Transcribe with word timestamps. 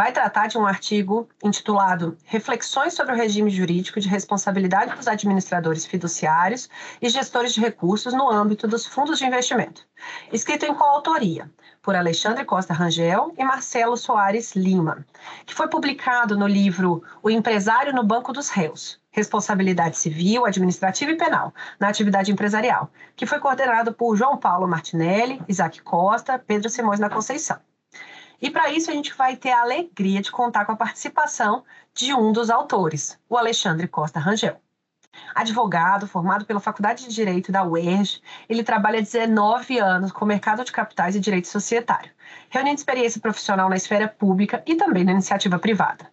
vai 0.00 0.12
tratar 0.12 0.46
de 0.46 0.56
um 0.56 0.66
artigo 0.66 1.28
intitulado 1.44 2.16
Reflexões 2.24 2.94
sobre 2.94 3.12
o 3.12 3.16
regime 3.16 3.50
jurídico 3.50 4.00
de 4.00 4.08
responsabilidade 4.08 4.96
dos 4.96 5.06
administradores 5.06 5.84
fiduciários 5.84 6.70
e 7.02 7.10
gestores 7.10 7.52
de 7.52 7.60
recursos 7.60 8.14
no 8.14 8.30
âmbito 8.30 8.66
dos 8.66 8.86
fundos 8.86 9.18
de 9.18 9.26
investimento, 9.26 9.86
escrito 10.32 10.64
em 10.64 10.74
coautoria 10.74 11.50
por 11.82 11.94
Alexandre 11.94 12.46
Costa 12.46 12.72
Rangel 12.72 13.34
e 13.36 13.44
Marcelo 13.44 13.94
Soares 13.94 14.56
Lima, 14.56 15.04
que 15.44 15.54
foi 15.54 15.68
publicado 15.68 16.34
no 16.34 16.46
livro 16.46 17.02
O 17.22 17.28
Empresário 17.28 17.92
no 17.92 18.02
Banco 18.02 18.32
dos 18.32 18.48
Réus, 18.48 18.98
Responsabilidade 19.10 19.98
Civil, 19.98 20.46
Administrativa 20.46 21.10
e 21.10 21.16
Penal, 21.18 21.52
na 21.78 21.88
atividade 21.88 22.32
empresarial, 22.32 22.90
que 23.14 23.26
foi 23.26 23.38
coordenado 23.38 23.92
por 23.92 24.16
João 24.16 24.38
Paulo 24.38 24.66
Martinelli, 24.66 25.42
Isaac 25.46 25.82
Costa, 25.82 26.38
Pedro 26.38 26.70
Simões 26.70 26.98
da 26.98 27.10
Conceição. 27.10 27.60
E 28.40 28.50
para 28.50 28.70
isso 28.70 28.90
a 28.90 28.94
gente 28.94 29.12
vai 29.12 29.36
ter 29.36 29.50
a 29.50 29.60
alegria 29.60 30.22
de 30.22 30.30
contar 30.30 30.64
com 30.64 30.72
a 30.72 30.76
participação 30.76 31.62
de 31.92 32.14
um 32.14 32.32
dos 32.32 32.48
autores, 32.48 33.18
o 33.28 33.36
Alexandre 33.36 33.86
Costa 33.86 34.18
Rangel. 34.18 34.56
Advogado, 35.34 36.06
formado 36.06 36.46
pela 36.46 36.60
Faculdade 36.60 37.06
de 37.06 37.14
Direito 37.14 37.52
da 37.52 37.64
UERJ, 37.64 38.22
ele 38.48 38.62
trabalha 38.62 39.00
há 39.00 39.02
19 39.02 39.78
anos 39.78 40.12
com 40.12 40.24
o 40.24 40.28
mercado 40.28 40.64
de 40.64 40.72
capitais 40.72 41.16
e 41.16 41.20
direito 41.20 41.48
societário, 41.48 42.12
reunindo 42.48 42.76
experiência 42.76 43.20
profissional 43.20 43.68
na 43.68 43.76
esfera 43.76 44.08
pública 44.08 44.62
e 44.66 44.74
também 44.76 45.04
na 45.04 45.12
iniciativa 45.12 45.58
privada. 45.58 46.10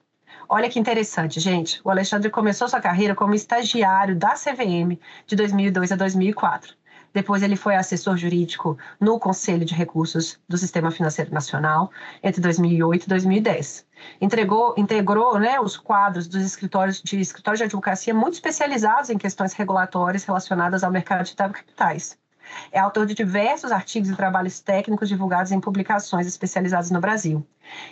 Olha 0.50 0.70
que 0.70 0.80
interessante, 0.80 1.40
gente. 1.40 1.80
O 1.84 1.90
Alexandre 1.90 2.30
começou 2.30 2.68
sua 2.68 2.82
carreira 2.82 3.14
como 3.14 3.36
estagiário 3.36 4.16
da 4.16 4.34
CVM 4.34 5.00
de 5.26 5.36
2002 5.36 5.92
a 5.92 5.96
2004 5.96 6.76
depois 7.18 7.42
ele 7.42 7.56
foi 7.56 7.76
assessor 7.76 8.16
jurídico 8.16 8.78
no 9.00 9.20
Conselho 9.20 9.66
de 9.66 9.74
Recursos 9.74 10.40
do 10.48 10.56
Sistema 10.56 10.92
Financeiro 10.92 11.34
Nacional 11.34 11.90
entre 12.22 12.40
2008 12.40 13.06
e 13.06 13.10
2010. 13.10 13.88
Entregou, 14.22 14.76
integrou 14.78 15.40
né, 15.40 15.60
os 15.60 15.76
quadros 15.78 16.28
dos 16.28 16.44
escritórios 16.44 17.02
de 17.02 17.20
escritórios 17.20 17.58
de 17.58 17.64
advocacia 17.64 18.14
muito 18.14 18.36
especializados 18.36 19.10
em 19.10 19.18
questões 19.18 19.54
regulatórias 19.54 20.26
relacionadas 20.26 20.84
ao 20.84 20.92
mercado 20.92 21.26
de 21.26 21.36
capitais. 21.36 22.16
É 22.72 22.80
autor 22.80 23.06
de 23.06 23.14
diversos 23.14 23.72
artigos 23.72 24.10
e 24.10 24.16
trabalhos 24.16 24.60
técnicos 24.60 25.10
divulgados 25.10 25.52
em 25.52 25.60
publicações 25.60 26.28
especializadas 26.28 26.92
no 26.92 27.00
Brasil. 27.00 27.46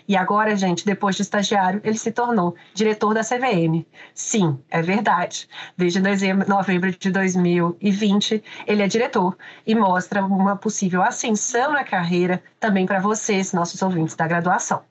E 0.07 0.16
agora, 0.16 0.55
gente, 0.55 0.85
depois 0.85 1.16
de 1.16 1.21
estagiário, 1.21 1.81
ele 1.83 1.97
se 1.97 2.11
tornou 2.11 2.55
diretor 2.73 3.13
da 3.13 3.21
CVM. 3.21 3.85
Sim, 4.13 4.59
é 4.69 4.81
verdade. 4.81 5.49
Desde 5.75 6.01
novembro 6.47 6.91
de 6.91 7.11
2020, 7.11 8.43
ele 8.66 8.83
é 8.83 8.88
diretor 8.88 9.38
e 9.66 9.75
mostra 9.75 10.23
uma 10.25 10.55
possível 10.55 11.01
ascensão 11.01 11.73
na 11.73 11.83
carreira 11.83 12.41
também 12.59 12.85
para 12.85 12.99
vocês, 12.99 13.53
nossos 13.53 13.81
ouvintes 13.81 14.16
da 14.16 14.27
graduação. 14.27 14.83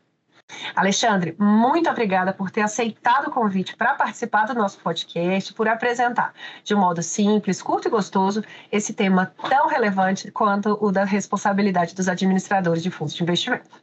Alexandre, 0.75 1.34
muito 1.38 1.88
obrigada 1.88 2.32
por 2.32 2.50
ter 2.50 2.60
aceitado 2.60 3.28
o 3.28 3.31
convite 3.31 3.77
para 3.77 3.94
participar 3.94 4.47
do 4.47 4.55
nosso 4.55 4.78
podcast, 4.81 5.55
por 5.55 5.69
apresentar 5.69 6.34
de 6.62 6.75
um 6.75 6.78
modo 6.78 7.03
simples, 7.03 7.62
curto 7.62 7.88
e 7.88 7.91
gostoso 7.91 8.43
esse 8.71 8.93
tema 8.93 9.32
tão 9.49 9.69
relevante 9.69 10.31
quanto 10.31 10.77
o 10.81 10.91
da 10.91 11.05
responsabilidade 11.05 11.94
dos 11.94 12.09
administradores 12.09 12.82
de 12.82 12.91
fundos 12.91 13.15
de 13.15 13.22
investimento. 13.22 13.82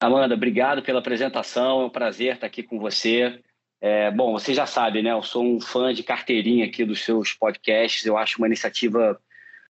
Amanda, 0.00 0.34
obrigado 0.34 0.82
pela 0.82 1.00
apresentação, 1.00 1.80
é 1.80 1.84
um 1.86 1.90
prazer 1.90 2.34
estar 2.34 2.46
aqui 2.46 2.62
com 2.62 2.78
você. 2.78 3.40
É, 3.80 4.10
bom, 4.10 4.32
você 4.32 4.52
já 4.52 4.66
sabe, 4.66 5.02
né? 5.02 5.12
Eu 5.12 5.22
sou 5.22 5.44
um 5.44 5.60
fã 5.60 5.92
de 5.92 6.02
carteirinha 6.02 6.66
aqui 6.66 6.84
dos 6.84 7.02
seus 7.02 7.32
podcasts, 7.32 8.04
eu 8.04 8.16
acho 8.16 8.38
uma 8.38 8.46
iniciativa 8.46 9.18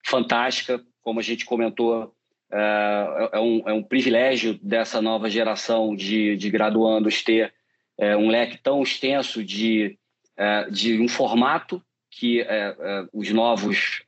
fantástica, 0.04 0.82
como 1.02 1.20
a 1.20 1.22
gente 1.22 1.44
comentou 1.44 2.14
é, 2.56 3.30
é, 3.32 3.40
um, 3.40 3.68
é 3.68 3.72
um 3.72 3.82
privilégio 3.82 4.54
dessa 4.62 5.02
nova 5.02 5.28
geração 5.28 5.96
de, 5.96 6.36
de 6.36 6.48
graduandos 6.50 7.20
ter 7.20 7.52
é, 7.98 8.16
um 8.16 8.28
leque 8.28 8.56
tão 8.58 8.80
extenso 8.80 9.42
de, 9.42 9.98
é, 10.36 10.70
de 10.70 11.00
um 11.00 11.08
formato 11.08 11.82
que 12.08 12.42
é, 12.42 12.76
é, 12.78 13.06
os, 13.12 13.28
novos, 13.30 14.04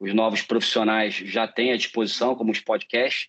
os 0.00 0.12
novos 0.12 0.42
profissionais 0.42 1.14
já 1.14 1.46
têm 1.46 1.70
à 1.70 1.76
disposição, 1.76 2.34
como 2.34 2.50
os 2.50 2.58
podcasts, 2.58 3.28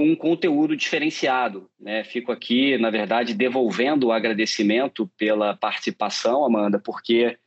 um 0.00 0.16
conteúdo 0.16 0.76
diferenciado. 0.76 1.70
Né? 1.78 2.02
Fico 2.02 2.32
aqui, 2.32 2.76
na 2.78 2.90
verdade, 2.90 3.32
devolvendo 3.32 4.08
o 4.08 4.12
agradecimento 4.12 5.08
pela 5.16 5.56
participação, 5.56 6.44
Amanda, 6.44 6.80
porque, 6.80 7.38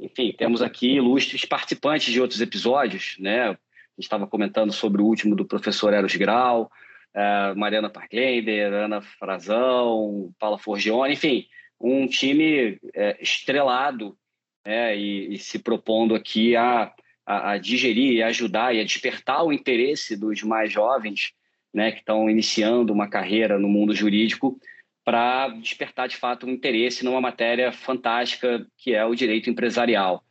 enfim, 0.00 0.34
temos 0.36 0.60
aqui 0.60 0.96
ilustres 0.96 1.46
participantes 1.46 2.12
de 2.12 2.20
outros 2.20 2.42
episódios, 2.42 3.16
né? 3.18 3.56
Estava 3.98 4.26
comentando 4.26 4.72
sobre 4.72 5.02
o 5.02 5.06
último 5.06 5.34
do 5.34 5.44
professor 5.44 5.92
Eros 5.92 6.16
Grau, 6.16 6.70
uh, 7.14 7.58
Mariana 7.58 7.90
Parklender, 7.90 8.72
Ana 8.72 9.00
Frazão, 9.00 10.32
Paula 10.38 10.58
Forgione, 10.58 11.14
enfim, 11.14 11.46
um 11.80 12.06
time 12.06 12.78
é, 12.94 13.18
estrelado 13.20 14.16
né, 14.64 14.96
e, 14.96 15.34
e, 15.34 15.38
se 15.38 15.58
propondo 15.58 16.14
aqui 16.14 16.54
a, 16.54 16.92
a, 17.26 17.52
a, 17.52 17.58
digerir 17.58 18.12
e 18.12 18.22
ajudar 18.22 18.74
e 18.74 18.80
a 18.80 18.84
despertar 18.84 19.44
o 19.44 19.52
interesse 19.52 20.16
dos 20.16 20.42
mais 20.44 20.72
jovens 20.72 21.32
né, 21.74 21.90
que 21.90 21.98
estão 21.98 22.30
iniciando 22.30 22.92
uma 22.92 23.08
carreira 23.08 23.58
no 23.58 23.68
mundo 23.68 23.94
jurídico 23.94 24.60
para 25.04 25.48
despertar 25.48 26.06
de 26.06 26.16
fato 26.16 26.46
um 26.46 26.50
interesse 26.50 27.04
numa 27.04 27.20
matéria 27.20 27.72
fantástica 27.72 28.64
que 28.78 28.94
é 28.94 29.04
o 29.04 29.14
direito 29.14 29.50
empresarial. 29.50 30.24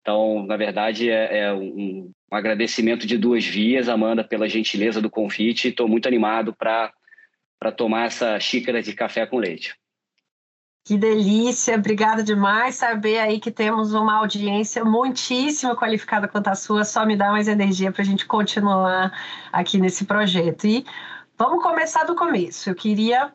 Então, 0.00 0.44
na 0.46 0.56
verdade, 0.56 1.10
é, 1.10 1.40
é 1.40 1.52
um, 1.52 1.62
um, 1.62 2.12
agradecimento 2.30 3.06
de 3.06 3.18
duas 3.18 3.44
vias, 3.44 3.88
Amanda, 3.88 4.24
pela 4.24 4.48
gentileza 4.48 5.00
do 5.00 5.10
convite. 5.10 5.68
Estou 5.68 5.88
muito 5.88 6.08
animado 6.08 6.54
para 6.54 6.92
tomar 7.76 8.06
essa 8.06 8.38
xícara 8.40 8.82
de 8.82 8.94
café 8.94 9.26
com 9.26 9.38
leite. 9.38 9.74
Que 10.84 10.96
delícia, 10.96 11.76
obrigada 11.76 12.22
demais. 12.22 12.76
Saber 12.76 13.18
aí 13.18 13.38
que 13.38 13.50
temos 13.50 13.92
uma 13.92 14.16
audiência 14.16 14.84
muitíssimo 14.84 15.76
qualificada 15.76 16.26
quanto 16.26 16.48
a 16.48 16.54
sua, 16.54 16.84
só 16.84 17.04
me 17.04 17.16
dá 17.16 17.30
mais 17.30 17.48
energia 17.48 17.92
para 17.92 18.02
a 18.02 18.04
gente 18.04 18.26
continuar 18.26 19.12
aqui 19.52 19.78
nesse 19.78 20.06
projeto. 20.06 20.66
E 20.66 20.84
vamos 21.36 21.62
começar 21.62 22.04
do 22.04 22.16
começo. 22.16 22.70
Eu 22.70 22.74
queria 22.74 23.30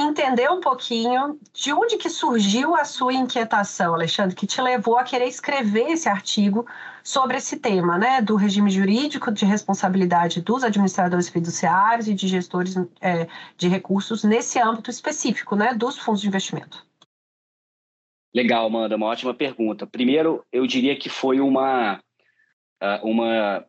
entender 0.00 0.50
um 0.50 0.60
pouquinho 0.60 1.38
de 1.52 1.72
onde 1.72 1.96
que 1.96 2.08
surgiu 2.08 2.74
a 2.74 2.84
sua 2.84 3.12
inquietação, 3.12 3.94
Alexandre, 3.94 4.34
que 4.34 4.46
te 4.46 4.60
levou 4.60 4.96
a 4.96 5.04
querer 5.04 5.26
escrever 5.26 5.90
esse 5.90 6.08
artigo 6.08 6.66
sobre 7.02 7.36
esse 7.38 7.58
tema, 7.58 7.98
né, 7.98 8.20
do 8.20 8.36
regime 8.36 8.70
jurídico 8.70 9.32
de 9.32 9.44
responsabilidade 9.44 10.40
dos 10.40 10.62
administradores 10.62 11.28
fiduciários 11.28 12.06
e 12.06 12.14
de 12.14 12.28
gestores 12.28 12.76
é, 13.00 13.26
de 13.56 13.68
recursos 13.68 14.24
nesse 14.24 14.58
âmbito 14.58 14.90
específico, 14.90 15.56
né, 15.56 15.74
dos 15.74 15.98
fundos 15.98 16.20
de 16.20 16.28
investimento. 16.28 16.86
Legal, 18.34 18.66
Amanda, 18.66 18.96
uma 18.96 19.06
ótima 19.06 19.32
pergunta. 19.32 19.86
Primeiro, 19.86 20.44
eu 20.52 20.66
diria 20.66 20.96
que 20.96 21.08
foi 21.08 21.40
uma, 21.40 22.00
ah, 22.80 23.00
uma 23.02 23.64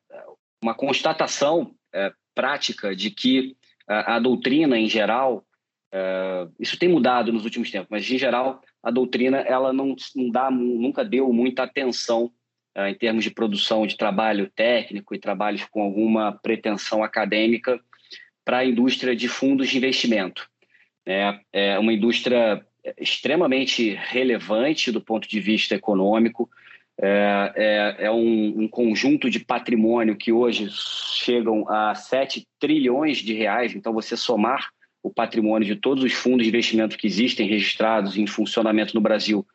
uma 0.61 0.73
constatação 0.73 1.73
é, 1.93 2.11
prática 2.35 2.95
de 2.95 3.09
que 3.09 3.55
a, 3.87 4.15
a, 4.15 4.19
doutrina 4.19 4.77
em 4.77 4.87
geral, 4.87 5.43
é, 5.91 6.47
isso 6.59 6.77
tem 6.77 6.89
mudado 6.89 7.33
nos 7.33 7.43
últimos 7.43 7.71
tempos, 7.71 7.87
mas 7.89 8.09
em 8.09 8.17
geral 8.17 8.61
a 8.83 8.91
doutrina 8.91 9.37
ela 9.39 9.73
não, 9.73 9.95
não 10.15 10.29
dá, 10.29 10.51
nunca 10.51 11.03
deu 11.03 11.31
muita 11.33 11.63
atenção 11.63 12.31
é, 12.75 12.89
em 12.89 12.95
termos 12.95 13.23
de 13.23 13.31
produção 13.31 13.87
de 13.87 13.97
trabalho 13.97 14.49
técnico 14.55 15.15
e 15.15 15.19
trabalhos 15.19 15.65
com 15.65 15.81
alguma 15.81 16.31
pretensão 16.31 17.03
acadêmica 17.03 17.79
para 18.45 18.59
a 18.59 18.65
indústria 18.65 19.15
de 19.15 19.27
fundos 19.27 19.69
de 19.69 19.77
investimento. 19.77 20.47
É, 21.05 21.39
é 21.51 21.79
uma 21.79 21.93
indústria 21.93 22.65
extremamente 22.97 23.93
relevante 23.93 24.91
do 24.91 25.01
ponto 25.01 25.27
de 25.27 25.39
vista 25.39 25.75
econômico, 25.75 26.49
é, 27.01 27.53
é, 27.55 28.05
é 28.05 28.11
um, 28.11 28.63
um, 28.63 28.67
conjunto 28.67 29.29
de 29.29 29.39
patrimônio 29.39 30.17
que 30.17 30.33
hoje 30.33 30.67
chegam 30.69 31.69
a 31.69 31.95
7 31.95 32.45
trilhões 32.59 33.19
de 33.19 33.33
reais. 33.33 33.73
Então, 33.73 33.93
você 33.93 34.17
somar 34.17 34.69
o 35.01 35.09
patrimônio 35.09 35.67
de 35.67 35.75
todos 35.75 36.03
os 36.03 36.13
fundos 36.13 36.43
de 36.43 36.49
investimento 36.49 36.97
que 36.97 37.07
existem 37.07 37.47
registrados 37.47 38.17
em 38.17 38.27
funcionamento 38.27 38.93
no 38.93 39.01
Brasil, 39.01 39.45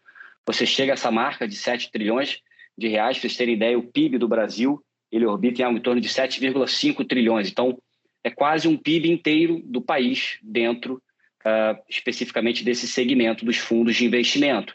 você 0.47 0.67
chega 0.67 0.93
a 0.93 0.95
essa 0.95 1.11
marca 1.11 1.47
de 1.47 1.57
7 1.57 1.91
trilhões 1.91 2.41
de 2.77 2.89
reais. 2.89 3.17
Para 3.17 3.23
vocês 3.23 3.37
terem 3.37 3.55
ideia, 3.55 3.79
o 3.79 3.83
PIB 3.83 4.19
do 4.19 4.29
Brasil 4.29 4.83
ele 5.11 5.27
orbita 5.27 5.63
em 5.63 5.65
algo 5.65 5.79
em 5.79 5.83
torno 5.83 6.01
de 6.01 6.09
7,5 6.09 7.07
trilhões. 7.07 7.49
Então, 7.49 7.79
é 8.25 8.31
quase 8.31 8.67
um 8.67 8.77
PIB 8.77 9.11
inteiro 9.11 9.63
do 9.65 9.81
país 9.81 10.39
dentro, 10.43 10.95
uh, 10.95 11.81
especificamente 11.89 12.65
desse 12.65 12.89
segmento 12.89 13.45
dos 13.45 13.59
fundos 13.59 13.95
de 13.95 14.05
investimento. 14.05 14.75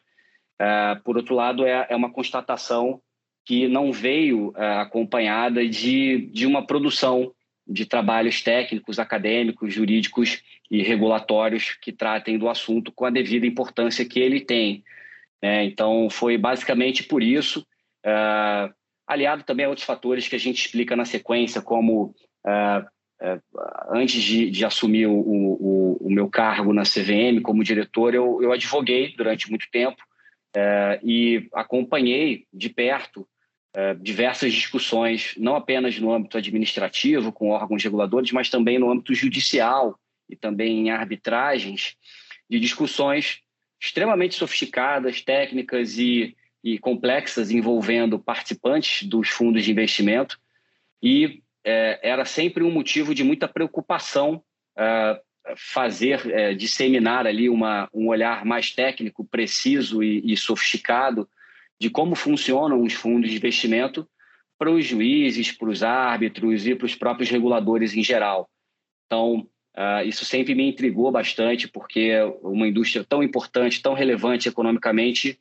Uh, 0.61 1.01
por 1.03 1.17
outro 1.17 1.35
lado, 1.35 1.65
é, 1.65 1.87
é, 1.89 1.95
uma 1.95 2.11
constatação 2.11 3.01
que 3.45 3.67
não 3.67 3.91
veio 3.91 4.49
uh, 4.49 4.79
acompanhada 4.79 5.67
de, 5.67 6.29
de 6.31 6.45
uma 6.45 6.65
produção 6.65 7.33
de 7.69 7.85
trabalhos 7.85 8.41
técnicos, 8.41 8.97
acadêmicos, 8.97 9.73
jurídicos 9.73 10.41
e 10.69 10.81
regulatórios 10.81 11.77
que 11.81 11.91
tratem 11.91 12.37
do 12.37 12.49
assunto 12.49 12.91
com 12.91 13.05
a 13.05 13.09
devida 13.11 13.45
importância 13.45 14.03
que 14.03 14.19
ele 14.19 14.41
tem. 14.41 14.83
Né? 15.41 15.65
Então, 15.65 16.09
foi 16.09 16.37
basicamente 16.37 17.03
por 17.03 17.21
isso, 17.21 17.65
uh, 18.05 18.73
aliado 19.07 19.43
também 19.43 19.65
a 19.65 19.69
outros 19.69 19.85
fatores 19.85 20.27
que 20.27 20.35
a 20.35 20.39
gente 20.39 20.65
explica 20.65 20.95
na 20.95 21.05
sequência, 21.05 21.61
como 21.61 22.15
antes 23.89 24.21
de, 24.21 24.49
de 24.49 24.65
assumir 24.65 25.05
o, 25.05 25.13
o, 25.13 25.97
o, 26.07 26.09
meu 26.09 26.29
cargo 26.29 26.73
na 26.73 26.83
CVM 26.83 27.41
como 27.43 27.63
diretor, 27.63 28.15
eu, 28.15 28.41
eu 28.41 28.51
advoguei 28.51 29.13
durante 29.15 29.49
muito 29.49 29.65
tempo 29.71 30.01
e 31.03 31.47
acompanhei 31.53 32.45
de 32.53 32.69
perto 32.69 33.27
diversas 34.01 34.51
discussões, 34.51 35.35
não 35.37 35.55
apenas 35.55 35.99
no 35.99 36.11
âmbito 36.11 36.37
administrativo, 36.37 37.31
com 37.31 37.49
órgãos 37.49 37.83
reguladores, 37.83 38.31
mas 38.31 38.49
também 38.49 38.79
no 38.79 38.91
âmbito 38.91 39.13
judicial 39.13 39.99
e 40.27 40.35
também 40.35 40.79
em 40.79 40.89
arbitragens, 40.89 41.95
de 42.49 42.59
discussões 42.59 43.41
extremamente 43.79 44.35
sofisticadas, 44.35 45.21
técnicas 45.21 45.97
e, 45.97 46.35
e 46.63 46.77
complexas 46.77 47.51
envolvendo 47.51 48.19
participantes 48.19 49.07
dos 49.07 49.29
fundos 49.29 49.63
de 49.63 49.71
investimento. 49.71 50.39
E 51.01 51.41
é, 51.63 51.99
era 52.03 52.25
sempre 52.25 52.63
um 52.63 52.71
motivo 52.71 53.15
de 53.15 53.23
muita 53.23 53.47
preocupação 53.47 54.43
é, 54.77 55.21
fazer, 55.55 56.29
é, 56.31 56.53
disseminar 56.53 57.25
ali 57.25 57.49
uma, 57.49 57.89
um 57.93 58.07
olhar 58.07 58.43
mais 58.43 58.71
técnico, 58.71 59.23
preciso 59.23 60.03
e, 60.03 60.33
e 60.33 60.35
sofisticado 60.35 61.29
de 61.79 61.89
como 61.89 62.15
funcionam 62.15 62.81
os 62.81 62.93
fundos 62.93 63.29
de 63.29 63.37
investimento 63.37 64.07
para 64.57 64.69
os 64.69 64.85
juízes, 64.85 65.51
para 65.51 65.69
os 65.69 65.81
árbitros 65.81 66.67
e 66.67 66.75
para 66.75 66.85
os 66.85 66.95
próprios 66.95 67.29
reguladores 67.29 67.95
em 67.95 68.03
geral. 68.03 68.49
Então, 69.05 69.47
uh, 69.77 70.05
isso 70.05 70.25
sempre 70.25 70.53
me 70.53 70.69
intrigou 70.69 71.11
bastante, 71.11 71.67
porque 71.67 72.13
uma 72.41 72.67
indústria 72.67 73.03
tão 73.03 73.23
importante, 73.23 73.81
tão 73.81 73.93
relevante 73.93 74.49
economicamente, 74.49 75.39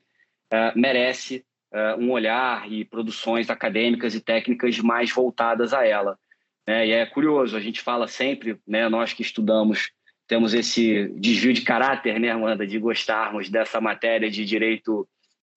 uh, 0.52 0.78
merece 0.78 1.44
uh, 1.72 2.00
um 2.00 2.12
olhar 2.12 2.70
e 2.70 2.84
produções 2.84 3.50
acadêmicas 3.50 4.14
e 4.14 4.20
técnicas 4.20 4.78
mais 4.78 5.10
voltadas 5.12 5.74
a 5.74 5.84
ela. 5.84 6.16
Né? 6.64 6.86
E 6.86 6.92
é 6.92 7.04
curioso, 7.04 7.56
a 7.56 7.60
gente 7.60 7.80
fala 7.80 8.06
sempre, 8.06 8.56
né, 8.66 8.88
nós 8.88 9.12
que 9.12 9.22
estudamos 9.22 9.90
temos 10.28 10.52
esse 10.52 11.08
desvio 11.16 11.54
de 11.54 11.62
caráter, 11.62 12.20
né, 12.20 12.30
Amanda, 12.30 12.66
de 12.66 12.78
gostarmos 12.78 13.48
dessa 13.48 13.80
matéria 13.80 14.30
de 14.30 14.44
direito 14.44 15.08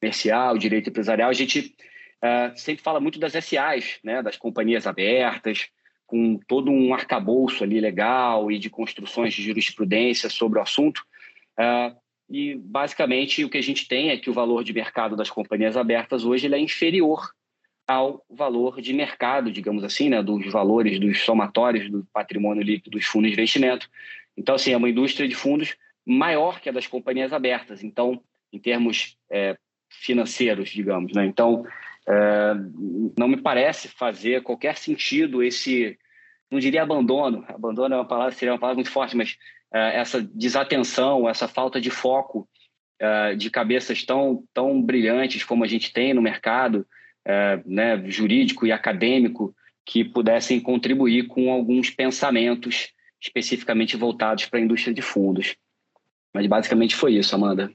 comercial, 0.01 0.57
direito 0.57 0.89
empresarial. 0.89 1.29
A 1.29 1.33
gente 1.33 1.75
uh, 2.23 2.57
sempre 2.57 2.83
fala 2.83 2.99
muito 2.99 3.19
das 3.19 3.33
SAs, 3.33 3.99
né, 4.03 4.23
das 4.23 4.35
companhias 4.35 4.87
abertas, 4.87 5.69
com 6.07 6.39
todo 6.47 6.71
um 6.71 6.93
arcabouço 6.93 7.63
ali 7.63 7.79
legal 7.79 8.51
e 8.51 8.57
de 8.57 8.69
construções 8.69 9.33
de 9.33 9.43
jurisprudência 9.43 10.29
sobre 10.29 10.57
o 10.57 10.61
assunto. 10.61 11.05
Uh, 11.57 11.95
e, 12.27 12.55
basicamente, 12.55 13.45
o 13.45 13.49
que 13.49 13.57
a 13.57 13.63
gente 13.63 13.87
tem 13.87 14.09
é 14.09 14.17
que 14.17 14.29
o 14.29 14.33
valor 14.33 14.63
de 14.63 14.73
mercado 14.73 15.15
das 15.15 15.29
companhias 15.29 15.77
abertas 15.77 16.25
hoje 16.25 16.47
ele 16.47 16.55
é 16.55 16.59
inferior 16.59 17.29
ao 17.87 18.23
valor 18.29 18.81
de 18.81 18.93
mercado, 18.93 19.51
digamos 19.51 19.83
assim, 19.83 20.09
né, 20.09 20.23
dos 20.23 20.49
valores 20.51 20.99
dos 20.99 21.21
somatórios 21.21 21.89
do 21.89 22.07
patrimônio 22.13 22.63
líquido 22.63 22.91
dos 22.91 23.05
fundos 23.05 23.29
de 23.29 23.33
investimento. 23.33 23.89
Então, 24.35 24.55
assim, 24.55 24.71
é 24.71 24.77
uma 24.77 24.89
indústria 24.89 25.27
de 25.27 25.35
fundos 25.35 25.75
maior 26.05 26.61
que 26.61 26.69
a 26.69 26.71
das 26.71 26.87
companhias 26.87 27.33
abertas. 27.33 27.83
Então, 27.83 28.21
em 28.51 28.59
termos 28.59 29.17
é, 29.29 29.57
financeiros, 29.91 30.69
digamos, 30.69 31.13
né? 31.13 31.25
Então, 31.25 31.65
é, 32.07 32.53
não 33.17 33.27
me 33.27 33.37
parece 33.37 33.87
fazer 33.87 34.41
qualquer 34.41 34.77
sentido 34.77 35.43
esse, 35.43 35.97
não 36.49 36.59
diria 36.59 36.83
abandono, 36.83 37.45
abandono 37.47 37.93
é 37.93 37.97
uma 37.97 38.07
palavra, 38.07 38.33
seria 38.33 38.53
uma 38.53 38.59
palavra 38.59 38.77
muito 38.77 38.91
forte, 38.91 39.15
mas 39.15 39.37
é, 39.73 39.99
essa 39.99 40.21
desatenção, 40.21 41.29
essa 41.29 41.47
falta 41.47 41.79
de 41.79 41.89
foco 41.89 42.47
é, 42.99 43.35
de 43.35 43.49
cabeças 43.49 44.03
tão, 44.03 44.43
tão 44.53 44.81
brilhantes 44.81 45.43
como 45.43 45.63
a 45.63 45.67
gente 45.67 45.91
tem 45.91 46.13
no 46.13 46.21
mercado, 46.21 46.85
é, 47.25 47.61
né, 47.65 48.01
jurídico 48.09 48.65
e 48.65 48.71
acadêmico, 48.71 49.55
que 49.85 50.03
pudessem 50.03 50.59
contribuir 50.59 51.27
com 51.27 51.51
alguns 51.51 51.89
pensamentos 51.89 52.93
especificamente 53.19 53.97
voltados 53.97 54.45
para 54.45 54.59
a 54.59 54.61
indústria 54.61 54.93
de 54.93 55.01
fundos. 55.01 55.55
Mas 56.33 56.47
basicamente 56.47 56.95
foi 56.95 57.15
isso, 57.15 57.35
Amanda. 57.35 57.71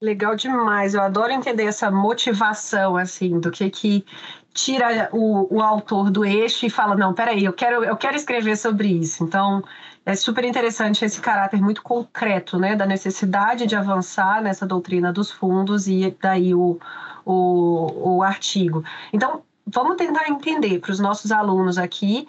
Legal 0.00 0.36
demais. 0.36 0.94
Eu 0.94 1.00
adoro 1.00 1.32
entender 1.32 1.64
essa 1.64 1.90
motivação, 1.90 2.96
assim, 2.96 3.40
do 3.40 3.50
que 3.50 3.70
que 3.70 4.04
tira 4.52 5.08
o, 5.12 5.56
o 5.56 5.62
autor 5.62 6.10
do 6.10 6.24
eixo 6.24 6.66
e 6.66 6.70
fala, 6.70 6.94
não, 6.94 7.14
peraí, 7.14 7.44
eu 7.44 7.52
quero, 7.52 7.82
eu 7.84 7.96
quero 7.96 8.16
escrever 8.16 8.56
sobre 8.56 8.88
isso. 8.88 9.24
Então, 9.24 9.62
é 10.04 10.14
super 10.14 10.44
interessante 10.44 11.04
esse 11.04 11.20
caráter 11.20 11.62
muito 11.62 11.82
concreto, 11.82 12.58
né, 12.58 12.76
da 12.76 12.86
necessidade 12.86 13.66
de 13.66 13.74
avançar 13.74 14.42
nessa 14.42 14.66
doutrina 14.66 15.12
dos 15.12 15.30
fundos 15.30 15.86
e 15.88 16.14
daí 16.20 16.54
o, 16.54 16.78
o, 17.24 18.16
o 18.16 18.22
artigo. 18.22 18.84
Então, 19.12 19.42
vamos 19.66 19.96
tentar 19.96 20.28
entender 20.28 20.78
para 20.78 20.92
os 20.92 21.00
nossos 21.00 21.32
alunos 21.32 21.78
aqui 21.78 22.26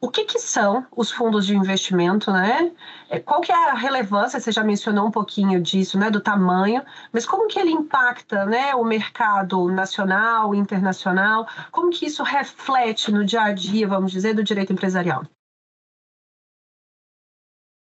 o 0.00 0.10
que, 0.10 0.24
que, 0.24 0.38
são 0.38 0.86
os 0.94 1.10
fundos 1.10 1.46
de 1.46 1.56
investimento, 1.56 2.30
né? 2.30 2.72
É, 3.08 3.18
qual 3.18 3.40
que 3.40 3.50
é 3.50 3.54
a 3.54 3.74
relevância? 3.74 4.38
Você 4.38 4.52
já 4.52 4.62
mencionou 4.62 5.06
um 5.06 5.10
pouquinho 5.10 5.60
disso, 5.60 5.98
né? 5.98 6.10
Do 6.10 6.20
tamanho, 6.20 6.82
mas 7.12 7.24
como 7.24 7.48
que 7.48 7.58
ele 7.58 7.70
impacta, 7.70 8.44
né? 8.44 8.74
O 8.74 8.84
mercado 8.84 9.68
nacional, 9.68 10.54
internacional? 10.54 11.46
Como 11.70 11.90
que 11.90 12.06
isso 12.06 12.22
reflete 12.22 13.10
no 13.10 13.24
dia 13.24 13.42
a 13.42 13.52
dia, 13.52 13.88
vamos 13.88 14.12
dizer, 14.12 14.34
do 14.34 14.44
direito 14.44 14.72
empresarial? 14.72 15.24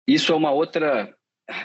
Isso 0.07 0.33
é 0.33 0.37
uma 0.37 0.51
outra, 0.51 1.15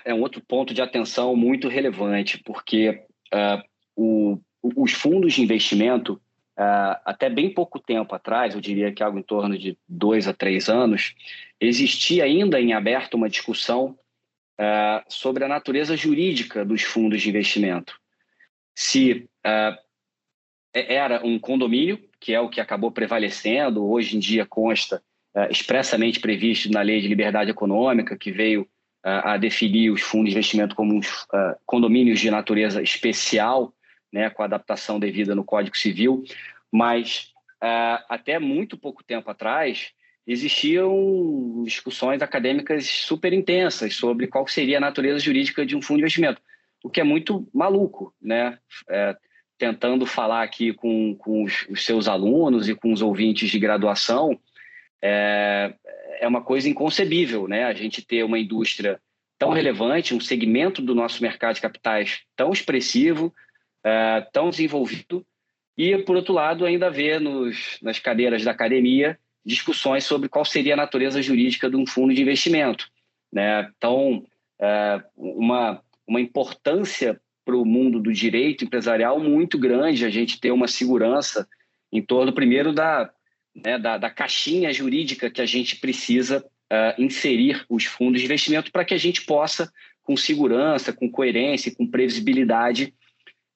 é 0.03 0.13
um 0.13 0.21
outro 0.21 0.41
ponto 0.47 0.73
de 0.73 0.81
atenção 0.81 1.35
muito 1.35 1.67
relevante, 1.67 2.41
porque 2.43 3.03
uh, 3.33 3.63
o, 3.95 4.39
os 4.75 4.91
fundos 4.91 5.33
de 5.33 5.41
investimento 5.41 6.21
Uh, 6.57 6.95
até 7.03 7.29
bem 7.29 7.53
pouco 7.53 7.79
tempo 7.79 8.15
atrás, 8.15 8.55
eu 8.55 8.62
diria 8.62 8.89
que 8.93 9.03
algo 9.03 9.19
em 9.19 9.24
torno 9.24 9.57
de 9.57 9.77
dois 9.89 10.25
a 10.25 10.33
três 10.33 10.69
anos, 10.69 11.13
existia 11.59 12.24
ainda 12.24 12.62
em 12.62 12.71
aberto 12.71 13.15
uma 13.15 13.29
discussão 13.29 13.97
uh, 14.57 15.03
sobre 15.09 15.43
a 15.43 15.50
natureza 15.50 15.97
jurídica 15.97 16.63
dos 16.63 16.81
fundos 16.81 17.21
de 17.21 17.27
investimento. 17.27 18.00
Se 18.74 19.27
uh, 19.45 19.77
era 20.74 21.25
um 21.25 21.38
condomínio, 21.38 22.00
que 22.21 22.33
é 22.33 22.39
o 22.39 22.50
que 22.50 22.62
acabou 22.62 22.89
prevalecendo, 22.89 23.85
hoje 23.85 24.15
em 24.15 24.19
dia 24.19 24.45
consta 24.45 25.01
expressamente 25.50 26.21
previsto 26.21 26.71
na 26.71 26.81
Lei 26.81 27.01
de 27.01 27.09
Liberdade 27.09 27.51
Econômica, 27.51 28.17
que 28.17 28.31
veio 28.31 28.65
a 29.03 29.35
definir 29.35 29.89
os 29.89 30.01
fundos 30.01 30.29
de 30.29 30.38
investimento 30.38 30.74
como 30.75 30.95
uns, 30.95 31.27
condomínios 31.65 32.21
de 32.21 32.31
natureza 32.31 32.81
especial, 32.81 33.74
né, 34.15 34.29
com 34.29 34.41
a 34.41 34.45
adaptação 34.45 34.98
devida 34.98 35.36
no 35.36 35.43
Código 35.43 35.75
Civil, 35.75 36.24
mas 36.72 37.34
uh, 37.62 38.00
até 38.07 38.39
muito 38.39 38.77
pouco 38.77 39.03
tempo 39.03 39.29
atrás 39.29 39.91
existiam 40.25 41.62
discussões 41.65 42.22
acadêmicas 42.22 42.88
super 42.88 43.34
intensas 43.34 43.93
sobre 43.93 44.27
qual 44.27 44.48
seria 44.48 44.77
a 44.77 44.81
natureza 44.81 45.19
jurídica 45.19 45.65
de 45.65 45.75
um 45.75 45.81
fundo 45.81 45.98
de 45.98 46.03
investimento, 46.03 46.41
o 46.81 46.89
que 46.89 47.01
é 47.01 47.03
muito 47.03 47.45
maluco, 47.53 48.15
né? 48.22 48.57
É, 48.89 49.17
tentando 49.57 50.05
falar 50.05 50.43
aqui 50.43 50.74
com, 50.74 51.13
com 51.15 51.43
os, 51.43 51.67
seus 51.86 52.07
alunos 52.07 52.69
e 52.69 52.75
com 52.75 52.93
os 52.93 53.01
ouvintes 53.01 53.50
de 53.50 53.60
graduação, 53.60 54.39
é, 55.01 55.74
é 56.19 56.27
uma 56.27 56.41
coisa 56.41 56.69
inconcebível, 56.69 57.48
né? 57.48 57.65
A 57.65 57.74
gente 57.74 58.01
ter 58.01 58.24
uma 58.24 58.39
indústria 58.39 59.00
tão 59.38 59.51
relevante, 59.51 60.15
um 60.15 60.19
segmento 60.19 60.81
do 60.81 60.95
nosso 60.95 61.22
mercado 61.22 61.55
de 61.55 61.62
capitais 61.62 62.22
tão 62.36 62.51
expressivo, 62.51 63.34
é, 63.85 64.27
tão 64.33 64.49
desenvolvido, 64.49 65.23
e, 65.77 65.97
por 65.99 66.15
outro 66.15 66.33
lado, 66.33 66.65
ainda 66.65 66.89
ver 66.89 67.21
nos, 67.21 67.77
nas 67.81 67.99
cadeiras 67.99 68.43
da 68.43 68.51
academia 68.51 69.19
discussões 69.45 70.03
sobre 70.03 70.27
qual 70.27 70.43
seria 70.43 70.73
a 70.73 70.77
natureza 70.77 71.21
jurídica 71.21 71.69
de 71.69 71.75
um 71.75 71.85
fundo 71.85 72.13
de 72.13 72.21
investimento. 72.21 72.89
Né? 73.31 73.69
Então, 73.77 74.25
é, 74.59 75.03
uma, 75.15 75.81
uma 76.07 76.19
importância 76.19 77.21
para 77.43 77.55
o 77.55 77.63
mundo 77.63 77.99
do 77.99 78.11
direito 78.11 78.65
empresarial 78.65 79.19
muito 79.19 79.59
grande 79.59 80.03
a 80.03 80.09
gente 80.09 80.39
ter 80.39 80.51
uma 80.51 80.67
segurança 80.67 81.47
em 81.91 82.01
torno, 82.01 82.33
primeiro, 82.33 82.73
da, 82.73 83.11
né, 83.53 83.77
da, 83.77 83.99
da, 83.99 84.09
caixinha 84.09 84.73
jurídica 84.73 85.29
que 85.29 85.41
a 85.41 85.45
gente 85.45 85.75
precisa 85.75 86.43
uh, 86.43 87.01
inserir 87.01 87.63
os 87.69 87.85
fundos 87.85 88.19
de 88.19 88.25
investimento 88.25 88.71
para 88.71 88.83
que 88.83 88.95
a 88.95 88.97
gente 88.97 89.21
possa, 89.21 89.71
com 90.01 90.17
segurança, 90.17 90.91
com 90.91 91.09
coerência, 91.09 91.73
com 91.75 91.85
previsibilidade, 91.85 92.93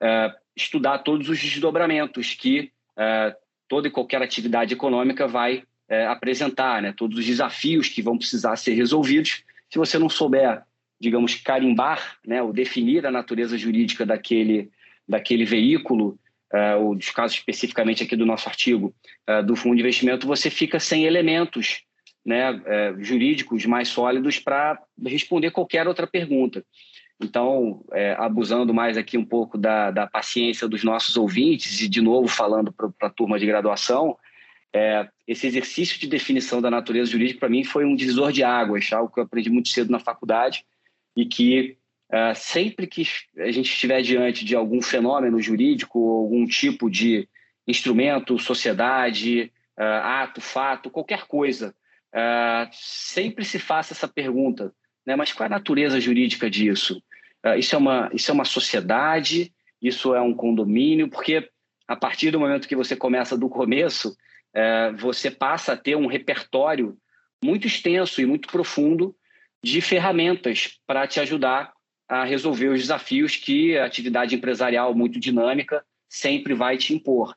uh, 0.01 0.33
estudar 0.55 0.99
todos 0.99 1.29
os 1.29 1.39
desdobramentos 1.39 2.33
que 2.33 2.71
uh, 2.97 3.35
toda 3.67 3.87
e 3.87 3.91
qualquer 3.91 4.21
atividade 4.21 4.73
econômica 4.73 5.27
vai 5.27 5.63
apresentar, 6.07 6.83
né, 6.83 6.93
todos 6.95 7.17
os 7.17 7.25
desafios 7.25 7.89
que 7.89 7.99
vão 7.99 8.15
precisar 8.15 8.55
ser 8.57 8.75
resolvidos. 8.75 9.43
Se 9.71 9.79
você 9.79 9.97
não 9.97 10.07
souber 10.07 10.63
digamos, 10.99 11.35
carimbar, 11.35 12.17
né, 12.25 12.41
ou 12.43 12.51
definir 12.51 13.05
a 13.05 13.11
natureza 13.11 13.57
jurídica 13.57 14.05
daquele, 14.05 14.69
daquele 15.07 15.45
veículo, 15.45 16.19
uh, 16.53 16.83
ou 16.83 16.95
dos 16.95 17.09
casos 17.09 17.37
especificamente 17.37 18.03
aqui 18.03 18.15
do 18.15 18.25
nosso 18.25 18.49
artigo, 18.49 18.93
uh, 19.29 19.43
do 19.43 19.55
fundo 19.55 19.75
de 19.75 19.81
investimento, 19.81 20.27
você 20.27 20.49
fica 20.49 20.79
sem 20.79 21.05
elementos 21.05 21.83
né, 22.25 22.61
jurídicos 22.99 23.65
mais 23.65 23.87
sólidos 23.87 24.37
para 24.37 24.79
responder 25.03 25.51
qualquer 25.51 25.87
outra 25.87 26.05
pergunta. 26.05 26.63
Então, 27.21 27.83
é, 27.91 28.15
abusando 28.17 28.73
mais 28.73 28.97
aqui 28.97 29.17
um 29.17 29.25
pouco 29.25 29.57
da, 29.57 29.91
da 29.91 30.07
paciência 30.07 30.67
dos 30.67 30.83
nossos 30.83 31.17
ouvintes, 31.17 31.81
e 31.81 31.89
de 31.89 32.01
novo 32.01 32.27
falando 32.27 32.71
para 32.71 32.89
a 33.01 33.09
turma 33.09 33.37
de 33.37 33.45
graduação, 33.45 34.17
é, 34.73 35.07
esse 35.27 35.47
exercício 35.47 35.99
de 35.99 36.07
definição 36.07 36.61
da 36.61 36.69
natureza 36.69 37.11
jurídica, 37.11 37.39
para 37.39 37.49
mim, 37.49 37.63
foi 37.63 37.85
um 37.85 37.95
divisor 37.95 38.31
de 38.31 38.43
águas, 38.43 38.91
algo 38.93 39.11
que 39.11 39.19
eu 39.19 39.23
aprendi 39.23 39.49
muito 39.49 39.69
cedo 39.69 39.91
na 39.91 39.99
faculdade, 39.99 40.65
e 41.15 41.25
que 41.25 41.77
uh, 42.09 42.35
sempre 42.35 42.87
que 42.87 43.03
a 43.37 43.51
gente 43.51 43.71
estiver 43.71 44.01
diante 44.01 44.45
de 44.45 44.55
algum 44.55 44.81
fenômeno 44.81 45.41
jurídico, 45.41 45.99
algum 45.99 46.45
tipo 46.45 46.89
de 46.89 47.27
instrumento, 47.67 48.39
sociedade, 48.39 49.51
uh, 49.77 50.03
ato, 50.03 50.39
fato, 50.39 50.89
qualquer 50.89 51.25
coisa, 51.25 51.75
uh, 52.13 52.69
sempre 52.71 53.43
se 53.43 53.59
faça 53.59 53.93
essa 53.93 54.07
pergunta, 54.07 54.73
né? 55.05 55.15
mas 55.15 55.33
qual 55.33 55.45
é 55.45 55.47
a 55.47 55.57
natureza 55.57 55.99
jurídica 55.99 56.49
disso? 56.49 57.01
Isso, 57.57 57.75
é 57.75 57.77
uma, 57.77 58.09
isso 58.13 58.31
é 58.31 58.33
uma 58.33 58.45
sociedade? 58.45 59.53
Isso 59.81 60.13
é 60.13 60.21
um 60.21 60.33
condomínio? 60.33 61.09
Porque 61.09 61.49
a 61.87 61.95
partir 61.95 62.31
do 62.31 62.39
momento 62.39 62.67
que 62.67 62.75
você 62.75 62.95
começa 62.95 63.37
do 63.37 63.49
começo, 63.49 64.15
você 64.97 65.31
passa 65.31 65.73
a 65.73 65.77
ter 65.77 65.95
um 65.95 66.05
repertório 66.05 66.97
muito 67.43 67.65
extenso 67.65 68.21
e 68.21 68.25
muito 68.25 68.49
profundo 68.49 69.15
de 69.63 69.81
ferramentas 69.81 70.79
para 70.85 71.07
te 71.07 71.19
ajudar 71.19 71.73
a 72.07 72.23
resolver 72.23 72.69
os 72.69 72.81
desafios 72.81 73.35
que 73.35 73.77
a 73.77 73.85
atividade 73.85 74.35
empresarial 74.35 74.95
muito 74.95 75.19
dinâmica 75.19 75.85
sempre 76.07 76.53
vai 76.53 76.75
te 76.75 76.93
impor. 76.93 77.35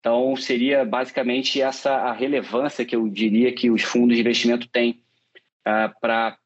Então, 0.00 0.34
seria 0.34 0.84
basicamente 0.84 1.60
essa 1.60 1.92
a 1.92 2.12
relevância 2.12 2.84
que 2.84 2.96
eu 2.96 3.08
diria 3.08 3.52
que 3.52 3.70
os 3.70 3.82
fundos 3.82 4.16
de 4.16 4.20
investimento 4.20 4.66
têm 4.68 5.02
uh, 5.60 5.92
para 6.00 6.36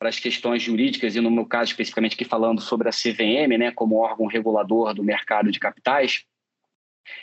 para 0.00 0.08
as 0.08 0.18
questões 0.18 0.62
jurídicas, 0.62 1.14
e 1.14 1.20
no 1.20 1.30
meu 1.30 1.46
caso 1.46 1.70
especificamente 1.70 2.14
aqui 2.14 2.24
falando 2.24 2.60
sobre 2.60 2.88
a 2.88 2.92
CVM, 2.92 3.58
né, 3.58 3.70
como 3.70 3.98
órgão 3.98 4.26
regulador 4.26 4.94
do 4.94 5.04
mercado 5.04 5.52
de 5.52 5.60
capitais, 5.60 6.24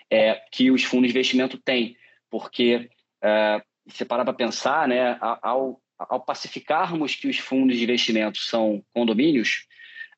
é, 0.09 0.35
que 0.51 0.69
os 0.69 0.83
fundos 0.83 1.07
de 1.07 1.17
investimento 1.17 1.57
têm, 1.57 1.97
porque 2.29 2.89
uh, 3.23 3.91
se 3.91 4.05
parar 4.05 4.23
para 4.23 4.33
pensar, 4.33 4.87
né, 4.87 5.17
ao 5.19 5.81
ao 5.97 6.19
pacificarmos 6.19 7.15
que 7.15 7.27
os 7.27 7.39
fundos 7.39 7.77
de 7.77 7.83
investimento 7.83 8.37
são 8.37 8.83
condomínios, 8.93 9.65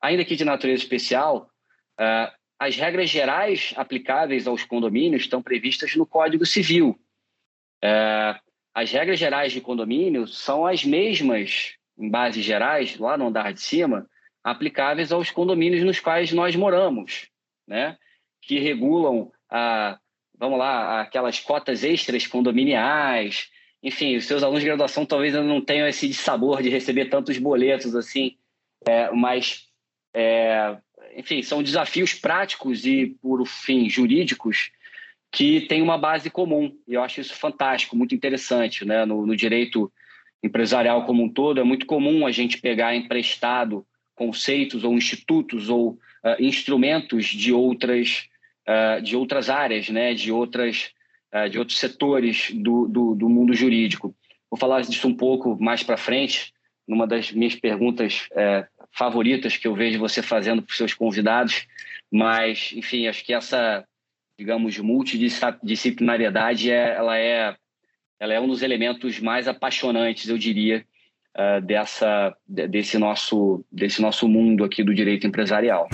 ainda 0.01 0.25
que 0.25 0.35
de 0.35 0.43
natureza 0.43 0.83
especial, 0.83 1.49
uh, 1.99 2.31
as 2.59 2.75
regras 2.75 3.09
gerais 3.09 3.73
aplicáveis 3.77 4.45
aos 4.45 4.63
condomínios 4.63 5.23
estão 5.23 5.41
previstas 5.41 5.95
no 5.95 6.05
Código 6.05 6.45
Civil. 6.45 6.99
Uh, 7.83 8.37
as 8.73 8.91
regras 8.91 9.17
gerais 9.17 9.53
de 9.53 9.61
condomínio 9.61 10.27
são 10.27 10.65
as 10.65 10.83
mesmas, 10.83 11.75
bases 11.99 12.43
gerais, 12.43 12.97
lá 12.97 13.17
no 13.17 13.27
andar 13.27 13.53
de 13.53 13.61
cima, 13.61 14.07
aplicáveis 14.43 15.11
aos 15.11 15.31
condomínios 15.31 15.83
nos 15.83 15.99
quais 15.99 16.31
nós 16.31 16.55
moramos, 16.55 17.27
né? 17.67 17.97
que 18.41 18.59
regulam, 18.59 19.31
a, 19.49 19.99
vamos 20.37 20.57
lá, 20.57 21.01
aquelas 21.01 21.39
cotas 21.39 21.83
extras 21.83 22.25
condominiais, 22.25 23.49
enfim, 23.81 24.15
os 24.15 24.25
seus 24.25 24.43
alunos 24.43 24.61
de 24.61 24.67
graduação 24.67 25.05
talvez 25.05 25.33
não 25.33 25.61
tenham 25.61 25.87
esse 25.87 26.13
sabor 26.13 26.61
de 26.61 26.69
receber 26.69 27.05
tantos 27.05 27.37
boletos 27.37 27.95
assim, 27.95 28.37
é, 28.87 29.11
mas, 29.11 29.67
é, 30.13 30.77
enfim, 31.15 31.41
são 31.41 31.63
desafios 31.63 32.13
práticos 32.13 32.85
e, 32.85 33.17
por 33.21 33.45
fim, 33.45 33.89
jurídicos 33.89 34.71
que 35.31 35.61
têm 35.61 35.81
uma 35.81 35.97
base 35.97 36.29
comum. 36.29 36.75
E 36.87 36.93
eu 36.93 37.03
acho 37.03 37.21
isso 37.21 37.35
fantástico, 37.35 37.95
muito 37.95 38.15
interessante. 38.15 38.85
Né? 38.85 39.05
No, 39.05 39.25
no 39.25 39.35
direito 39.35 39.91
empresarial 40.43 41.05
como 41.05 41.24
um 41.24 41.29
todo, 41.29 41.60
é 41.60 41.63
muito 41.63 41.86
comum 41.86 42.25
a 42.25 42.31
gente 42.31 42.60
pegar 42.60 42.96
emprestado 42.96 43.86
conceitos 44.15 44.84
ou 44.84 44.93
institutos 44.93 45.69
ou 45.69 45.91
uh, 45.91 45.98
instrumentos 46.39 47.25
de 47.25 47.53
outras, 47.53 48.27
uh, 48.67 49.01
de 49.01 49.15
outras 49.15 49.50
áreas, 49.50 49.89
né? 49.89 50.13
de 50.13 50.31
outras 50.31 50.91
é, 51.31 51.48
de 51.48 51.60
outros 51.60 51.77
setores 51.77 52.50
do, 52.51 52.88
do, 52.88 53.13
do, 53.13 53.29
mundo 53.29 53.53
jurídico. 53.53 54.15
Vou 54.50 54.60
falar 54.60 54.81
disso 54.81 55.08
um 55.08 55.13
pouco 55.13 55.55
mais 55.62 55.84
para 55.84 55.96
frente, 55.96 56.51
numa 56.88 57.05
das 57.05 57.31
minhas 57.31 57.53
perguntas 57.53 58.27
favoritas 58.91 59.55
que 59.55 59.67
eu 59.67 59.75
vejo 59.75 60.00
você 60.00 60.24
fazendo 60.24 60.63
para 60.63 60.72
os 60.72 60.77
seus 60.77 60.93
convidados, 60.93 61.67
mas, 62.12 62.72
enfim, 62.74 63.08
acho 63.08 63.24
que 63.24 63.34
essa, 63.34 63.86
digamos, 64.38 64.77
multidisciplinariedade, 64.79 66.72
é, 66.72 66.96
ela, 66.96 67.17
é, 67.17 67.55
ela 68.19 68.33
é 68.33 68.39
um 68.39 68.47
dos 68.47 68.61
elementos 68.61 69.19
mais 69.19 69.47
apaixonantes, 69.47 70.27
eu 70.27 70.38
diria, 70.38 70.85
é, 71.33 71.61
dessa, 71.61 72.35
desse, 72.47 72.97
nosso, 72.97 73.63
desse 73.71 74.01
nosso 74.01 74.27
mundo 74.27 74.63
aqui 74.63 74.83
do 74.83 74.93
direito 74.93 75.25
empresarial. 75.25 75.88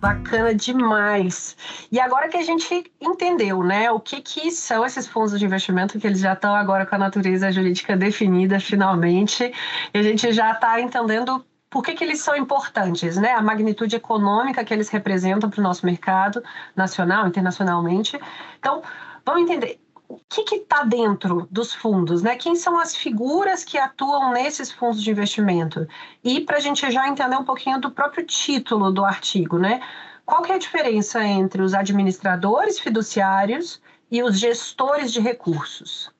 Bacana 0.00 0.54
demais. 0.54 1.56
E 1.92 2.00
agora 2.00 2.28
que 2.28 2.36
a 2.36 2.42
gente 2.42 2.84
entendeu, 3.00 3.62
né, 3.62 3.90
o 3.90 4.00
que, 4.00 4.20
que 4.20 4.50
são 4.50 4.84
esses 4.84 5.06
fundos 5.06 5.38
de 5.38 5.44
investimento, 5.44 5.98
que 5.98 6.06
eles 6.06 6.20
já 6.20 6.32
estão 6.32 6.54
agora 6.54 6.86
com 6.86 6.94
a 6.94 6.98
natureza 6.98 7.52
jurídica 7.52 7.96
definida 7.96 8.58
finalmente, 8.58 9.52
e 9.94 9.98
a 9.98 10.02
gente 10.02 10.32
já 10.32 10.52
está 10.52 10.80
entendendo 10.80 11.44
por 11.68 11.84
que, 11.84 11.92
que 11.94 12.02
eles 12.02 12.20
são 12.20 12.34
importantes, 12.34 13.16
né? 13.16 13.32
A 13.32 13.42
magnitude 13.42 13.94
econômica 13.94 14.64
que 14.64 14.74
eles 14.74 14.88
representam 14.88 15.48
para 15.48 15.60
o 15.60 15.62
nosso 15.62 15.86
mercado 15.86 16.42
nacional, 16.74 17.28
internacionalmente. 17.28 18.18
Então, 18.58 18.82
vamos 19.24 19.42
entender 19.42 19.78
o 20.10 20.18
que 20.28 20.56
está 20.56 20.82
dentro 20.82 21.46
dos 21.50 21.72
fundos, 21.72 22.20
né? 22.20 22.34
Quem 22.34 22.56
são 22.56 22.78
as 22.78 22.96
figuras 22.96 23.62
que 23.62 23.78
atuam 23.78 24.32
nesses 24.32 24.72
fundos 24.72 25.02
de 25.02 25.10
investimento? 25.10 25.86
E 26.24 26.40
para 26.40 26.56
a 26.56 26.60
gente 26.60 26.90
já 26.90 27.06
entender 27.06 27.36
um 27.36 27.44
pouquinho 27.44 27.80
do 27.80 27.92
próprio 27.92 28.26
título 28.26 28.90
do 28.90 29.04
artigo, 29.04 29.56
né? 29.56 29.80
Qual 30.26 30.42
que 30.42 30.50
é 30.50 30.56
a 30.56 30.58
diferença 30.58 31.24
entre 31.24 31.62
os 31.62 31.74
administradores 31.74 32.80
fiduciários 32.80 33.80
e 34.10 34.20
os 34.20 34.38
gestores 34.38 35.12
de 35.12 35.20
recursos? 35.20 36.10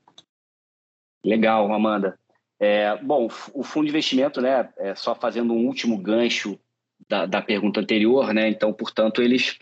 Legal, 1.25 1.73
Amanda. 1.73 2.17
É, 2.61 2.97
bom, 2.97 3.29
o 3.55 3.63
fundo 3.65 3.85
de 3.87 3.91
investimento, 3.91 4.41
né, 4.41 4.69
é 4.77 4.95
só 4.95 5.15
fazendo 5.15 5.53
um 5.53 5.67
último 5.67 5.97
gancho 5.97 6.59
da, 7.09 7.27
da 7.27 7.43
pergunta 7.43 7.81
anterior, 7.81 8.33
né, 8.35 8.49
então, 8.49 8.73
portanto, 8.73 9.23
eles 9.23 9.59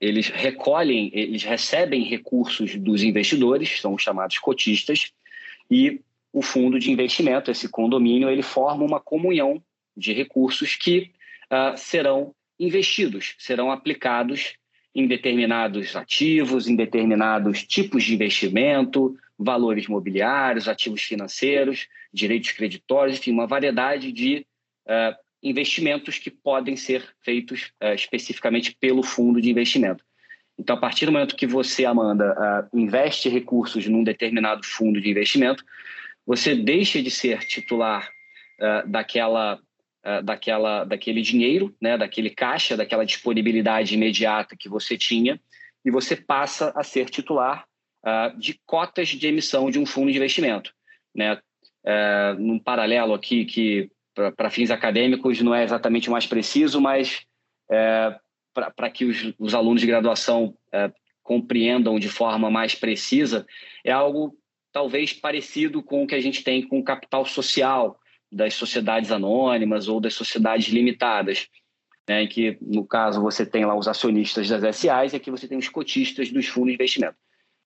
eles 0.00 0.28
recolhem, 0.28 1.10
eles 1.14 1.44
recebem 1.44 2.02
recursos 2.02 2.74
dos 2.74 3.02
investidores, 3.02 3.80
são 3.80 3.94
os 3.94 4.02
chamados 4.02 4.38
cotistas, 4.38 5.12
e 5.70 6.00
o 6.32 6.42
fundo 6.42 6.78
de 6.78 6.90
investimento, 6.90 7.50
esse 7.50 7.68
condomínio, 7.68 8.30
ele 8.30 8.42
forma 8.42 8.84
uma 8.84 9.00
comunhão 9.00 9.62
de 9.96 10.12
recursos 10.12 10.74
que 10.76 11.10
uh, 11.50 11.76
serão 11.76 12.34
investidos, 12.58 13.34
serão 13.38 13.70
aplicados 13.70 14.54
em 14.94 15.06
determinados 15.06 15.94
ativos, 15.96 16.68
em 16.68 16.76
determinados 16.76 17.64
tipos 17.64 18.04
de 18.04 18.14
investimento, 18.14 19.16
valores 19.38 19.86
mobiliários, 19.86 20.68
ativos 20.68 21.02
financeiros, 21.02 21.88
direitos 22.12 22.52
creditórios, 22.52 23.18
enfim, 23.18 23.32
uma 23.32 23.46
variedade 23.46 24.12
de 24.12 24.46
uh, 24.86 25.16
investimentos 25.42 26.18
que 26.18 26.30
podem 26.30 26.76
ser 26.76 27.04
feitos 27.20 27.72
uh, 27.82 27.94
especificamente 27.94 28.76
pelo 28.78 29.02
fundo 29.02 29.40
de 29.40 29.50
investimento. 29.50 30.04
Então, 30.56 30.76
a 30.76 30.78
partir 30.78 31.06
do 31.06 31.12
momento 31.12 31.34
que 31.34 31.46
você, 31.46 31.84
Amanda, 31.84 32.70
uh, 32.72 32.78
investe 32.78 33.28
recursos 33.28 33.86
num 33.88 34.04
determinado 34.04 34.64
fundo 34.64 35.00
de 35.00 35.10
investimento, 35.10 35.64
você 36.24 36.54
deixa 36.54 37.02
de 37.02 37.10
ser 37.10 37.40
titular 37.40 38.08
uh, 38.60 38.88
daquela, 38.88 39.58
daquela, 40.24 40.84
daquele 40.84 41.22
dinheiro, 41.22 41.74
né, 41.80 41.96
daquele 41.96 42.30
caixa, 42.30 42.76
daquela 42.76 43.04
disponibilidade 43.04 43.94
imediata 43.94 44.56
que 44.56 44.68
você 44.68 44.96
tinha, 44.96 45.40
e 45.84 45.90
você 45.90 46.16
passa 46.16 46.72
a 46.76 46.82
ser 46.82 47.08
titular 47.08 47.64
de 48.36 48.60
cotas 48.66 49.10
de 49.10 49.28
emissão 49.28 49.70
de 49.70 49.78
um 49.78 49.86
fundo 49.86 50.10
de 50.10 50.16
investimento. 50.16 50.72
Né? 51.14 51.38
Num 52.36 52.58
paralelo 52.58 53.14
aqui 53.14 53.44
que 53.44 53.92
para 54.14 54.50
fins 54.50 54.70
acadêmicos 54.70 55.40
não 55.40 55.54
é 55.54 55.64
exatamente 55.64 56.08
o 56.08 56.12
mais 56.12 56.26
preciso, 56.26 56.80
mas 56.80 57.24
é, 57.70 58.18
para 58.52 58.90
que 58.90 59.04
os, 59.04 59.34
os, 59.38 59.54
alunos 59.54 59.80
de 59.80 59.86
graduação 59.86 60.54
é, 60.72 60.92
compreendam 61.22 61.98
de 61.98 62.08
forma 62.08 62.50
mais 62.50 62.74
precisa, 62.74 63.46
é 63.84 63.92
algo 63.92 64.36
talvez 64.72 65.12
parecido 65.12 65.82
com 65.82 66.02
o 66.02 66.06
que 66.06 66.14
a 66.14 66.20
gente 66.20 66.42
tem 66.42 66.66
com 66.66 66.78
o 66.78 66.84
capital 66.84 67.24
social 67.24 67.98
das 68.30 68.54
sociedades 68.54 69.10
anônimas 69.10 69.88
ou 69.88 70.00
das 70.00 70.14
sociedades 70.14 70.68
limitadas, 70.68 71.48
né, 72.08 72.22
em 72.22 72.28
que, 72.28 72.58
no 72.60 72.86
caso, 72.86 73.20
você 73.20 73.44
tem 73.44 73.64
lá 73.64 73.74
os 73.74 73.86
acionistas 73.86 74.48
das 74.48 74.76
SAs 74.76 75.12
e 75.12 75.16
aqui 75.16 75.30
você 75.30 75.46
tem 75.46 75.58
os 75.58 75.68
cotistas 75.68 76.30
dos 76.30 76.46
fundos 76.46 76.70
de 76.70 76.74
investimento. 76.74 77.16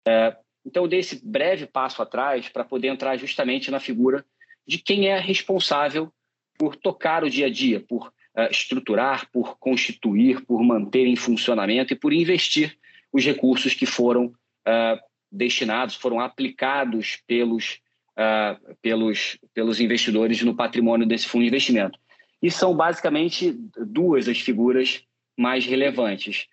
É, 0.06 0.36
então, 0.64 0.84
eu 0.84 0.88
dei 0.88 0.98
esse 0.98 1.24
breve 1.24 1.66
passo 1.66 2.02
atrás 2.02 2.48
para 2.48 2.64
poder 2.64 2.88
entrar 2.88 3.16
justamente 3.16 3.70
na 3.70 3.78
figura 3.78 4.24
de 4.66 4.78
quem 4.78 5.08
é 5.08 5.18
responsável 5.18 6.12
por 6.58 6.76
tocar 6.76 7.24
o 7.24 7.30
dia 7.30 7.46
a 7.46 7.50
dia, 7.50 7.80
por 7.80 8.08
uh, 8.08 8.50
estruturar, 8.50 9.30
por 9.30 9.58
constituir, 9.58 10.44
por 10.44 10.62
manter 10.62 11.06
em 11.06 11.16
funcionamento 11.16 11.92
e 11.92 11.96
por 11.96 12.12
investir 12.12 12.76
os 13.12 13.24
recursos 13.24 13.74
que 13.74 13.86
foram 13.86 14.26
uh, 14.26 15.00
destinados, 15.30 15.94
foram 15.94 16.20
aplicados 16.20 17.18
pelos, 17.26 17.80
uh, 18.12 18.76
pelos, 18.82 19.38
pelos 19.54 19.80
investidores 19.80 20.42
no 20.42 20.54
patrimônio 20.54 21.06
desse 21.06 21.26
fundo 21.26 21.42
de 21.42 21.48
investimento. 21.48 21.98
E 22.42 22.50
são 22.50 22.76
basicamente 22.76 23.52
duas 23.86 24.28
as 24.28 24.38
figuras 24.38 25.02
mais 25.36 25.64
relevantes. 25.66 26.46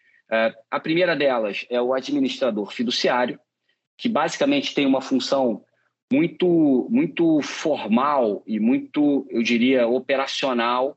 a 0.72 0.80
primeira 0.80 1.16
delas 1.16 1.66
é 1.70 1.82
o 1.82 1.94
administrador 1.94 2.72
fiduciário, 2.72 3.40
que 3.98 4.10
basicamente 4.10 4.74
tem 4.74 4.86
uma 4.86 5.02
função 5.02 5.64
muito, 6.14 6.88
muito 6.92 7.42
formal 7.42 8.44
e 8.46 8.60
muito, 8.60 9.26
eu 9.32 9.42
diria, 9.42 9.88
operacional 9.88 10.96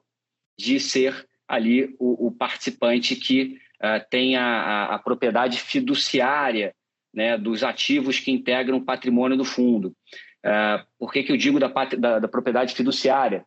de 0.58 0.78
ser 0.78 1.26
ali 1.48 1.96
o, 1.98 2.26
o 2.26 2.30
participante 2.30 3.16
que 3.16 3.58
uh, 3.76 4.04
tem 4.10 4.36
a, 4.36 4.84
a, 4.94 4.98
propriedade 4.98 5.58
fiduciária 5.58 6.74
né, 7.14 7.38
dos 7.38 7.64
ativos 7.64 8.20
que 8.20 8.30
integram 8.30 8.76
o 8.76 8.84
patrimônio 8.84 9.38
do 9.38 9.44
fundo. 9.44 9.96
Uh, 10.44 10.84
por 10.98 11.10
que, 11.10 11.22
que 11.22 11.32
eu 11.32 11.36
digo 11.38 11.58
da, 11.58 11.68
da, 11.68 12.18
da 12.18 12.28
propriedade 12.28 12.74
fiduciária? 12.74 13.42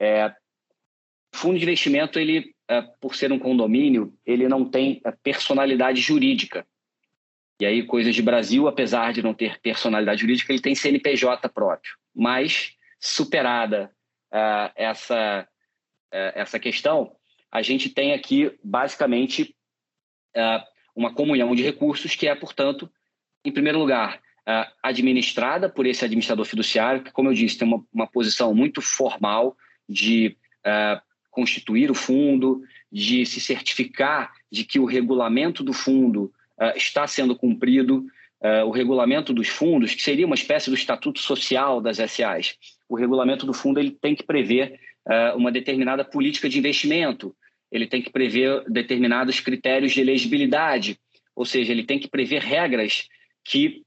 É, 0.00 0.34
fundo 1.32 1.56
de 1.56 1.62
investimento, 1.62 2.18
ele, 2.18 2.52
uh, 2.68 2.98
por 3.00 3.14
ser 3.14 3.30
um 3.30 3.38
condomínio, 3.38 4.12
ele 4.26 4.48
não 4.48 4.64
tem 4.64 5.00
personalidade 5.22 6.00
jurídica. 6.00 6.66
E 7.62 7.64
aí, 7.64 7.84
Coisas 7.84 8.12
de 8.12 8.22
Brasil, 8.22 8.66
apesar 8.66 9.12
de 9.12 9.22
não 9.22 9.32
ter 9.32 9.60
personalidade 9.60 10.22
jurídica, 10.22 10.52
ele 10.52 10.60
tem 10.60 10.74
CNPJ 10.74 11.48
próprio. 11.48 11.96
Mas, 12.12 12.72
superada 12.98 13.88
uh, 14.32 14.72
essa, 14.74 15.46
uh, 16.12 16.32
essa 16.34 16.58
questão, 16.58 17.14
a 17.52 17.62
gente 17.62 17.88
tem 17.88 18.14
aqui, 18.14 18.58
basicamente, 18.64 19.54
uh, 20.36 20.60
uma 20.92 21.14
comunhão 21.14 21.54
de 21.54 21.62
recursos 21.62 22.16
que 22.16 22.26
é, 22.26 22.34
portanto, 22.34 22.90
em 23.44 23.52
primeiro 23.52 23.78
lugar, 23.78 24.20
administrada 24.82 25.68
por 25.68 25.86
esse 25.86 26.04
administrador 26.04 26.44
fiduciário, 26.44 27.04
que, 27.04 27.12
como 27.12 27.28
eu 27.28 27.32
disse, 27.32 27.58
tem 27.58 27.68
uma, 27.68 27.86
uma 27.94 28.08
posição 28.08 28.52
muito 28.52 28.82
formal 28.82 29.56
de 29.88 30.36
constituir 31.30 31.92
o 31.92 31.94
fundo, 31.94 32.60
de 32.90 33.24
se 33.24 33.40
certificar 33.40 34.32
de 34.50 34.64
que 34.64 34.80
o 34.80 34.84
regulamento 34.84 35.62
do 35.62 35.72
fundo 35.72 36.32
está 36.76 37.06
sendo 37.06 37.36
cumprido 37.36 38.06
uh, 38.42 38.66
o 38.66 38.70
regulamento 38.70 39.32
dos 39.32 39.48
fundos, 39.48 39.94
que 39.94 40.02
seria 40.02 40.26
uma 40.26 40.34
espécie 40.34 40.70
do 40.70 40.76
estatuto 40.76 41.20
social 41.20 41.80
das 41.80 41.98
SAs. 41.98 42.56
O 42.88 42.96
regulamento 42.96 43.46
do 43.46 43.52
fundo 43.52 43.80
ele 43.80 43.90
tem 43.90 44.14
que 44.14 44.22
prever 44.22 44.78
uh, 45.06 45.36
uma 45.36 45.50
determinada 45.50 46.04
política 46.04 46.48
de 46.48 46.58
investimento, 46.58 47.34
ele 47.70 47.86
tem 47.86 48.02
que 48.02 48.10
prever 48.10 48.64
determinados 48.68 49.40
critérios 49.40 49.92
de 49.92 50.00
elegibilidade, 50.00 50.98
ou 51.34 51.44
seja, 51.44 51.72
ele 51.72 51.84
tem 51.84 51.98
que 51.98 52.08
prever 52.08 52.42
regras 52.42 53.08
que 53.42 53.82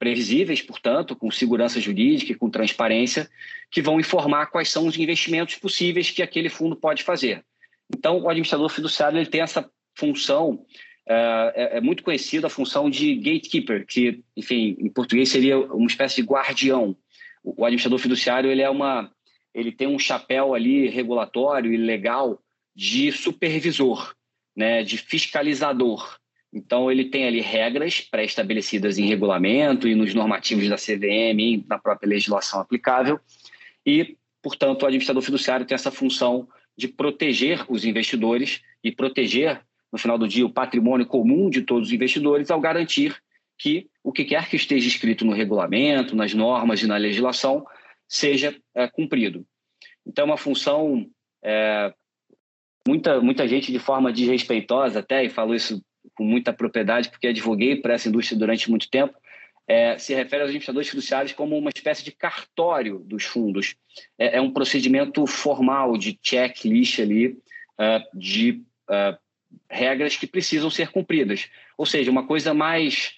previsíveis, 0.00 0.62
portanto, 0.62 1.14
com 1.14 1.30
segurança 1.30 1.78
jurídica 1.78 2.32
e 2.32 2.34
com 2.34 2.50
transparência, 2.50 3.30
que 3.70 3.82
vão 3.82 4.00
informar 4.00 4.46
quais 4.46 4.70
são 4.70 4.86
os 4.86 4.98
investimentos 4.98 5.56
possíveis 5.56 6.10
que 6.10 6.22
aquele 6.22 6.48
fundo 6.48 6.74
pode 6.74 7.04
fazer. 7.04 7.44
Então, 7.94 8.18
o 8.18 8.28
administrador 8.28 8.68
fiduciário 8.70 9.18
ele 9.18 9.26
tem 9.26 9.42
essa 9.42 9.70
função 9.94 10.64
é, 11.12 11.52
é, 11.56 11.76
é, 11.78 11.80
muito 11.80 12.04
conhecida 12.04 12.46
a 12.46 12.50
função 12.50 12.88
de 12.88 13.16
gatekeeper, 13.16 13.84
que, 13.84 14.22
enfim, 14.36 14.76
em 14.78 14.88
português 14.88 15.28
seria 15.28 15.58
uma 15.58 15.88
espécie 15.88 16.22
de 16.22 16.22
guardião. 16.22 16.96
O, 17.42 17.62
o 17.62 17.64
administrador 17.64 17.98
fiduciário 17.98 18.48
ele 18.48 18.62
é 18.62 18.70
uma, 18.70 19.10
ele 19.52 19.72
tem 19.72 19.88
um 19.88 19.98
chapéu 19.98 20.54
ali 20.54 20.88
regulatório 20.88 21.72
e 21.72 21.76
legal 21.76 22.40
de 22.76 23.10
supervisor, 23.10 24.14
né, 24.54 24.84
de 24.84 24.96
fiscalizador. 24.98 26.16
Então 26.52 26.92
ele 26.92 27.06
tem 27.06 27.26
ali 27.26 27.40
regras 27.40 28.00
pré-estabelecidas 28.00 28.96
em 28.96 29.06
regulamento 29.06 29.88
e 29.88 29.96
nos 29.96 30.14
normativos 30.14 30.68
da 30.68 30.76
CVM, 30.76 31.66
na 31.68 31.76
própria 31.76 32.08
legislação 32.08 32.60
aplicável, 32.60 33.18
e, 33.84 34.16
portanto, 34.40 34.84
o 34.84 34.86
administrador 34.86 35.24
fiduciário 35.24 35.66
tem 35.66 35.74
essa 35.74 35.90
função 35.90 36.48
de 36.78 36.86
proteger 36.86 37.64
os 37.68 37.84
investidores 37.84 38.60
e 38.84 38.92
proteger 38.92 39.60
no 39.92 39.98
final 39.98 40.18
do 40.18 40.28
dia, 40.28 40.46
o 40.46 40.52
patrimônio 40.52 41.06
comum 41.06 41.50
de 41.50 41.62
todos 41.62 41.88
os 41.88 41.94
investidores, 41.94 42.50
ao 42.50 42.60
garantir 42.60 43.16
que 43.58 43.88
o 44.02 44.12
que 44.12 44.24
quer 44.24 44.48
que 44.48 44.56
esteja 44.56 44.88
escrito 44.88 45.24
no 45.24 45.32
regulamento, 45.32 46.16
nas 46.16 46.32
normas 46.32 46.82
e 46.82 46.86
na 46.86 46.96
legislação 46.96 47.66
seja 48.08 48.56
é, 48.74 48.88
cumprido. 48.88 49.44
Então, 50.06 50.22
é 50.22 50.26
uma 50.26 50.36
função. 50.36 51.06
É, 51.42 51.92
muita, 52.86 53.20
muita 53.20 53.46
gente, 53.46 53.70
de 53.70 53.78
forma 53.78 54.12
desrespeitosa 54.12 55.00
até, 55.00 55.24
e 55.24 55.28
falo 55.28 55.54
isso 55.54 55.82
com 56.14 56.24
muita 56.24 56.52
propriedade, 56.52 57.10
porque 57.10 57.28
advoguei 57.28 57.76
para 57.76 57.94
essa 57.94 58.08
indústria 58.08 58.38
durante 58.38 58.70
muito 58.70 58.88
tempo, 58.88 59.14
é, 59.68 59.96
se 59.98 60.14
refere 60.14 60.42
aos 60.42 60.48
administradores 60.48 60.88
fiduciários 60.88 61.32
como 61.32 61.56
uma 61.56 61.70
espécie 61.70 62.02
de 62.02 62.10
cartório 62.10 62.98
dos 63.00 63.24
fundos. 63.24 63.76
É, 64.18 64.38
é 64.38 64.40
um 64.40 64.50
procedimento 64.50 65.26
formal 65.26 65.96
de 65.96 66.18
checklist 66.20 66.98
ali, 66.98 67.28
uh, 67.28 68.18
de 68.18 68.62
regras 69.68 70.16
que 70.16 70.26
precisam 70.26 70.70
ser 70.70 70.90
cumpridas. 70.90 71.48
Ou 71.76 71.86
seja, 71.86 72.10
uma 72.10 72.26
coisa 72.26 72.52
mais, 72.52 73.14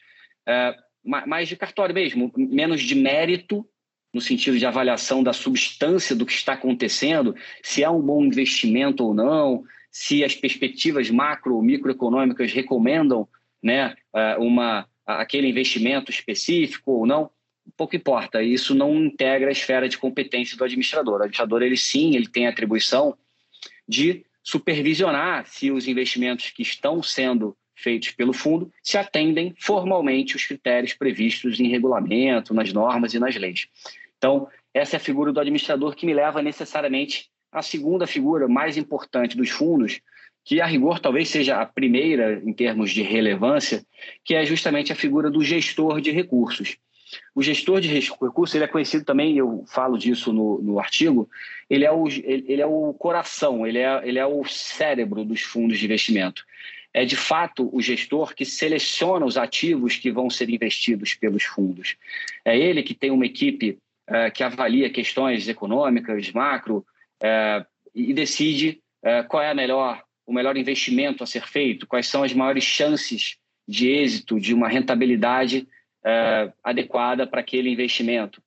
é, 0.46 0.76
mais 1.04 1.48
de 1.48 1.56
cartório 1.56 1.94
mesmo, 1.94 2.32
menos 2.36 2.80
de 2.82 2.94
mérito, 2.94 3.66
no 4.12 4.20
sentido 4.20 4.58
de 4.58 4.66
avaliação 4.66 5.22
da 5.22 5.32
substância 5.32 6.14
do 6.14 6.26
que 6.26 6.32
está 6.32 6.52
acontecendo, 6.52 7.34
se 7.62 7.82
é 7.82 7.88
um 7.88 8.00
bom 8.00 8.22
investimento 8.22 9.04
ou 9.04 9.14
não, 9.14 9.64
se 9.90 10.22
as 10.22 10.34
perspectivas 10.34 11.10
macro 11.10 11.54
ou 11.54 11.62
microeconômicas 11.62 12.52
recomendam 12.52 13.26
né, 13.62 13.94
é, 14.14 14.36
uma, 14.36 14.86
aquele 15.06 15.48
investimento 15.48 16.10
específico 16.10 16.92
ou 16.92 17.06
não, 17.06 17.30
pouco 17.76 17.96
importa. 17.96 18.42
Isso 18.42 18.74
não 18.74 18.94
integra 18.96 19.48
a 19.48 19.52
esfera 19.52 19.88
de 19.88 19.96
competência 19.98 20.56
do 20.56 20.64
administrador. 20.64 21.14
O 21.14 21.16
administrador, 21.22 21.62
ele 21.62 21.76
sim, 21.76 22.14
ele 22.16 22.28
tem 22.28 22.46
a 22.46 22.50
atribuição 22.50 23.16
de 23.88 24.24
supervisionar 24.42 25.46
se 25.46 25.70
os 25.70 25.86
investimentos 25.86 26.50
que 26.50 26.62
estão 26.62 27.02
sendo 27.02 27.56
feitos 27.74 28.10
pelo 28.10 28.32
fundo 28.32 28.72
se 28.82 28.96
atendem 28.96 29.54
formalmente 29.58 30.36
os 30.36 30.44
critérios 30.44 30.94
previstos 30.94 31.58
em 31.58 31.68
regulamento, 31.68 32.54
nas 32.54 32.72
normas 32.72 33.14
e 33.14 33.18
nas 33.18 33.36
leis. 33.36 33.66
Então, 34.16 34.48
essa 34.72 34.96
é 34.96 34.98
a 34.98 35.00
figura 35.00 35.32
do 35.32 35.40
administrador 35.40 35.94
que 35.94 36.06
me 36.06 36.14
leva 36.14 36.42
necessariamente 36.42 37.28
à 37.50 37.60
segunda 37.60 38.06
figura 38.06 38.48
mais 38.48 38.76
importante 38.76 39.36
dos 39.36 39.50
fundos, 39.50 40.00
que 40.44 40.60
a 40.60 40.66
rigor 40.66 40.98
talvez 40.98 41.28
seja 41.28 41.60
a 41.60 41.66
primeira 41.66 42.40
em 42.44 42.52
termos 42.52 42.90
de 42.90 43.02
relevância, 43.02 43.84
que 44.24 44.34
é 44.34 44.44
justamente 44.44 44.92
a 44.92 44.96
figura 44.96 45.30
do 45.30 45.44
gestor 45.44 46.00
de 46.00 46.10
recursos. 46.10 46.76
O 47.34 47.42
gestor 47.42 47.80
de 47.80 47.88
recursos 47.88 48.54
ele 48.54 48.64
é 48.64 48.68
conhecido 48.68 49.04
também, 49.04 49.36
eu 49.36 49.64
falo 49.66 49.98
disso 49.98 50.32
no, 50.32 50.60
no 50.62 50.78
artigo, 50.78 51.28
ele 51.68 51.84
é, 51.84 51.92
o, 51.92 52.08
ele 52.08 52.60
é 52.60 52.66
o 52.66 52.92
coração, 52.94 53.66
ele 53.66 53.78
é, 53.78 54.00
ele 54.04 54.18
é 54.18 54.26
o 54.26 54.44
cérebro 54.44 55.24
dos 55.24 55.42
fundos 55.42 55.78
de 55.78 55.84
investimento. 55.84 56.44
É 56.94 57.04
de 57.04 57.16
fato 57.16 57.70
o 57.72 57.80
gestor 57.80 58.34
que 58.34 58.44
seleciona 58.44 59.24
os 59.24 59.38
ativos 59.38 59.96
que 59.96 60.10
vão 60.10 60.28
ser 60.28 60.50
investidos 60.50 61.14
pelos 61.14 61.42
fundos. 61.44 61.96
É 62.44 62.56
ele 62.58 62.82
que 62.82 62.94
tem 62.94 63.10
uma 63.10 63.24
equipe 63.24 63.78
uh, 64.08 64.30
que 64.32 64.42
avalia 64.44 64.90
questões 64.90 65.48
econômicas, 65.48 66.30
macro, 66.32 66.84
uh, 67.22 67.64
e 67.94 68.12
decide 68.12 68.80
uh, 69.02 69.26
qual 69.26 69.42
é 69.42 69.50
a 69.50 69.54
melhor, 69.54 70.02
o 70.26 70.32
melhor 70.34 70.56
investimento 70.56 71.24
a 71.24 71.26
ser 71.26 71.46
feito, 71.46 71.86
quais 71.86 72.06
são 72.06 72.22
as 72.22 72.34
maiores 72.34 72.64
chances 72.64 73.36
de 73.66 73.88
êxito, 73.88 74.38
de 74.38 74.52
uma 74.52 74.68
rentabilidade 74.68 75.66
uh, 76.04 76.52
adequada 76.62 77.26
para 77.26 77.40
aquele 77.40 77.70
investimento. 77.70 78.42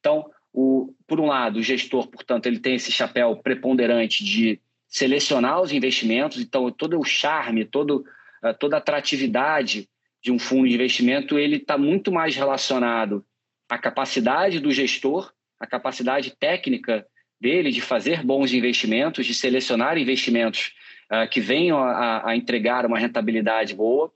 Então, 0.00 0.30
o, 0.52 0.94
por 1.06 1.20
um 1.20 1.26
lado, 1.26 1.58
o 1.58 1.62
gestor, 1.62 2.08
portanto, 2.08 2.46
ele 2.46 2.58
tem 2.58 2.74
esse 2.74 2.90
chapéu 2.90 3.36
preponderante 3.36 4.24
de 4.24 4.60
selecionar 4.88 5.60
os 5.60 5.72
investimentos, 5.72 6.40
então 6.40 6.70
todo 6.70 6.98
o 6.98 7.04
charme, 7.04 7.64
todo, 7.64 8.04
uh, 8.42 8.54
toda 8.58 8.76
a 8.76 8.78
atratividade 8.78 9.88
de 10.22 10.32
um 10.32 10.38
fundo 10.38 10.68
de 10.68 10.74
investimento, 10.74 11.38
ele 11.38 11.56
está 11.56 11.76
muito 11.76 12.10
mais 12.10 12.34
relacionado 12.34 13.24
à 13.68 13.78
capacidade 13.78 14.58
do 14.58 14.72
gestor, 14.72 15.32
à 15.60 15.66
capacidade 15.66 16.34
técnica 16.36 17.06
dele 17.40 17.70
de 17.70 17.80
fazer 17.80 18.24
bons 18.24 18.52
investimentos, 18.52 19.26
de 19.26 19.34
selecionar 19.34 19.98
investimentos 19.98 20.72
uh, 21.10 21.28
que 21.28 21.40
venham 21.40 21.78
a, 21.78 22.30
a, 22.30 22.36
entregar 22.36 22.86
uma 22.86 22.98
rentabilidade 22.98 23.74
boa, 23.74 24.06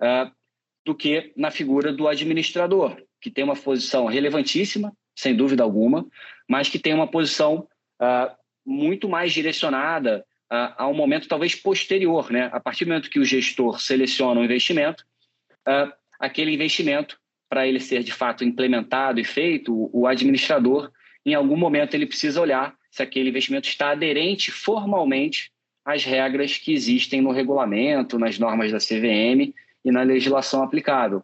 uh, 0.00 0.30
do 0.84 0.94
que 0.94 1.32
na 1.36 1.50
figura 1.50 1.92
do 1.92 2.08
administrador, 2.08 2.96
que 3.20 3.30
tem 3.30 3.44
uma 3.44 3.56
posição 3.56 4.06
relevantíssima, 4.06 4.92
sem 5.14 5.34
dúvida 5.34 5.62
alguma, 5.62 6.06
mas 6.48 6.68
que 6.68 6.78
tem 6.78 6.92
uma 6.94 7.06
posição 7.06 7.68
uh, 8.00 8.34
muito 8.64 9.08
mais 9.08 9.32
direcionada 9.32 10.24
a 10.76 10.86
um 10.86 10.92
momento 10.92 11.26
talvez 11.26 11.54
posterior, 11.54 12.30
né? 12.30 12.50
A 12.52 12.60
partir 12.60 12.84
do 12.84 12.88
momento 12.88 13.08
que 13.08 13.18
o 13.18 13.24
gestor 13.24 13.80
seleciona 13.80 14.38
um 14.38 14.44
investimento, 14.44 15.02
aquele 16.20 16.52
investimento, 16.52 17.18
para 17.48 17.66
ele 17.66 17.80
ser 17.80 18.02
de 18.02 18.12
fato 18.12 18.44
implementado 18.44 19.18
e 19.18 19.24
feito, 19.24 19.88
o 19.94 20.06
administrador 20.06 20.92
em 21.24 21.34
algum 21.34 21.56
momento 21.56 21.94
ele 21.94 22.04
precisa 22.04 22.38
olhar 22.38 22.74
se 22.90 23.02
aquele 23.02 23.30
investimento 23.30 23.66
está 23.66 23.92
aderente 23.92 24.50
formalmente 24.50 25.50
às 25.84 26.04
regras 26.04 26.58
que 26.58 26.72
existem 26.72 27.22
no 27.22 27.30
regulamento, 27.30 28.18
nas 28.18 28.38
normas 28.38 28.70
da 28.70 28.78
CVM 28.78 29.54
e 29.84 29.90
na 29.90 30.02
legislação 30.02 30.62
aplicável. 30.62 31.22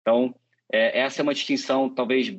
Então, 0.00 0.34
é, 0.72 1.00
essa 1.00 1.20
é 1.20 1.22
uma 1.22 1.34
distinção 1.34 1.88
talvez 1.88 2.34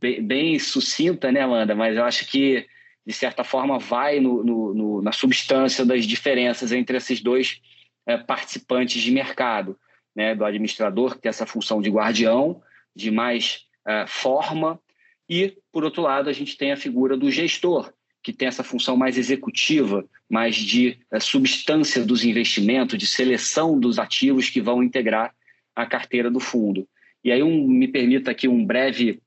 bem, 0.00 0.22
bem, 0.22 0.58
sucinta, 0.58 1.30
né, 1.30 1.40
Amanda? 1.40 1.74
Mas 1.74 1.96
eu 1.96 2.04
acho 2.04 2.26
que, 2.30 2.66
de 3.06 3.12
certa 3.12 3.44
forma, 3.44 3.78
vai 3.78 4.20
no, 4.20 4.44
no, 4.44 4.74
no, 4.74 5.02
na 5.02 5.12
substância 5.12 5.84
das 5.84 6.04
diferenças 6.04 6.72
entre 6.72 6.96
esses 6.96 7.20
dois 7.20 7.60
é, 8.06 8.16
participantes 8.16 9.00
de 9.02 9.10
mercado, 9.10 9.78
né? 10.14 10.34
Do 10.34 10.44
administrador, 10.44 11.14
que 11.14 11.22
tem 11.22 11.30
essa 11.30 11.46
função 11.46 11.80
de 11.80 11.90
guardião, 11.90 12.62
de 12.94 13.10
mais 13.10 13.66
é, 13.86 14.06
forma, 14.06 14.80
e, 15.28 15.56
por 15.72 15.84
outro 15.84 16.02
lado, 16.02 16.28
a 16.28 16.32
gente 16.32 16.56
tem 16.56 16.72
a 16.72 16.76
figura 16.76 17.16
do 17.16 17.30
gestor, 17.30 17.92
que 18.22 18.32
tem 18.32 18.48
essa 18.48 18.62
função 18.62 18.96
mais 18.96 19.18
executiva, 19.18 20.04
mais 20.28 20.54
de 20.56 20.98
é, 21.10 21.18
substância 21.18 22.04
dos 22.04 22.24
investimentos, 22.24 22.98
de 22.98 23.06
seleção 23.06 23.78
dos 23.78 23.98
ativos 23.98 24.48
que 24.48 24.60
vão 24.60 24.82
integrar 24.82 25.34
a 25.74 25.86
carteira 25.86 26.30
do 26.30 26.40
fundo. 26.40 26.86
E 27.24 27.32
aí, 27.32 27.42
um, 27.42 27.66
me 27.66 27.88
permita 27.88 28.30
aqui 28.30 28.48
um 28.48 28.64
breve 28.64 29.20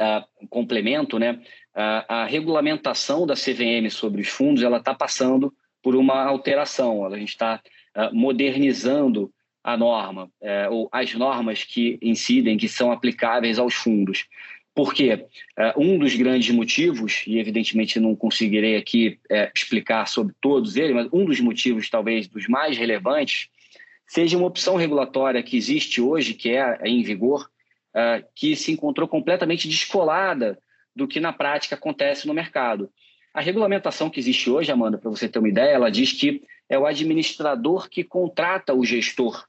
uh, 0.00 0.46
complemento, 0.48 1.18
né? 1.18 1.40
Uh, 1.74 2.04
a 2.08 2.26
regulamentação 2.26 3.26
da 3.26 3.34
CVM 3.34 3.90
sobre 3.90 4.22
os 4.22 4.28
fundos, 4.28 4.62
ela 4.62 4.78
está 4.78 4.94
passando 4.94 5.52
por 5.82 5.94
uma 5.94 6.22
alteração. 6.24 7.04
A 7.04 7.18
gente 7.18 7.30
está 7.30 7.60
uh, 7.96 8.14
modernizando 8.14 9.32
a 9.66 9.76
norma, 9.76 10.30
eh, 10.40 10.68
ou 10.68 10.88
as 10.92 11.12
normas 11.14 11.64
que 11.64 11.98
incidem, 12.00 12.56
que 12.56 12.68
são 12.68 12.92
aplicáveis 12.92 13.58
aos 13.58 13.74
fundos. 13.74 14.24
Porque 14.76 15.14
uh, 15.14 15.82
um 15.82 15.98
dos 15.98 16.14
grandes 16.14 16.54
motivos, 16.54 17.24
e 17.26 17.38
evidentemente 17.38 17.98
não 17.98 18.14
conseguirei 18.14 18.76
aqui 18.76 19.18
uh, 19.30 19.50
explicar 19.54 20.06
sobre 20.06 20.34
todos 20.38 20.76
eles, 20.76 20.94
mas 20.94 21.08
um 21.10 21.24
dos 21.24 21.40
motivos, 21.40 21.88
talvez 21.88 22.28
dos 22.28 22.46
mais 22.46 22.76
relevantes, 22.76 23.48
seja 24.06 24.36
uma 24.36 24.46
opção 24.46 24.76
regulatória 24.76 25.42
que 25.42 25.56
existe 25.56 25.98
hoje, 26.02 26.34
que 26.34 26.50
é, 26.50 26.78
é 26.82 26.88
em 26.90 27.02
vigor, 27.02 27.50
uh, 27.94 28.22
que 28.34 28.54
se 28.54 28.70
encontrou 28.70 29.08
completamente 29.08 29.66
descolada 29.66 30.58
do 30.94 31.08
que 31.08 31.20
na 31.20 31.32
prática 31.32 31.74
acontece 31.74 32.26
no 32.26 32.34
mercado. 32.34 32.90
A 33.32 33.40
regulamentação 33.40 34.10
que 34.10 34.20
existe 34.20 34.50
hoje, 34.50 34.70
Amanda, 34.70 34.98
para 34.98 35.08
você 35.08 35.26
ter 35.26 35.38
uma 35.38 35.48
ideia, 35.48 35.70
ela 35.70 35.90
diz 35.90 36.12
que 36.12 36.42
é 36.68 36.78
o 36.78 36.84
administrador 36.84 37.88
que 37.88 38.04
contrata 38.04 38.74
o 38.74 38.84
gestor. 38.84 39.46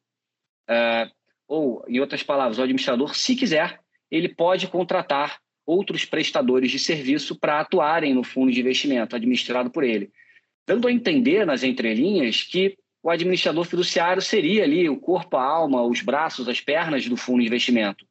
ou, 1.45 1.83
em 1.85 1.99
outras 1.99 2.23
palavras, 2.23 2.59
o 2.59 2.61
administrador, 2.61 3.13
se 3.15 3.35
quiser, 3.35 3.79
ele 4.09 4.29
pode 4.29 4.67
contratar 4.67 5.39
outros 5.65 6.05
prestadores 6.05 6.71
de 6.71 6.79
serviço 6.79 7.37
para 7.37 7.59
atuarem 7.59 8.13
no 8.13 8.23
fundo 8.23 8.51
de 8.51 8.59
investimento 8.59 9.15
administrado 9.15 9.69
por 9.69 9.83
ele, 9.83 10.09
dando 10.65 10.87
a 10.87 10.91
entender 10.91 11.45
nas 11.45 11.63
entrelinhas 11.63 12.43
que 12.43 12.77
o 13.03 13.09
administrador 13.09 13.65
fiduciário 13.65 14.21
seria 14.21 14.63
ali 14.63 14.89
o 14.89 14.99
corpo, 14.99 15.37
a 15.37 15.43
alma, 15.43 15.83
os 15.83 16.01
braços, 16.01 16.47
as 16.47 16.61
pernas 16.61 17.07
do 17.07 17.15
fundo 17.15 17.41
de 17.41 17.47
investimento. 17.47 18.05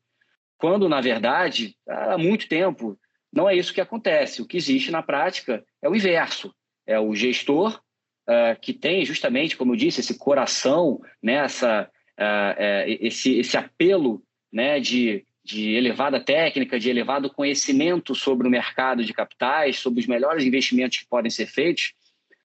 Quando, 0.58 0.88
na 0.88 1.00
verdade, 1.00 1.76
há 1.86 2.16
muito 2.16 2.48
tempo, 2.48 2.98
não 3.32 3.48
é 3.48 3.54
isso 3.54 3.74
que 3.74 3.80
acontece. 3.80 4.40
O 4.40 4.46
que 4.46 4.56
existe 4.56 4.90
na 4.90 5.02
prática 5.02 5.62
é 5.82 5.88
o 5.88 5.94
inverso. 5.94 6.54
É 6.86 6.98
o 6.98 7.14
gestor 7.14 7.78
uh, 8.26 8.58
que 8.60 8.72
tem 8.72 9.04
justamente, 9.04 9.56
como 9.56 9.72
eu 9.72 9.76
disse, 9.76 10.00
esse 10.00 10.16
coração, 10.16 11.00
né, 11.22 11.34
essa, 11.34 11.90
uh, 12.18 12.22
uh, 12.22 12.96
esse, 13.00 13.38
esse 13.38 13.56
apelo 13.56 14.22
né, 14.50 14.80
de 14.80 15.25
de 15.46 15.76
elevada 15.76 16.18
técnica, 16.18 16.78
de 16.78 16.90
elevado 16.90 17.30
conhecimento 17.30 18.16
sobre 18.16 18.48
o 18.48 18.50
mercado 18.50 19.04
de 19.04 19.12
capitais, 19.12 19.78
sobre 19.78 20.00
os 20.00 20.06
melhores 20.06 20.44
investimentos 20.44 20.98
que 20.98 21.06
podem 21.06 21.30
ser 21.30 21.46
feitos, 21.46 21.94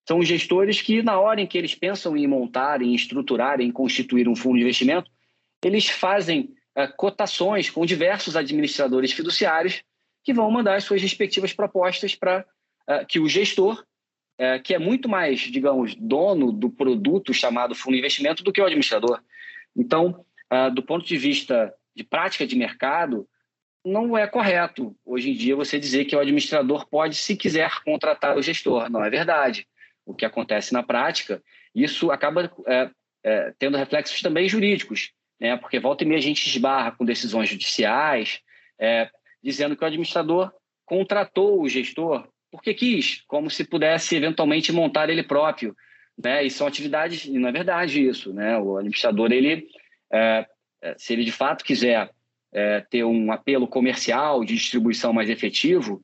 são 0.07 0.19
os 0.19 0.27
gestores 0.27 0.81
que, 0.81 1.01
na 1.01 1.19
hora 1.19 1.41
em 1.41 1.47
que 1.47 1.57
eles 1.57 1.73
pensam 1.73 2.15
em 2.15 2.27
montar, 2.27 2.79
em 2.81 2.93
estruturar, 2.93 3.59
em 3.59 3.71
constituir 3.71 4.29
um 4.29 4.35
fundo 4.35 4.57
de 4.57 4.61
investimento, 4.61 5.09
eles 5.65 5.89
fazem 5.89 6.53
uh, 6.77 6.95
cotações 6.95 7.71
com 7.71 7.85
diversos 7.87 8.35
administradores 8.35 9.11
fiduciários 9.11 9.81
que 10.23 10.31
vão 10.33 10.51
mandar 10.51 10.75
as 10.75 10.83
suas 10.83 11.01
respectivas 11.01 11.53
propostas 11.53 12.13
para 12.13 12.45
uh, 12.87 13.05
que 13.07 13.19
o 13.19 13.27
gestor, 13.27 13.83
uh, 14.39 14.61
que 14.63 14.75
é 14.75 14.79
muito 14.79 15.09
mais, 15.09 15.39
digamos, 15.39 15.95
dono 15.95 16.51
do 16.51 16.69
produto 16.69 17.33
chamado 17.33 17.73
fundo 17.73 17.93
de 17.93 17.99
investimento 17.99 18.43
do 18.43 18.53
que 18.53 18.61
o 18.61 18.65
administrador. 18.65 19.19
Então, 19.75 20.23
do 20.73 20.83
ponto 20.83 21.05
de 21.05 21.15
vista 21.15 21.73
de 21.95 22.03
prática 22.03 22.45
de 22.45 22.55
mercado, 22.55 23.27
não 23.83 24.17
é 24.17 24.27
correto 24.27 24.95
hoje 25.05 25.31
em 25.31 25.33
dia 25.33 25.55
você 25.55 25.79
dizer 25.79 26.05
que 26.05 26.15
o 26.15 26.19
administrador 26.19 26.87
pode, 26.87 27.15
se 27.15 27.35
quiser, 27.35 27.83
contratar 27.83 28.37
o 28.37 28.41
gestor. 28.41 28.89
Não 28.89 29.03
é 29.03 29.09
verdade. 29.09 29.67
O 30.05 30.13
que 30.13 30.25
acontece 30.25 30.73
na 30.73 30.83
prática, 30.83 31.41
isso 31.73 32.11
acaba 32.11 32.51
é, 32.67 32.89
é, 33.23 33.53
tendo 33.57 33.77
reflexos 33.77 34.21
também 34.21 34.47
jurídicos, 34.47 35.11
né? 35.39 35.57
porque 35.57 35.79
volta 35.79 36.03
e 36.03 36.07
meia 36.07 36.19
a 36.19 36.23
gente 36.23 36.45
esbarra 36.47 36.91
com 36.91 37.05
decisões 37.05 37.49
judiciais, 37.49 38.39
é, 38.79 39.09
dizendo 39.43 39.75
que 39.75 39.83
o 39.83 39.87
administrador 39.87 40.51
contratou 40.85 41.61
o 41.61 41.69
gestor 41.69 42.27
porque 42.51 42.73
quis, 42.73 43.23
como 43.27 43.49
se 43.49 43.63
pudesse 43.63 44.15
eventualmente 44.15 44.71
montar 44.73 45.09
ele 45.09 45.23
próprio. 45.23 45.75
Né? 46.21 46.43
E 46.43 46.51
são 46.51 46.67
atividades, 46.67 47.25
e 47.25 47.39
não 47.39 47.47
é 47.47 47.51
verdade 47.51 48.05
isso. 48.05 48.33
Né? 48.33 48.57
O 48.57 48.77
administrador 48.77 49.31
ele 49.31 49.67
é, 50.11 50.45
se 50.97 51.13
ele 51.13 51.23
de 51.23 51.31
fato 51.31 51.63
quiser 51.63 52.09
é, 52.53 52.81
ter 52.81 53.03
um 53.03 53.31
apelo 53.31 53.67
comercial 53.67 54.43
de 54.43 54.55
distribuição 54.55 55.13
mais 55.13 55.29
efetivo, 55.29 56.01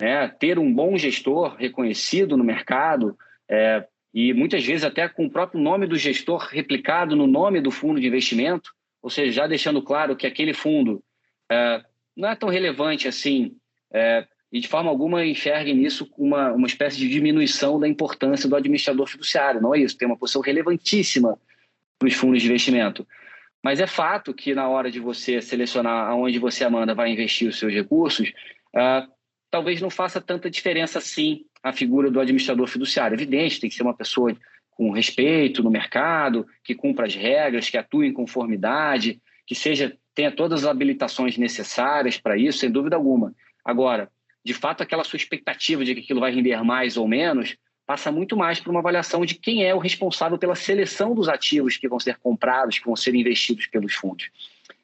né, 0.00 0.28
ter 0.28 0.58
um 0.58 0.72
bom 0.72 0.96
gestor 0.96 1.56
reconhecido 1.56 2.36
no 2.36 2.44
mercado 2.44 3.16
é, 3.48 3.86
e 4.12 4.32
muitas 4.32 4.64
vezes 4.64 4.84
até 4.84 5.08
com 5.08 5.26
o 5.26 5.30
próprio 5.30 5.60
nome 5.60 5.86
do 5.86 5.96
gestor 5.96 6.48
replicado 6.50 7.14
no 7.14 7.26
nome 7.26 7.60
do 7.60 7.70
fundo 7.70 8.00
de 8.00 8.06
investimento, 8.06 8.72
ou 9.02 9.10
seja, 9.10 9.32
já 9.32 9.46
deixando 9.46 9.82
claro 9.82 10.16
que 10.16 10.26
aquele 10.26 10.54
fundo 10.54 11.02
é, 11.50 11.82
não 12.16 12.30
é 12.30 12.34
tão 12.34 12.48
relevante 12.48 13.06
assim 13.06 13.56
é, 13.92 14.26
e 14.52 14.58
de 14.58 14.68
forma 14.68 14.90
alguma 14.90 15.24
enxergue 15.24 15.72
nisso 15.72 16.10
uma, 16.16 16.52
uma 16.52 16.66
espécie 16.66 16.96
de 16.96 17.08
diminuição 17.08 17.78
da 17.78 17.86
importância 17.86 18.48
do 18.48 18.56
administrador 18.56 19.06
fiduciário. 19.06 19.60
Não 19.60 19.74
é 19.74 19.80
isso, 19.80 19.96
tem 19.96 20.08
uma 20.08 20.16
posição 20.16 20.42
relevantíssima 20.42 21.38
para 21.98 22.08
os 22.08 22.14
fundos 22.14 22.42
de 22.42 22.48
investimento. 22.48 23.06
Mas 23.62 23.80
é 23.80 23.86
fato 23.86 24.32
que 24.32 24.54
na 24.54 24.68
hora 24.68 24.90
de 24.90 24.98
você 24.98 25.40
selecionar 25.42 26.08
aonde 26.08 26.38
você, 26.38 26.64
Amanda, 26.64 26.94
vai 26.94 27.10
investir 27.10 27.48
os 27.48 27.58
seus 27.58 27.72
recursos, 27.72 28.30
uh, 28.74 29.10
talvez 29.50 29.80
não 29.80 29.90
faça 29.90 30.20
tanta 30.20 30.50
diferença 30.50 30.98
assim 30.98 31.44
a 31.62 31.72
figura 31.72 32.10
do 32.10 32.20
administrador 32.20 32.66
fiduciário. 32.66 33.14
Evidente, 33.14 33.60
tem 33.60 33.68
que 33.68 33.76
ser 33.76 33.82
uma 33.82 33.96
pessoa 33.96 34.34
com 34.70 34.90
respeito 34.90 35.62
no 35.62 35.70
mercado, 35.70 36.46
que 36.64 36.74
cumpra 36.74 37.06
as 37.06 37.14
regras, 37.14 37.68
que 37.68 37.76
atue 37.76 38.06
em 38.06 38.12
conformidade, 38.12 39.20
que 39.46 39.54
seja 39.54 39.94
tenha 40.14 40.32
todas 40.32 40.64
as 40.64 40.70
habilitações 40.70 41.36
necessárias 41.36 42.18
para 42.18 42.36
isso, 42.36 42.58
sem 42.58 42.70
dúvida 42.70 42.96
alguma. 42.96 43.34
Agora, 43.64 44.10
de 44.44 44.54
fato, 44.54 44.82
aquela 44.82 45.04
sua 45.04 45.16
expectativa 45.16 45.84
de 45.84 45.94
que 45.94 46.00
aquilo 46.00 46.20
vai 46.20 46.32
render 46.32 46.62
mais 46.64 46.96
ou 46.96 47.06
menos, 47.06 47.56
passa 47.90 48.12
muito 48.12 48.36
mais 48.36 48.60
por 48.60 48.70
uma 48.70 48.78
avaliação 48.78 49.26
de 49.26 49.34
quem 49.34 49.64
é 49.64 49.74
o 49.74 49.78
responsável 49.78 50.38
pela 50.38 50.54
seleção 50.54 51.12
dos 51.12 51.28
ativos 51.28 51.76
que 51.76 51.88
vão 51.88 51.98
ser 51.98 52.18
comprados, 52.18 52.78
que 52.78 52.86
vão 52.86 52.94
ser 52.94 53.16
investidos 53.16 53.66
pelos 53.66 53.94
fundos. 53.94 54.30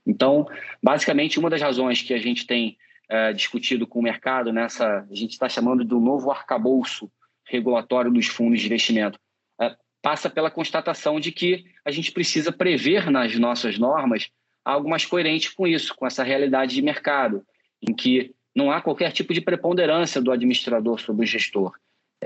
Então, 0.05 0.45
basicamente, 0.83 1.38
uma 1.38 1.49
das 1.49 1.62
razões 1.62 2.03
que 2.03 2.12
a 2.12 2.19
gente 2.19 2.45
tem 2.49 2.77
uh, 3.09 3.33
discutido 3.33 3.87
com 3.87 4.01
o 4.01 4.03
mercado 4.03 4.53
nessa, 4.53 5.07
a 5.09 5.14
gente 5.14 5.31
está 5.31 5.49
chamando 5.49 5.85
do 5.85 6.01
novo 6.01 6.33
arcabouço 6.33 7.09
regulatório 7.45 8.11
dos 8.11 8.27
fundos 8.27 8.61
de 8.61 8.66
investimento? 8.66 9.21
É, 9.61 9.77
passa 10.03 10.29
pela 10.29 10.51
constatação 10.51 11.21
de 11.21 11.31
que 11.31 11.64
a 11.85 11.92
gente 11.92 12.11
precisa 12.11 12.51
prever 12.51 13.09
nas 13.09 13.38
nossas 13.38 13.79
normas 13.79 14.31
algo 14.64 14.90
mais 14.90 15.07
coerente 15.07 15.55
com 15.55 15.64
isso, 15.64 15.95
com 15.95 16.09
essa 16.09 16.25
realidade 16.25 16.75
de 16.75 16.83
mercado, 16.83 17.47
em 17.81 17.95
que 17.95 18.35
não 18.53 18.69
há 18.69 18.81
qualquer 18.81 19.12
tipo 19.12 19.33
de 19.33 19.40
preponderância 19.40 20.21
do 20.21 20.33
administrador 20.33 20.99
sobre 20.99 21.25
o 21.25 21.29
gestor. 21.29 21.73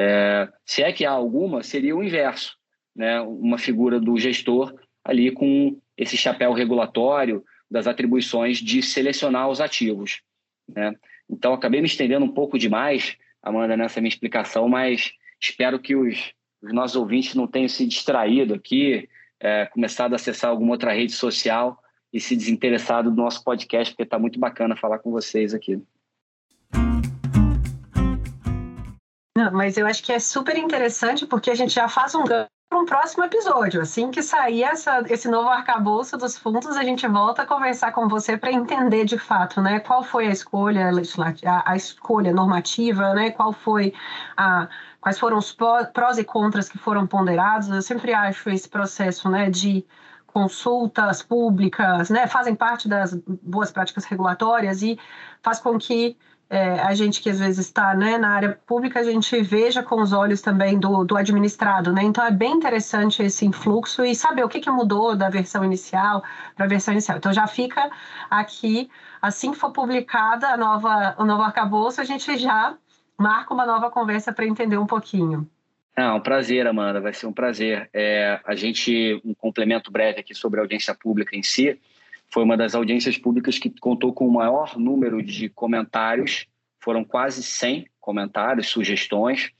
É, 0.03 0.49
se 0.65 0.83
é 0.83 0.91
que 0.93 1.05
há 1.05 1.11
alguma, 1.11 1.63
seria 1.63 1.95
o 1.95 2.03
inverso, 2.03 2.57
né? 2.97 3.21
uma 3.21 3.59
figura 3.59 4.01
do 4.01 4.17
gestor 4.19 4.75
ali 5.05 5.31
com 5.31 5.79
esse 5.95 6.17
chapéu 6.17 6.55
regulatório 6.55 7.45
das 7.71 7.87
atribuições 7.87 8.59
de 8.59 8.83
selecionar 8.83 9.51
os 9.51 9.61
ativos. 9.61 10.23
Né? 10.67 10.95
Então, 11.29 11.53
acabei 11.53 11.83
me 11.83 11.87
estendendo 11.87 12.25
um 12.25 12.33
pouco 12.33 12.59
demais, 12.59 13.15
Amanda, 13.43 13.77
nessa 13.77 14.01
minha 14.01 14.09
explicação, 14.09 14.69
mas 14.71 15.13
espero 15.39 15.79
que 15.79 15.95
os, 15.95 16.33
os 16.63 16.73
nossos 16.73 16.97
ouvintes 16.97 17.35
não 17.35 17.47
tenham 17.47 17.69
se 17.69 17.87
distraído 17.87 18.55
aqui, 18.55 19.07
é, 19.39 19.67
começado 19.67 20.15
a 20.15 20.17
acessar 20.17 20.51
alguma 20.51 20.73
outra 20.73 20.95
rede 20.95 21.13
social 21.13 21.79
e 22.11 22.19
se 22.19 22.35
desinteressado 22.35 23.11
do 23.11 23.17
nosso 23.17 23.45
podcast, 23.45 23.93
porque 23.93 24.05
está 24.05 24.19
muito 24.19 24.41
bacana 24.41 24.77
falar 24.77 24.99
com 24.99 25.11
vocês 25.11 25.53
aqui. 25.53 25.79
Não, 29.41 29.51
mas 29.53 29.79
eu 29.79 29.87
acho 29.87 30.03
que 30.03 30.13
é 30.13 30.19
super 30.19 30.55
interessante 30.59 31.27
porque 31.27 31.51
a 31.51 31.55
gente 31.55 31.73
já 31.73 31.89
faz 31.89 32.15
um 32.15 32.25
ganho 32.25 32.47
para 32.69 32.79
um 32.79 32.85
próximo 32.85 33.25
episódio. 33.25 33.81
Assim 33.81 34.11
que 34.11 34.23
sair 34.23 34.65
essa, 34.65 35.03
esse 35.09 35.29
novo 35.29 35.49
arcabouço 35.49 36.19
dos 36.19 36.37
fundos, 36.37 36.77
a 36.77 36.85
gente 36.85 37.09
volta 37.09 37.41
a 37.41 37.47
conversar 37.47 37.91
com 37.93 38.07
você 38.07 38.37
para 38.37 38.53
entender 38.53 39.07
de 39.07 39.19
fato, 39.19 39.63
né, 39.63 39.81
qual 39.81 40.03
foi 40.03 40.27
a 40.27 40.31
escolha 40.31 40.91
legislativa, 40.91 41.63
a 41.65 41.75
escolha 41.75 42.35
normativa, 42.35 43.15
né, 43.15 43.31
qual 43.31 43.51
foi 43.51 43.95
a 44.37 44.69
quais 45.01 45.19
foram 45.19 45.39
os 45.39 45.57
prós 45.95 46.19
e 46.19 46.25
contras 46.25 46.69
que 46.69 46.77
foram 46.77 47.07
ponderados. 47.07 47.71
Eu 47.71 47.81
sempre 47.81 48.13
acho 48.13 48.51
esse 48.51 48.69
processo, 48.69 49.31
né, 49.31 49.49
de 49.49 49.87
consultas 50.27 51.23
públicas, 51.23 52.11
né, 52.11 52.27
fazem 52.27 52.55
parte 52.55 52.87
das 52.87 53.15
boas 53.43 53.73
práticas 53.73 54.05
regulatórias 54.05 54.83
e 54.83 54.99
faz 55.43 55.59
com 55.59 55.79
que 55.79 56.19
é, 56.51 56.81
a 56.81 56.93
gente 56.95 57.23
que 57.23 57.31
às 57.31 57.39
vezes 57.39 57.67
está 57.67 57.95
né, 57.95 58.19
na 58.19 58.31
área 58.31 58.61
pública, 58.67 58.99
a 58.99 59.05
gente 59.05 59.41
veja 59.41 59.85
com 59.85 60.03
os 60.03 60.13
olhos 60.13 60.43
também 60.43 60.77
do, 60.77 61.05
do 61.05 61.17
administrado, 61.17 61.93
né? 61.93 62.03
Então 62.03 62.27
é 62.27 62.31
bem 62.33 62.55
interessante 62.55 63.23
esse 63.23 63.47
influxo 63.47 64.05
e 64.05 64.17
saber 64.17 64.45
o 64.45 64.49
que, 64.49 64.59
que 64.59 64.69
mudou 64.69 65.15
da 65.15 65.31
versão 65.31 65.65
inicial 65.65 66.25
para 66.57 66.65
a 66.65 66.69
versão 66.69 66.93
inicial. 66.93 67.19
Então 67.19 67.33
já 67.33 67.47
fica 67.47 67.89
aqui, 68.29 68.91
assim 69.23 69.53
que 69.53 69.59
for 69.59 69.71
publicada 69.71 70.49
a 70.49 70.57
nova, 70.57 71.15
o 71.19 71.25
novo 71.25 71.43
arcabouço, 71.43 72.01
a 72.01 72.05
gente 72.05 72.37
já 72.37 72.75
marca 73.17 73.55
uma 73.55 73.65
nova 73.65 73.89
conversa 73.89 74.33
para 74.33 74.45
entender 74.45 74.77
um 74.77 74.87
pouquinho. 74.87 75.49
É 75.95 76.11
um 76.11 76.21
prazer, 76.21 76.67
Amanda, 76.67 77.01
vai 77.01 77.13
ser 77.13 77.27
um 77.27 77.33
prazer. 77.33 77.89
É, 77.93 78.41
a 78.45 78.57
gente, 78.57 79.21
um 79.25 79.35
complemento 79.35 79.91
breve 79.93 80.19
aqui 80.19 80.35
sobre 80.35 80.59
a 80.59 80.65
audiência 80.65 80.95
pública 80.97 81.37
em 81.37 81.43
si, 81.45 81.79
foi 82.33 82.45
uma 82.45 82.57
das 82.57 82.75
audiências 82.75 83.19
públicas 83.19 83.59
que 83.59 83.71
contou 83.81 84.13
com 84.13 84.27
o 84.27 84.33
maior 84.33 84.79
número 84.79 85.23
de 85.23 85.49
comentários, 85.49 86.47
foram 86.83 87.05
quase 87.05 87.43
100 87.43 87.87
comentários, 88.01 88.69
sugestões, 88.69 89.51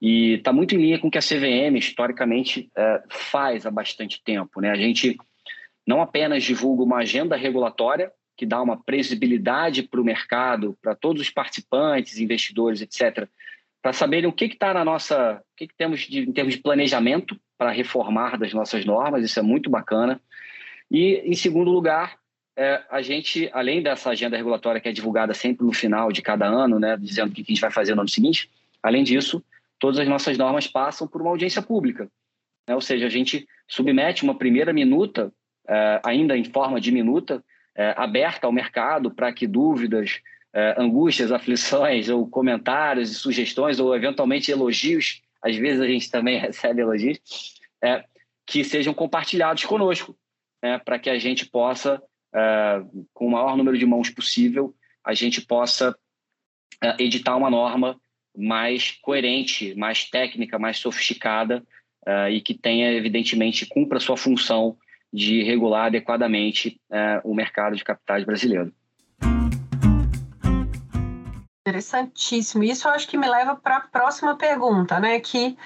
e 0.00 0.34
está 0.34 0.52
muito 0.52 0.74
em 0.74 0.78
linha 0.78 0.98
com 0.98 1.08
o 1.08 1.10
que 1.10 1.18
a 1.18 1.22
CVM, 1.22 1.76
historicamente, 1.78 2.70
é, 2.76 3.02
faz 3.08 3.64
há 3.64 3.70
bastante 3.70 4.22
tempo. 4.22 4.60
Né? 4.60 4.70
A 4.70 4.76
gente 4.76 5.16
não 5.86 6.02
apenas 6.02 6.42
divulga 6.42 6.82
uma 6.82 6.98
agenda 6.98 7.36
regulatória, 7.36 8.12
que 8.36 8.44
dá 8.44 8.60
uma 8.60 8.76
previsibilidade 8.76 9.82
para 9.84 10.00
o 10.00 10.04
mercado, 10.04 10.76
para 10.82 10.94
todos 10.94 11.22
os 11.22 11.30
participantes, 11.30 12.18
investidores, 12.18 12.82
etc., 12.82 13.26
para 13.80 13.92
saberem 13.92 14.28
o 14.28 14.32
que 14.32 14.46
está 14.46 14.74
na 14.74 14.84
nossa, 14.84 15.40
o 15.40 15.56
que, 15.56 15.68
que 15.68 15.76
temos 15.76 16.00
de, 16.00 16.20
em 16.20 16.32
termos 16.32 16.54
de 16.54 16.60
planejamento 16.60 17.38
para 17.56 17.70
reformar 17.70 18.36
das 18.36 18.52
nossas 18.52 18.84
normas, 18.84 19.24
isso 19.24 19.38
é 19.38 19.42
muito 19.42 19.70
bacana. 19.70 20.20
E, 20.90 21.22
em 21.24 21.34
segundo 21.34 21.70
lugar, 21.70 22.18
é, 22.56 22.82
a 22.90 23.02
gente, 23.02 23.50
além 23.52 23.82
dessa 23.82 24.10
agenda 24.10 24.36
regulatória 24.36 24.80
que 24.80 24.88
é 24.88 24.92
divulgada 24.92 25.34
sempre 25.34 25.66
no 25.66 25.72
final 25.72 26.10
de 26.10 26.22
cada 26.22 26.46
ano, 26.46 26.78
né, 26.78 26.96
dizendo 26.96 27.30
o 27.30 27.34
que 27.34 27.42
a 27.42 27.44
gente 27.44 27.60
vai 27.60 27.70
fazer 27.70 27.94
no 27.94 28.00
ano 28.00 28.08
seguinte, 28.08 28.50
além 28.82 29.04
disso, 29.04 29.44
todas 29.78 29.98
as 29.98 30.08
nossas 30.08 30.38
normas 30.38 30.66
passam 30.66 31.06
por 31.06 31.20
uma 31.20 31.30
audiência 31.30 31.60
pública. 31.60 32.08
Né? 32.66 32.74
Ou 32.74 32.80
seja, 32.80 33.06
a 33.06 33.10
gente 33.10 33.46
submete 33.68 34.22
uma 34.22 34.34
primeira 34.34 34.72
minuta, 34.72 35.32
é, 35.68 36.00
ainda 36.04 36.36
em 36.36 36.44
forma 36.44 36.80
de 36.80 36.90
minuta, 36.90 37.44
é, 37.74 37.92
aberta 37.96 38.46
ao 38.46 38.52
mercado 38.52 39.10
para 39.10 39.32
que 39.32 39.46
dúvidas, 39.46 40.20
é, 40.54 40.74
angústias, 40.78 41.30
aflições, 41.30 42.08
ou 42.08 42.26
comentários 42.26 43.10
e 43.10 43.14
sugestões, 43.14 43.78
ou 43.78 43.94
eventualmente 43.94 44.50
elogios, 44.50 45.20
às 45.42 45.54
vezes 45.56 45.82
a 45.82 45.86
gente 45.86 46.10
também 46.10 46.38
recebe 46.40 46.80
elogios, 46.80 47.18
é, 47.82 48.02
que 48.46 48.64
sejam 48.64 48.94
compartilhados 48.94 49.64
conosco 49.64 50.16
né, 50.66 50.78
para 50.84 50.98
que 50.98 51.08
a 51.08 51.18
gente 51.18 51.46
possa, 51.46 52.02
uh, 52.34 53.06
com 53.14 53.28
o 53.28 53.30
maior 53.30 53.56
número 53.56 53.78
de 53.78 53.86
mãos 53.86 54.10
possível, 54.10 54.74
a 55.04 55.14
gente 55.14 55.40
possa 55.40 55.90
uh, 55.92 56.96
editar 56.98 57.36
uma 57.36 57.48
norma 57.48 57.96
mais 58.36 58.90
coerente, 58.90 59.74
mais 59.76 60.10
técnica, 60.10 60.58
mais 60.58 60.78
sofisticada 60.78 61.62
uh, 62.06 62.28
e 62.28 62.40
que 62.40 62.52
tenha, 62.52 62.92
evidentemente, 62.92 63.64
cumpra 63.66 64.00
sua 64.00 64.16
função 64.16 64.76
de 65.12 65.42
regular 65.44 65.86
adequadamente 65.86 66.78
o 67.24 67.32
mercado 67.32 67.74
de 67.74 67.84
capitais 67.84 68.24
brasileiro. 68.24 68.74
Interessantíssimo. 71.66 72.64
Isso 72.64 72.86
eu 72.86 72.92
acho 72.92 73.08
que 73.08 73.16
me 73.16 73.26
leva 73.26 73.56
para 73.56 73.76
a 73.76 73.80
próxima 73.80 74.36
pergunta, 74.36 75.00
né? 75.00 75.18
Que 75.20 75.56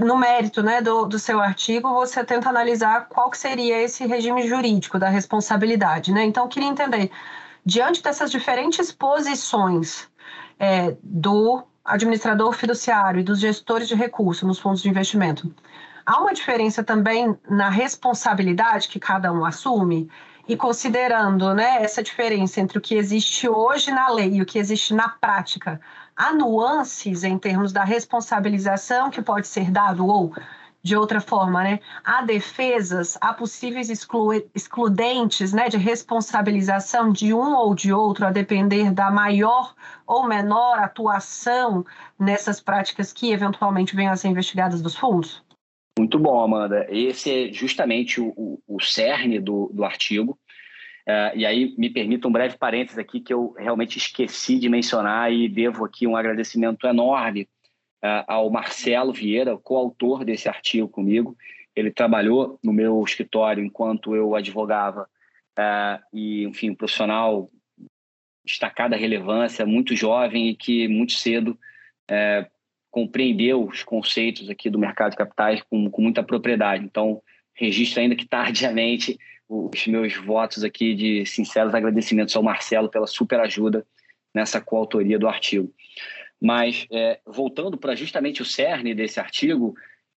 no 0.00 0.16
mérito 0.16 0.62
né, 0.62 0.80
do, 0.80 1.04
do 1.04 1.18
seu 1.18 1.40
artigo, 1.40 1.92
você 1.92 2.24
tenta 2.24 2.48
analisar 2.48 3.06
qual 3.08 3.30
que 3.30 3.36
seria 3.36 3.82
esse 3.82 4.06
regime 4.06 4.46
jurídico 4.48 4.98
da 4.98 5.08
responsabilidade. 5.08 6.12
Né? 6.12 6.24
Então, 6.24 6.44
eu 6.44 6.48
queria 6.48 6.68
entender, 6.68 7.10
diante 7.64 8.02
dessas 8.02 8.30
diferentes 8.30 8.90
posições 8.90 10.08
é, 10.58 10.96
do 11.02 11.62
administrador 11.84 12.52
fiduciário 12.52 13.20
e 13.20 13.24
dos 13.24 13.40
gestores 13.40 13.88
de 13.88 13.94
recursos 13.94 14.46
nos 14.46 14.58
fundos 14.58 14.82
de 14.82 14.88
investimento, 14.88 15.54
há 16.04 16.20
uma 16.20 16.32
diferença 16.32 16.82
também 16.82 17.36
na 17.48 17.68
responsabilidade 17.68 18.88
que 18.88 18.98
cada 18.98 19.32
um 19.32 19.44
assume? 19.44 20.10
E 20.46 20.56
considerando 20.56 21.52
né, 21.52 21.82
essa 21.82 22.02
diferença 22.02 22.58
entre 22.58 22.78
o 22.78 22.80
que 22.80 22.94
existe 22.94 23.46
hoje 23.46 23.90
na 23.90 24.08
lei 24.08 24.36
e 24.36 24.42
o 24.42 24.46
que 24.46 24.58
existe 24.58 24.94
na 24.94 25.06
prática, 25.06 25.78
há 26.18 26.34
nuances 26.34 27.22
em 27.22 27.38
termos 27.38 27.72
da 27.72 27.84
responsabilização 27.84 29.08
que 29.08 29.22
pode 29.22 29.46
ser 29.46 29.70
dado 29.70 30.04
ou 30.04 30.34
de 30.82 30.96
outra 30.96 31.20
forma, 31.20 31.62
né? 31.62 31.80
Há 32.04 32.22
defesas, 32.22 33.18
há 33.20 33.32
possíveis 33.34 33.90
exclu 33.90 34.32
excludentes, 34.54 35.52
né, 35.52 35.68
de 35.68 35.76
responsabilização 35.76 37.12
de 37.12 37.34
um 37.34 37.54
ou 37.54 37.74
de 37.74 37.92
outro, 37.92 38.26
a 38.26 38.30
depender 38.30 38.90
da 38.92 39.10
maior 39.10 39.74
ou 40.06 40.26
menor 40.26 40.78
atuação 40.78 41.84
nessas 42.18 42.60
práticas 42.60 43.12
que 43.12 43.32
eventualmente 43.32 43.94
venham 43.94 44.12
a 44.12 44.16
ser 44.16 44.28
investigadas 44.28 44.80
dos 44.80 44.96
fundos? 44.96 45.42
Muito 45.98 46.18
bom, 46.18 46.40
Amanda. 46.40 46.86
Esse 46.88 47.48
é 47.48 47.52
justamente 47.52 48.20
o, 48.20 48.28
o, 48.36 48.60
o 48.66 48.80
cerne 48.80 49.40
do, 49.40 49.68
do 49.74 49.84
artigo. 49.84 50.38
Uh, 51.08 51.32
e 51.34 51.46
aí, 51.46 51.74
me 51.78 51.88
permita 51.88 52.28
um 52.28 52.32
breve 52.32 52.58
parênteses 52.58 52.98
aqui 52.98 53.18
que 53.18 53.32
eu 53.32 53.54
realmente 53.56 53.96
esqueci 53.96 54.58
de 54.58 54.68
mencionar 54.68 55.32
e 55.32 55.48
devo 55.48 55.86
aqui 55.86 56.06
um 56.06 56.14
agradecimento 56.14 56.86
enorme 56.86 57.48
uh, 58.04 58.24
ao 58.26 58.50
Marcelo 58.50 59.10
Vieira, 59.10 59.56
coautor 59.56 60.22
desse 60.22 60.50
artigo 60.50 60.86
comigo. 60.86 61.34
Ele 61.74 61.90
trabalhou 61.90 62.58
no 62.62 62.74
meu 62.74 63.02
escritório 63.02 63.64
enquanto 63.64 64.14
eu 64.14 64.34
advogava 64.34 65.08
uh, 65.58 66.04
e, 66.12 66.44
enfim, 66.44 66.70
um 66.70 66.74
profissional 66.74 67.48
destacada 68.44 68.94
relevância, 68.94 69.64
muito 69.64 69.96
jovem 69.96 70.50
e 70.50 70.54
que 70.54 70.88
muito 70.88 71.12
cedo 71.12 71.58
compreendeu 72.90 73.66
os 73.66 73.82
conceitos 73.82 74.48
aqui 74.48 74.70
do 74.70 74.78
mercado 74.78 75.10
de 75.10 75.18
capitais 75.18 75.62
com, 75.68 75.90
com 75.90 76.00
muita 76.00 76.22
propriedade. 76.22 76.82
Então, 76.82 77.22
registro 77.54 78.00
ainda 78.00 78.16
que 78.16 78.26
tardiamente 78.26 79.18
os 79.48 79.86
meus 79.86 80.14
votos 80.14 80.62
aqui 80.62 80.94
de 80.94 81.24
sinceros 81.24 81.74
agradecimentos 81.74 82.36
ao 82.36 82.42
Marcelo 82.42 82.90
pela 82.90 83.06
super 83.06 83.40
ajuda 83.40 83.86
nessa 84.34 84.60
coautoria 84.60 85.18
do 85.18 85.26
artigo. 85.26 85.72
Mas, 86.40 86.86
é, 86.92 87.18
voltando 87.26 87.76
para 87.76 87.96
justamente 87.96 88.42
o 88.42 88.44
cerne 88.44 88.94
desse 88.94 89.18
artigo, 89.18 89.74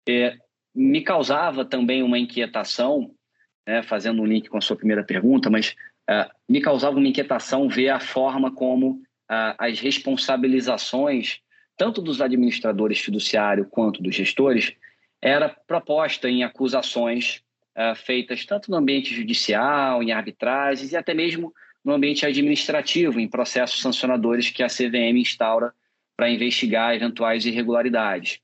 é, 0.07 0.37
me 0.73 1.01
causava 1.01 1.63
também 1.63 2.01
uma 2.01 2.17
inquietação, 2.17 3.13
né, 3.65 3.83
fazendo 3.83 4.21
um 4.21 4.25
link 4.25 4.49
com 4.49 4.57
a 4.57 4.61
sua 4.61 4.75
primeira 4.75 5.03
pergunta, 5.03 5.49
mas 5.49 5.75
é, 6.09 6.29
me 6.47 6.59
causava 6.59 6.97
uma 6.97 7.07
inquietação 7.07 7.69
ver 7.69 7.89
a 7.89 7.99
forma 7.99 8.51
como 8.51 9.01
as 9.59 9.79
responsabilizações, 9.79 11.39
tanto 11.77 12.01
dos 12.01 12.19
administradores 12.19 12.97
fiduciários 12.97 13.67
quanto 13.69 14.01
dos 14.01 14.15
gestores, 14.15 14.73
era 15.21 15.47
proposta 15.47 16.27
em 16.27 16.43
acusações 16.43 17.43
uh, 17.77 17.95
feitas 17.95 18.45
tanto 18.45 18.69
no 18.69 18.77
ambiente 18.77 19.13
judicial, 19.13 20.01
em 20.03 20.11
arbitragens 20.11 20.91
e 20.91 20.97
até 20.97 21.13
mesmo 21.13 21.53
no 21.83 21.93
ambiente 21.93 22.25
administrativo, 22.25 23.19
em 23.19 23.27
processos 23.27 23.81
sancionadores 23.81 24.49
que 24.49 24.63
a 24.63 24.67
CVM 24.67 25.17
instaura 25.17 25.73
para 26.15 26.29
investigar 26.29 26.93
eventuais 26.93 27.45
irregularidades. 27.45 28.39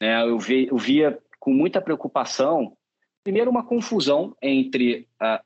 Né? 0.00 0.22
Eu, 0.22 0.38
vi, 0.38 0.68
eu 0.68 0.78
via 0.78 1.18
com 1.38 1.52
muita 1.52 1.80
preocupação, 1.80 2.76
primeiro, 3.24 3.50
uma 3.50 3.66
confusão 3.66 4.36
entre 4.40 5.08
uh, 5.20 5.42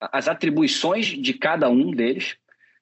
as 0.00 0.28
atribuições 0.28 1.06
de 1.06 1.34
cada 1.34 1.68
um 1.68 1.90
deles, 1.90 2.36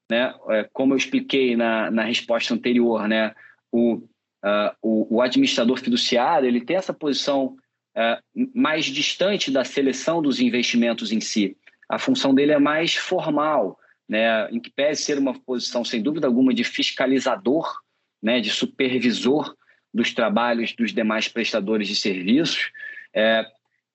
né? 0.09 0.33
É, 0.51 0.69
como 0.73 0.93
eu 0.93 0.97
expliquei 0.97 1.57
na, 1.57 1.91
na 1.91 2.05
resposta 2.05 2.55
anterior, 2.55 3.09
né? 3.09 3.35
o, 3.73 3.95
uh, 3.95 4.73
o, 4.81 5.17
o, 5.17 5.23
administrador 5.23 5.79
fiduciário 5.79 6.49
ele 6.49 6.65
tem 6.65 6.77
essa 6.77 6.95
posição 6.95 7.57
mais 8.55 8.85
distante 8.85 9.51
da 9.51 9.65
seleção 9.65 10.21
dos 10.21 10.39
investimentos 10.41 11.13
em 11.13 11.21
si. 11.21 11.57
A 11.89 11.99
função 11.99 12.35
dele 12.35 12.53
é 12.53 12.59
mais 12.59 12.95
formal, 12.95 13.79
né? 14.09 14.51
em 14.51 14.61
que 14.61 14.71
pese 14.71 15.03
ser 15.03 15.19
uma 15.19 15.39
posição, 15.39 15.85
sem 15.85 16.03
dúvida 16.03 16.27
alguma, 16.27 16.53
de 16.53 16.65
fiscalizador, 16.65 17.73
né? 18.23 18.41
de 18.41 18.51
supervisor 18.51 19.57
dos 19.93 20.13
trabalhos 20.13 20.75
dos 20.75 20.93
demais 20.93 21.27
prestadores 21.27 21.89
de 21.89 21.97
serviços, 21.97 22.71
é, 23.15 23.47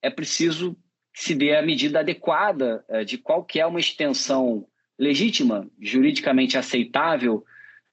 é 0.02 0.10
preciso 0.10 0.76
se 1.14 1.34
dê 1.34 1.54
a 1.54 1.62
medida 1.62 2.00
adequada 2.00 2.84
é, 2.88 3.04
de 3.04 3.18
qual 3.18 3.44
que 3.44 3.60
é 3.60 3.66
uma 3.66 3.78
extensão 3.78 4.66
legítima, 4.98 5.68
juridicamente 5.80 6.56
aceitável, 6.56 7.44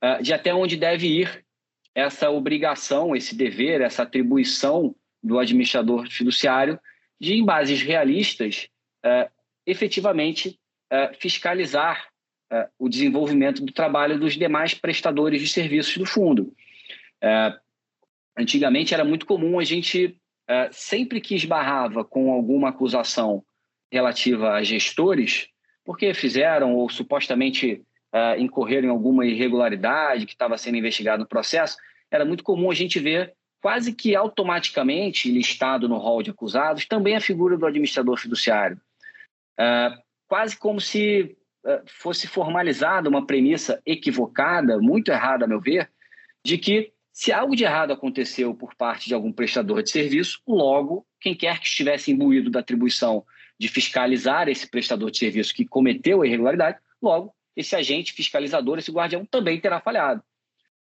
é, 0.01 0.21
de 0.21 0.33
até 0.33 0.53
onde 0.53 0.77
deve 0.77 1.07
ir 1.07 1.45
essa 1.93 2.29
obrigação, 2.29 3.15
esse 3.15 3.35
dever, 3.35 3.81
essa 3.81 4.03
atribuição 4.03 4.95
do 5.21 5.39
administrador 5.39 6.09
fiduciário 6.09 6.79
de, 7.19 7.33
em 7.33 7.45
bases 7.45 7.81
realistas, 7.81 8.69
é, 9.03 9.29
efetivamente 9.65 10.59
fiscalizar 11.19 12.07
o 12.79 12.89
desenvolvimento 12.89 13.63
do 13.63 13.71
trabalho 13.71 14.17
dos 14.19 14.33
demais 14.33 14.73
prestadores 14.73 15.39
de 15.39 15.47
serviços 15.47 15.95
do 15.97 16.05
fundo. 16.05 16.51
Antigamente 18.35 18.91
era 18.91 19.05
muito 19.05 19.27
comum 19.27 19.59
a 19.59 19.63
gente, 19.63 20.17
sempre 20.71 21.21
que 21.21 21.35
esbarrava 21.35 22.03
com 22.03 22.31
alguma 22.31 22.69
acusação 22.69 23.43
relativa 23.91 24.53
a 24.53 24.63
gestores, 24.63 25.47
porque 25.85 26.11
fizeram 26.15 26.73
ou 26.73 26.89
supostamente 26.89 27.83
incorreram 28.39 28.87
em 28.87 28.91
alguma 28.91 29.27
irregularidade 29.27 30.25
que 30.25 30.33
estava 30.33 30.57
sendo 30.57 30.77
investigado 30.77 31.21
no 31.21 31.29
processo, 31.29 31.77
era 32.09 32.25
muito 32.25 32.43
comum 32.43 32.71
a 32.71 32.73
gente 32.73 32.99
ver 32.99 33.35
quase 33.61 33.93
que 33.93 34.15
automaticamente 34.15 35.31
listado 35.31 35.89
no 35.89 35.97
rol 35.97 36.23
de 36.23 36.31
acusados 36.31 36.85
também 36.85 37.15
a 37.15 37.21
figura 37.21 37.57
do 37.57 37.65
administrador 37.65 38.17
fiduciário. 38.17 38.79
Uh, 39.59 39.97
quase 40.27 40.57
como 40.57 40.79
se 40.79 41.35
fosse 41.87 42.27
formalizada 42.27 43.09
uma 43.09 43.25
premissa 43.25 43.81
equivocada, 43.85 44.79
muito 44.79 45.11
errada, 45.11 45.45
a 45.45 45.47
meu 45.47 45.59
ver, 45.59 45.89
de 46.43 46.57
que 46.57 46.93
se 47.11 47.31
algo 47.31 47.55
de 47.55 47.63
errado 47.63 47.91
aconteceu 47.91 48.53
por 48.53 48.73
parte 48.75 49.07
de 49.07 49.13
algum 49.13 49.31
prestador 49.31 49.83
de 49.83 49.91
serviço, 49.91 50.41
logo, 50.47 51.05
quem 51.19 51.35
quer 51.35 51.59
que 51.59 51.67
estivesse 51.67 52.11
imbuído 52.11 52.49
da 52.49 52.61
atribuição 52.61 53.25
de 53.59 53.67
fiscalizar 53.67 54.47
esse 54.47 54.69
prestador 54.69 55.11
de 55.11 55.17
serviço 55.17 55.53
que 55.53 55.65
cometeu 55.65 56.21
a 56.21 56.27
irregularidade, 56.27 56.79
logo, 57.01 57.33
esse 57.55 57.75
agente 57.75 58.13
fiscalizador, 58.13 58.77
esse 58.77 58.91
guardião, 58.91 59.25
também 59.25 59.59
terá 59.59 59.81
falhado. 59.81 60.23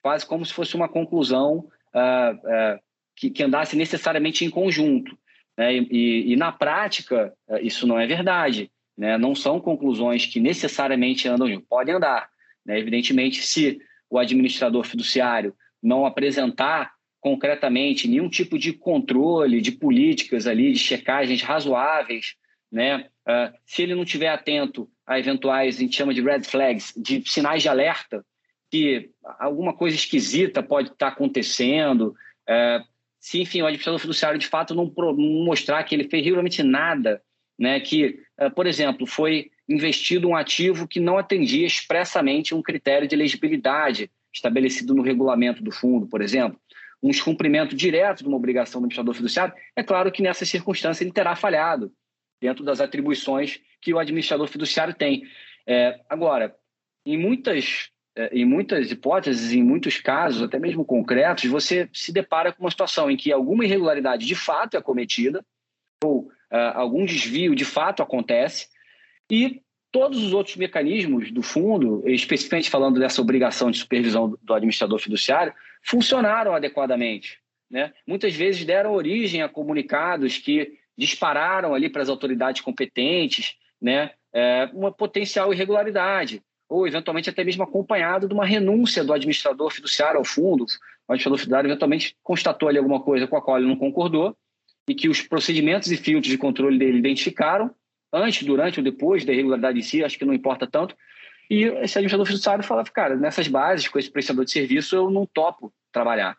Quase 0.02 0.26
como 0.26 0.44
se 0.44 0.54
fosse 0.54 0.76
uma 0.76 0.90
conclusão 0.90 1.70
uh, 1.94 2.36
uh, 2.36 2.80
que, 3.16 3.30
que, 3.30 3.44
andasse 3.44 3.76
necessariamente 3.76 4.46
em 4.46 4.50
conjunto. 4.50 5.18
Né? 5.58 5.76
E, 5.76 5.88
e, 5.92 6.34
e, 6.34 6.36
na 6.36 6.52
prática, 6.52 7.34
uh, 7.48 7.58
isso 7.58 7.86
não 7.88 8.00
é 8.00 8.08
verdade. 8.08 8.72
Né? 8.98 9.18
Não 9.18 9.36
são 9.36 9.60
conclusões 9.60 10.26
que 10.26 10.40
necessariamente 10.40 11.28
andam 11.28 11.48
junto. 11.48 11.68
Podem 11.68 11.96
andar. 11.96 12.30
Né? 12.66 12.80
Evidentemente, 12.80 13.42
se 13.42 13.80
o 14.10 14.18
administrador 14.18 14.84
fiduciário 14.84 15.56
não 15.82 16.06
apresentar 16.06 16.94
concretamente 17.20 18.08
nenhum 18.08 18.30
tipo 18.30 18.60
de 18.60 18.74
controle, 18.74 19.62
de 19.62 19.72
políticas 19.72 20.46
ali, 20.46 20.74
de 20.74 20.80
checagens 20.80 21.42
razoáveis, 21.42 22.36
né? 22.72 23.08
Uh, 23.28 23.54
se 23.66 23.84
ele 23.84 23.96
não 23.96 24.04
estiver 24.04 24.28
atento 24.28 24.90
a 25.08 25.18
eventuais, 25.18 25.78
a 25.78 25.80
gente 25.80 25.96
chama 25.96 26.14
de 26.14 26.22
red 26.22 26.44
flags, 26.44 26.94
de 26.98 27.24
sinais 27.26 27.62
de 27.62 27.70
alerta, 27.70 28.26
alguma 29.40 29.74
coisa 29.74 29.96
esquisita 29.96 30.64
pode 30.64 30.90
estar 30.90 31.10
acontecendo, 31.10 32.16
uh, 32.50 32.84
se, 33.20 33.42
enfim, 33.42 33.62
o 33.62 33.66
administrador 33.66 34.00
fiduciário 34.00 34.40
de 34.40 34.48
fato 34.48 34.76
não, 34.76 34.92
mostrar 35.46 35.84
que 35.84 35.96
ele 35.96 36.10
fez 36.10 36.26
realmente 36.26 36.62
nada, 36.62 37.22
né? 37.58 37.80
que, 37.80 38.20
uh, 38.42 38.52
por 38.54 38.68
exemplo, 38.68 39.08
foi 39.08 39.50
investido 39.68 40.28
um 40.28 40.36
ativo 40.36 40.88
que 40.88 41.00
não 41.00 41.18
atendia 41.18 41.66
expressamente 41.66 42.54
um 42.54 42.62
critério 42.62 43.08
de 43.08 43.16
elegibilidade, 43.16 44.12
estabelecido 44.34 44.94
no 44.94 45.04
regulamento 45.04 45.64
do 45.64 45.72
fundo, 45.72 46.08
por 46.08 46.22
exemplo, 46.22 46.60
um 47.02 47.10
descumprimento 47.10 47.76
direto 47.76 48.24
de 48.24 48.28
uma 48.28 48.38
obrigação 48.38 48.80
do 48.80 48.86
administrador 48.86 49.14
fiduciário, 49.14 49.54
é 49.76 49.84
claro 49.84 50.12
que 50.12 50.22
nessa 50.22 50.46
circunstância 50.46 51.04
ele 51.04 51.12
terá 51.12 51.36
falhado 51.36 51.92
dentro 52.42 52.64
das 52.64 52.82
atribuições 52.82 53.60
que 53.82 53.94
o 53.94 54.00
administrador 54.00 54.48
fiduciário 54.48 54.94
tem. 54.94 55.24
É, 55.68 56.00
agora, 56.10 56.56
em 57.06 57.18
muitas, 57.18 57.56
é, 57.66 57.93
em 58.32 58.46
muitas 58.46 58.92
hipóteses, 58.92 59.54
em 59.54 59.64
muitos 59.64 60.00
casos, 60.00 60.42
até 60.44 60.60
mesmo 60.60 60.86
concretos, 60.86 61.46
você 61.46 61.90
se 61.92 62.12
depara 62.12 62.54
com 62.54 62.64
uma 62.64 62.72
situação 62.72 63.10
em 63.10 63.18
que 63.18 63.32
alguma 63.32 63.66
irregularidade 63.66 64.26
de 64.26 64.36
fato 64.36 64.78
é 64.78 64.82
cometida, 64.82 65.44
ou 66.04 66.28
uh, 66.52 66.74
algum 66.76 67.06
desvio 67.06 67.56
de 67.56 67.66
fato 67.66 68.04
acontece, 68.04 68.68
e 69.32 69.62
Todos 69.94 70.24
os 70.24 70.34
outros 70.34 70.56
mecanismos 70.56 71.32
do 71.32 71.44
fundo, 71.44 72.02
especificamente 72.10 72.68
falando 72.68 73.00
dessa 73.00 73.22
obrigação 73.22 73.70
de 73.70 73.78
supervisão 73.78 74.36
do 74.42 74.54
administrador 74.56 74.98
fiduciário, 74.98 75.54
funcionaram 75.84 76.56
adequadamente. 76.56 77.40
Né? 77.70 77.94
Muitas 78.08 78.34
vezes 78.34 78.66
deram 78.66 78.92
origem 78.94 79.44
a 79.44 79.50
comunicados 79.50 80.40
que 80.40 80.80
dispararam 80.98 81.76
ali 81.76 81.90
para 81.90 82.02
as 82.02 82.10
autoridades 82.10 82.60
competentes 82.64 83.56
né, 83.80 84.10
é, 84.34 84.68
uma 84.74 84.92
potencial 84.92 85.54
irregularidade, 85.54 86.42
ou 86.74 86.88
eventualmente 86.88 87.30
até 87.30 87.44
mesmo 87.44 87.62
acompanhado 87.62 88.28
de 88.28 88.34
uma 88.34 88.46
renúncia 88.46 89.04
do 89.04 89.14
administrador 89.14 89.70
fiduciário 89.70 90.18
ao 90.18 90.26
fundo. 90.26 90.66
O 91.08 91.14
administrador 91.14 91.38
fiduciário 91.38 91.68
eventualmente 91.70 92.18
constatou 92.24 92.68
ali 92.68 92.80
alguma 92.80 93.00
coisa 93.00 93.28
com 93.28 93.38
a 93.38 93.42
qual 93.42 93.60
ele 93.60 93.68
não 93.68 93.76
concordou 93.76 94.36
e 94.90 94.96
que 94.96 95.08
os 95.08 95.22
procedimentos 95.22 95.92
e 95.92 95.98
filtros 95.98 96.32
de 96.32 96.38
controle 96.38 96.80
dele 96.80 96.98
identificaram 96.98 97.70
antes, 98.12 98.44
durante 98.44 98.80
ou 98.80 98.84
depois 98.84 99.24
da 99.24 99.32
irregularidade 99.32 99.78
em 99.78 99.84
si, 99.84 100.04
acho 100.04 100.18
que 100.18 100.26
não 100.26 100.34
importa 100.34 100.66
tanto. 100.66 100.96
E 101.48 101.64
esse 101.64 102.00
administrador 102.00 102.26
fiduciário 102.26 102.64
falava, 102.64 102.90
cara, 102.90 103.16
nessas 103.16 103.48
bases, 103.48 103.88
com 103.88 104.00
esse 104.00 104.10
prestador 104.10 104.44
de 104.44 104.52
serviço, 104.52 104.96
eu 104.96 105.12
não 105.12 105.28
topo 105.28 105.72
trabalhar. 105.92 106.36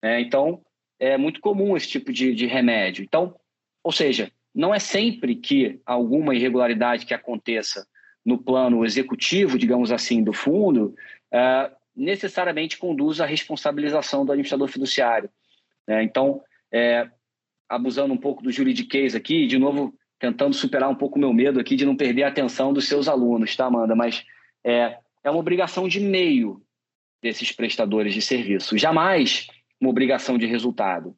É, 0.00 0.18
então, 0.20 0.62
é 0.98 1.18
muito 1.18 1.38
comum 1.38 1.76
esse 1.76 1.88
tipo 1.88 2.10
de, 2.10 2.34
de 2.34 2.46
remédio. 2.46 3.04
Então, 3.04 3.34
ou 3.84 3.92
seja, 3.92 4.32
não 4.54 4.74
é 4.74 4.78
sempre 4.78 5.34
que 5.34 5.80
alguma 5.84 6.34
irregularidade 6.34 7.04
que 7.04 7.12
aconteça 7.12 7.86
no 8.26 8.36
plano 8.36 8.84
executivo, 8.84 9.56
digamos 9.56 9.92
assim, 9.92 10.20
do 10.20 10.32
fundo, 10.32 10.92
é, 11.32 11.70
necessariamente 11.94 12.76
conduz 12.76 13.20
à 13.20 13.24
responsabilização 13.24 14.26
do 14.26 14.32
administrador 14.32 14.66
fiduciário. 14.66 15.30
É, 15.86 16.02
então, 16.02 16.42
é, 16.72 17.08
abusando 17.68 18.12
um 18.12 18.16
pouco 18.16 18.42
do 18.42 18.50
juridiquês 18.50 19.14
aqui, 19.14 19.46
de 19.46 19.56
novo, 19.58 19.94
tentando 20.18 20.54
superar 20.54 20.90
um 20.90 20.94
pouco 20.94 21.16
o 21.16 21.20
meu 21.20 21.32
medo 21.32 21.60
aqui 21.60 21.76
de 21.76 21.86
não 21.86 21.96
perder 21.96 22.24
a 22.24 22.28
atenção 22.28 22.72
dos 22.72 22.88
seus 22.88 23.06
alunos, 23.06 23.54
tá, 23.54 23.66
Amanda? 23.66 23.94
Mas 23.94 24.24
é, 24.64 24.98
é 25.22 25.30
uma 25.30 25.38
obrigação 25.38 25.86
de 25.86 26.00
meio 26.00 26.60
desses 27.22 27.52
prestadores 27.52 28.12
de 28.12 28.20
serviço, 28.20 28.76
jamais 28.76 29.46
uma 29.80 29.90
obrigação 29.90 30.36
de 30.36 30.46
resultado. 30.46 31.16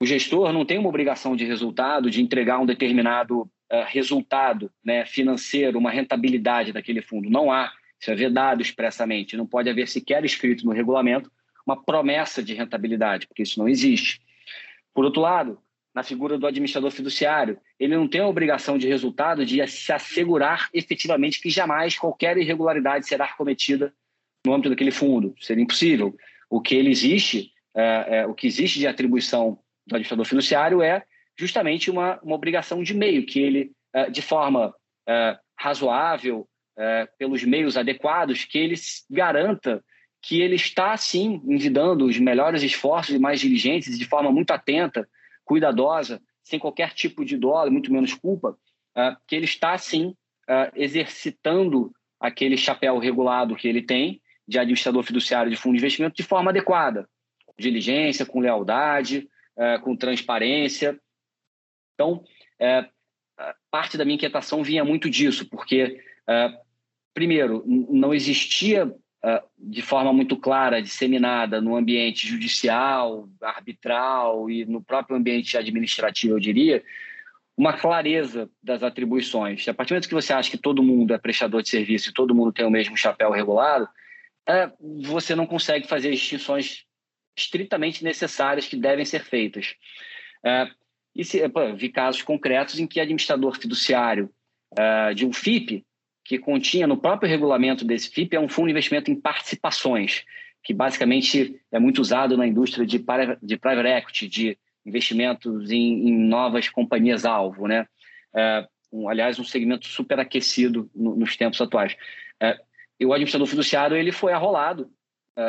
O 0.00 0.04
gestor 0.04 0.52
não 0.52 0.66
tem 0.66 0.76
uma 0.76 0.88
obrigação 0.88 1.34
de 1.34 1.46
resultado 1.46 2.10
de 2.10 2.22
entregar 2.22 2.58
um 2.58 2.66
determinado 2.66 3.50
uh, 3.72 3.84
resultado 3.86 4.70
né, 4.84 5.04
financeiro, 5.04 5.78
uma 5.78 5.90
rentabilidade 5.90 6.72
daquele 6.72 7.02
fundo. 7.02 7.30
Não 7.30 7.50
há. 7.50 7.72
Isso 8.00 8.10
é 8.10 8.14
vedado 8.14 8.62
expressamente. 8.62 9.36
Não 9.36 9.46
pode 9.46 9.70
haver 9.70 9.88
sequer 9.88 10.24
escrito 10.24 10.64
no 10.64 10.72
regulamento 10.72 11.30
uma 11.66 11.82
promessa 11.82 12.42
de 12.42 12.54
rentabilidade, 12.54 13.26
porque 13.26 13.42
isso 13.42 13.58
não 13.58 13.68
existe. 13.68 14.20
Por 14.94 15.04
outro 15.04 15.20
lado, 15.20 15.58
na 15.96 16.02
figura 16.02 16.36
do 16.36 16.46
administrador 16.46 16.90
fiduciário. 16.90 17.58
Ele 17.80 17.96
não 17.96 18.06
tem 18.06 18.20
a 18.20 18.28
obrigação 18.28 18.76
de 18.76 18.86
resultado 18.86 19.46
de 19.46 19.66
se 19.66 19.90
assegurar 19.90 20.68
efetivamente 20.74 21.40
que 21.40 21.48
jamais 21.48 21.98
qualquer 21.98 22.36
irregularidade 22.36 23.08
será 23.08 23.28
cometida 23.28 23.94
no 24.44 24.52
âmbito 24.52 24.68
daquele 24.68 24.90
fundo. 24.90 25.34
Seria 25.40 25.64
impossível. 25.64 26.14
O 26.50 26.60
que 26.60 26.74
ele 26.74 26.90
existe, 26.90 27.50
é, 27.74 28.18
é, 28.18 28.26
o 28.26 28.34
que 28.34 28.46
existe 28.46 28.78
de 28.78 28.86
atribuição 28.86 29.58
do 29.86 29.94
administrador 29.94 30.26
fiduciário 30.26 30.82
é 30.82 31.02
justamente 31.38 31.90
uma, 31.90 32.18
uma 32.22 32.34
obrigação 32.34 32.82
de 32.82 32.94
meio, 32.94 33.26
que 33.26 33.40
ele, 33.40 33.72
é, 33.94 34.10
de 34.10 34.22
forma 34.22 34.74
é, 35.08 35.38
razoável, 35.58 36.48
é, 36.78 37.08
pelos 37.18 37.44
meios 37.44 37.76
adequados, 37.76 38.44
que 38.44 38.58
ele 38.58 38.74
garanta 39.10 39.82
que 40.22 40.40
ele 40.40 40.56
está, 40.56 40.96
sim, 40.96 41.40
envidando 41.46 42.06
os 42.06 42.18
melhores 42.18 42.62
esforços 42.62 43.14
e 43.14 43.18
mais 43.18 43.38
diligentes, 43.40 43.96
de 43.96 44.04
forma 44.04 44.32
muito 44.32 44.50
atenta, 44.50 45.08
cuidadosa, 45.44 46.20
sem 46.42 46.58
qualquer 46.58 46.92
tipo 46.94 47.24
de 47.24 47.36
dó, 47.36 47.70
muito 47.70 47.92
menos 47.92 48.12
culpa, 48.12 48.56
que 49.28 49.36
ele 49.36 49.44
está, 49.44 49.78
sim, 49.78 50.16
exercitando 50.74 51.92
aquele 52.18 52.56
chapéu 52.56 52.98
regulado 52.98 53.54
que 53.54 53.68
ele 53.68 53.82
tem 53.82 54.20
de 54.48 54.58
administrador 54.58 55.04
fiduciário 55.04 55.50
de 55.50 55.56
fundo 55.56 55.74
de 55.74 55.78
investimento 55.78 56.16
de 56.16 56.24
forma 56.24 56.50
adequada. 56.50 57.08
diligência, 57.56 58.26
com 58.26 58.40
lealdade, 58.40 59.28
com 59.84 59.96
transparência. 59.96 60.98
Então, 61.96 62.22
é, 62.60 62.86
parte 63.70 63.96
da 63.96 64.04
minha 64.04 64.14
inquietação 64.14 64.62
vinha 64.62 64.84
muito 64.84 65.10
disso, 65.10 65.48
porque, 65.48 66.00
é, 66.28 66.58
primeiro, 67.12 67.64
não 67.66 68.14
existia 68.14 68.94
é, 69.24 69.42
de 69.58 69.82
forma 69.82 70.12
muito 70.12 70.36
clara, 70.36 70.82
disseminada 70.82 71.60
no 71.60 71.74
ambiente 71.74 72.28
judicial, 72.28 73.28
arbitral 73.40 74.48
e 74.50 74.64
no 74.66 74.82
próprio 74.82 75.16
ambiente 75.16 75.56
administrativo, 75.56 76.34
eu 76.34 76.40
diria, 76.40 76.84
uma 77.56 77.72
clareza 77.72 78.50
das 78.62 78.82
atribuições. 78.82 79.66
A 79.66 79.74
partir 79.74 79.90
do 79.90 79.94
momento 79.94 80.08
que 80.08 80.14
você 80.14 80.32
acha 80.32 80.50
que 80.50 80.58
todo 80.58 80.82
mundo 80.82 81.14
é 81.14 81.18
prestador 81.18 81.62
de 81.62 81.70
serviço 81.70 82.10
e 82.10 82.12
todo 82.12 82.34
mundo 82.34 82.52
tem 82.52 82.66
o 82.66 82.70
mesmo 82.70 82.96
chapéu 82.96 83.30
regulado, 83.30 83.88
é, 84.46 84.70
você 85.02 85.34
não 85.34 85.46
consegue 85.46 85.88
fazer 85.88 86.10
distinções 86.10 86.84
estritamente 87.36 88.04
necessárias 88.04 88.66
que 88.66 88.76
devem 88.76 89.04
ser 89.04 89.24
feitas. 89.24 89.74
E 91.16 91.24
se, 91.24 91.48
pô, 91.48 91.74
vi 91.74 91.88
casos 91.88 92.20
concretos 92.20 92.78
em 92.78 92.86
que 92.86 93.00
administrador 93.00 93.58
fiduciário 93.58 94.30
é, 94.76 95.14
de 95.14 95.24
um 95.24 95.32
FIP, 95.32 95.84
que 96.22 96.38
continha 96.38 96.86
no 96.86 96.98
próprio 96.98 97.30
regulamento 97.30 97.84
desse 97.84 98.10
FIP, 98.10 98.36
é 98.36 98.40
um 98.40 98.48
fundo 98.48 98.66
de 98.66 98.72
investimento 98.72 99.10
em 99.10 99.18
participações, 99.18 100.24
que 100.62 100.74
basicamente 100.74 101.58
é 101.72 101.78
muito 101.78 102.02
usado 102.02 102.36
na 102.36 102.46
indústria 102.46 102.84
de, 102.84 103.02
de 103.42 103.56
private 103.56 103.88
equity, 103.88 104.28
de 104.28 104.58
investimentos 104.84 105.70
em, 105.70 106.08
em 106.08 106.18
novas 106.18 106.68
companhias-alvo, 106.68 107.66
né? 107.66 107.86
É, 108.34 108.68
um, 108.92 109.08
aliás, 109.08 109.38
um 109.38 109.44
segmento 109.44 109.86
super 109.86 110.20
aquecido 110.20 110.90
no, 110.94 111.16
nos 111.16 111.34
tempos 111.34 111.60
atuais. 111.62 111.96
É, 112.40 112.58
e 113.00 113.06
o 113.06 113.12
administrador 113.12 113.46
fiduciário 113.46 113.96
ele 113.96 114.12
foi 114.12 114.32
arrolado 114.32 114.90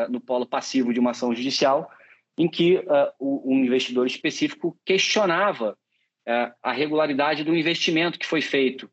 no 0.10 0.20
polo 0.20 0.46
passivo 0.46 0.92
de 0.92 1.00
uma 1.00 1.12
ação 1.12 1.34
judicial 1.34 1.90
em 2.38 2.48
que 2.48 2.78
é, 2.78 3.14
o, 3.20 3.54
um 3.54 3.64
investidor 3.64 4.06
específico 4.06 4.78
questionava 4.86 5.78
é, 6.26 6.52
a 6.62 6.72
regularidade 6.72 7.44
do 7.44 7.56
investimento 7.56 8.20
que 8.20 8.26
foi 8.26 8.42
feito. 8.42 8.90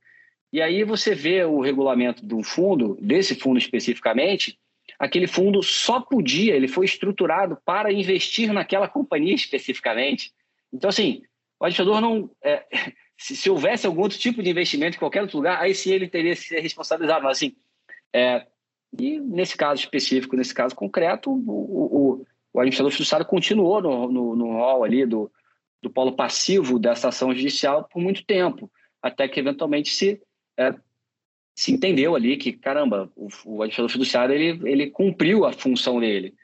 E 0.53 0.63
aí 0.63 0.85
você 0.85 1.15
vê 1.15 1.45
o 1.45 1.61
regulamento 1.61 2.25
do 2.25 2.43
fundo, 2.43 2.97
desse 3.01 3.35
fundo 3.35 3.59
especificamente, 3.59 4.59
aquele 4.99 5.27
fundo 5.27 5.63
só 5.63 6.01
podia, 6.01 6.55
ele 6.55 6.69
foi 6.69 6.85
estruturado 6.85 7.59
para 7.65 7.93
investir 7.93 8.53
naquela 8.53 8.89
companhia 8.89 9.35
especificamente. 9.35 10.33
Então, 10.73 10.89
assim, 10.89 11.23
o 11.59 11.65
administrador 11.65 12.01
não. 12.01 12.31
É, 12.43 12.65
se, 13.19 13.37
se, 13.37 13.51
houvesse 13.51 13.87
algum 13.87 14.03
outro 14.03 14.19
tipo 14.19 14.43
de 14.43 14.51
investimento 14.51 14.97
em 14.97 14.99
qualquer 14.99 15.23
outro 15.23 15.39
lugar, 15.39 15.61
aí 15.61 15.75
sim 15.75 15.93
ele 15.93 16.09
teria 16.09 16.35
que 16.35 16.43
ser 16.43 16.61
responsabilizado. 16.61 17.25
Mas, 17.25 17.39
assim, 17.39 17.57
é, 18.13 18.47
e 18.99 19.19
nesse 19.19 19.57
caso 19.57 19.81
específico, 19.81 20.37
nesse 20.37 20.55
caso 20.55 20.75
concreto, 20.75 21.31
o, 21.31 22.21
o, 22.21 22.27
o 22.55 22.61
administrador 22.61 22.93
fiduciário 22.93 23.27
continuou 23.27 23.83
no, 23.83 24.11
no, 24.11 24.37
no 24.37 24.53
rol 24.53 24.85
ali 24.85 25.05
do, 25.05 25.31
do 25.83 25.91
polo 25.91 26.13
passivo 26.13 26.79
dessa 26.79 27.09
ação 27.09 27.35
judicial 27.35 27.89
por 27.93 28.01
muito 28.01 28.25
tempo, 28.25 28.71
até 29.03 29.27
que 29.29 29.41
eventualmente 29.41 29.91
se 29.91 30.23
é, 30.57 30.73
se 31.55 31.73
entendeu 31.73 32.15
ali 32.15 32.37
que, 32.37 32.53
caramba, 32.53 33.11
o, 33.17 33.29
o 33.45 33.63
administrador 33.63 33.91
fiduciário 33.91 34.35
ele, 34.35 34.71
ele 34.71 34.91
cumpriu 34.91 35.45
a 35.45 35.53
função 35.53 36.01
dele. 36.01 36.35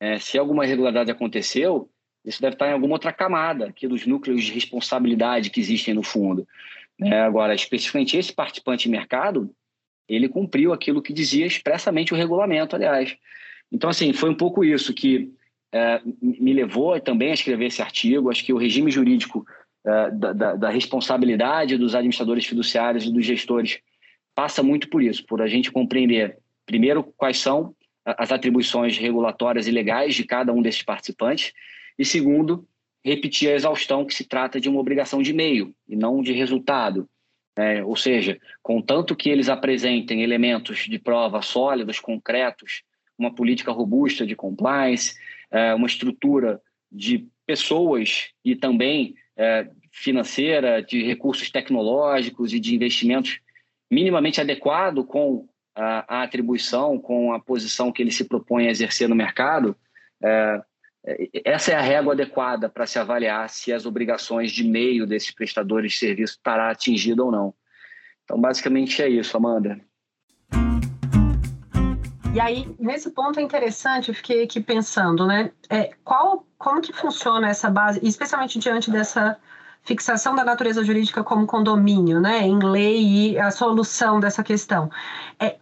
É, 0.00 0.18
se 0.18 0.38
alguma 0.38 0.64
irregularidade 0.64 1.10
aconteceu, 1.10 1.90
isso 2.24 2.40
deve 2.40 2.54
estar 2.54 2.68
em 2.68 2.72
alguma 2.72 2.94
outra 2.94 3.12
camada 3.12 3.66
aqui 3.66 3.86
dos 3.86 4.06
núcleos 4.06 4.44
de 4.44 4.52
responsabilidade 4.52 5.50
que 5.50 5.60
existem 5.60 5.94
no 5.94 6.02
fundo. 6.02 6.46
É, 7.00 7.20
agora, 7.20 7.54
especificamente 7.54 8.16
esse 8.16 8.32
participante 8.32 8.84
de 8.84 8.90
mercado, 8.90 9.54
ele 10.08 10.28
cumpriu 10.28 10.72
aquilo 10.72 11.02
que 11.02 11.12
dizia 11.12 11.46
expressamente 11.46 12.12
o 12.12 12.16
regulamento, 12.16 12.74
aliás. 12.74 13.16
Então, 13.70 13.88
assim, 13.88 14.12
foi 14.12 14.30
um 14.30 14.34
pouco 14.34 14.64
isso 14.64 14.92
que 14.94 15.32
me 16.20 16.52
levou 16.52 16.98
também 17.00 17.30
a 17.30 17.34
escrever 17.34 17.66
esse 17.66 17.82
artigo. 17.82 18.30
Acho 18.30 18.44
que 18.44 18.52
o 18.52 18.58
regime 18.58 18.90
jurídico 18.90 19.46
é, 19.86 20.10
da, 20.10 20.32
da, 20.32 20.54
da 20.54 20.70
responsabilidade 20.70 21.76
dos 21.76 21.94
administradores 21.94 22.46
fiduciários 22.46 23.04
e 23.04 23.12
dos 23.12 23.24
gestores 23.24 23.80
passa 24.34 24.62
muito 24.62 24.88
por 24.88 25.02
isso, 25.02 25.26
por 25.26 25.42
a 25.42 25.48
gente 25.48 25.72
compreender, 25.72 26.38
primeiro, 26.64 27.02
quais 27.16 27.38
são 27.38 27.74
as 28.04 28.32
atribuições 28.32 28.96
regulatórias 28.96 29.66
e 29.66 29.70
legais 29.70 30.14
de 30.14 30.24
cada 30.24 30.52
um 30.52 30.62
desses 30.62 30.82
participantes, 30.82 31.52
e 31.98 32.04
segundo, 32.04 32.66
repetir 33.04 33.50
a 33.50 33.54
exaustão 33.54 34.04
que 34.04 34.14
se 34.14 34.24
trata 34.24 34.60
de 34.60 34.68
uma 34.68 34.80
obrigação 34.80 35.22
de 35.22 35.32
meio 35.32 35.74
e 35.88 35.96
não 35.96 36.22
de 36.22 36.32
resultado. 36.32 37.08
É, 37.56 37.82
ou 37.84 37.96
seja, 37.96 38.38
contanto 38.62 39.16
que 39.16 39.28
eles 39.28 39.48
apresentem 39.48 40.22
elementos 40.22 40.86
de 40.88 40.98
prova 40.98 41.42
sólidos, 41.42 41.98
concretos, 41.98 42.82
uma 43.18 43.34
política 43.34 43.72
robusta 43.72 44.24
de 44.24 44.36
compliance, 44.36 45.16
é, 45.50 45.74
uma 45.74 45.86
estrutura 45.86 46.60
de 46.90 47.28
pessoas 47.46 48.28
e 48.44 48.54
também 48.54 49.14
é, 49.36 49.68
financeira, 49.92 50.82
de 50.82 51.02
recursos 51.02 51.50
tecnológicos 51.50 52.52
e 52.52 52.60
de 52.60 52.74
investimentos 52.74 53.40
minimamente 53.90 54.40
adequado 54.40 55.04
com 55.04 55.48
a, 55.74 56.18
a, 56.18 56.22
atribuição, 56.22 56.98
com 56.98 57.32
a 57.32 57.40
posição 57.40 57.90
que 57.90 58.02
ele 58.02 58.10
se 58.10 58.24
propõe 58.24 58.66
a 58.66 58.70
exercer 58.70 59.08
no 59.08 59.14
mercado, 59.14 59.76
é, 60.22 60.62
é 61.06 61.28
essa 61.44 61.72
é 61.72 61.74
a 61.74 61.80
régua 61.80 62.12
adequada 62.12 62.68
para 62.68 62.86
se 62.86 62.98
avaliar 62.98 63.48
se 63.48 63.72
as 63.72 63.86
obrigações 63.86 64.50
de 64.50 64.64
meio 64.64 65.06
desses 65.06 65.30
prestadores 65.30 65.92
de 65.92 65.98
serviço 65.98 66.34
estará 66.34 66.70
atingida 66.70 67.24
ou 67.24 67.30
não. 67.30 67.54
Então, 68.24 68.38
basicamente 68.38 69.00
é 69.02 69.08
isso, 69.08 69.36
Amanda. 69.36 69.80
E 72.34 72.40
aí, 72.40 72.74
nesse 72.78 73.10
ponto 73.10 73.40
é 73.40 73.42
interessante, 73.42 74.08
eu 74.08 74.14
fiquei 74.14 74.44
aqui 74.44 74.60
pensando, 74.60 75.26
né? 75.26 75.50
É, 75.68 75.94
qual, 76.04 76.46
como 76.58 76.80
que 76.80 76.92
funciona 76.92 77.48
essa 77.48 77.70
base, 77.70 78.00
especialmente 78.02 78.58
diante 78.58 78.90
dessa 78.90 79.38
fixação 79.82 80.34
da 80.34 80.44
natureza 80.44 80.84
jurídica 80.84 81.24
como 81.24 81.46
condomínio, 81.46 82.20
né, 82.20 82.40
em 82.42 82.58
lei 82.58 83.02
e 83.02 83.38
a 83.38 83.50
solução 83.50 84.20
dessa 84.20 84.44
questão. 84.44 84.90
É, 85.40 85.56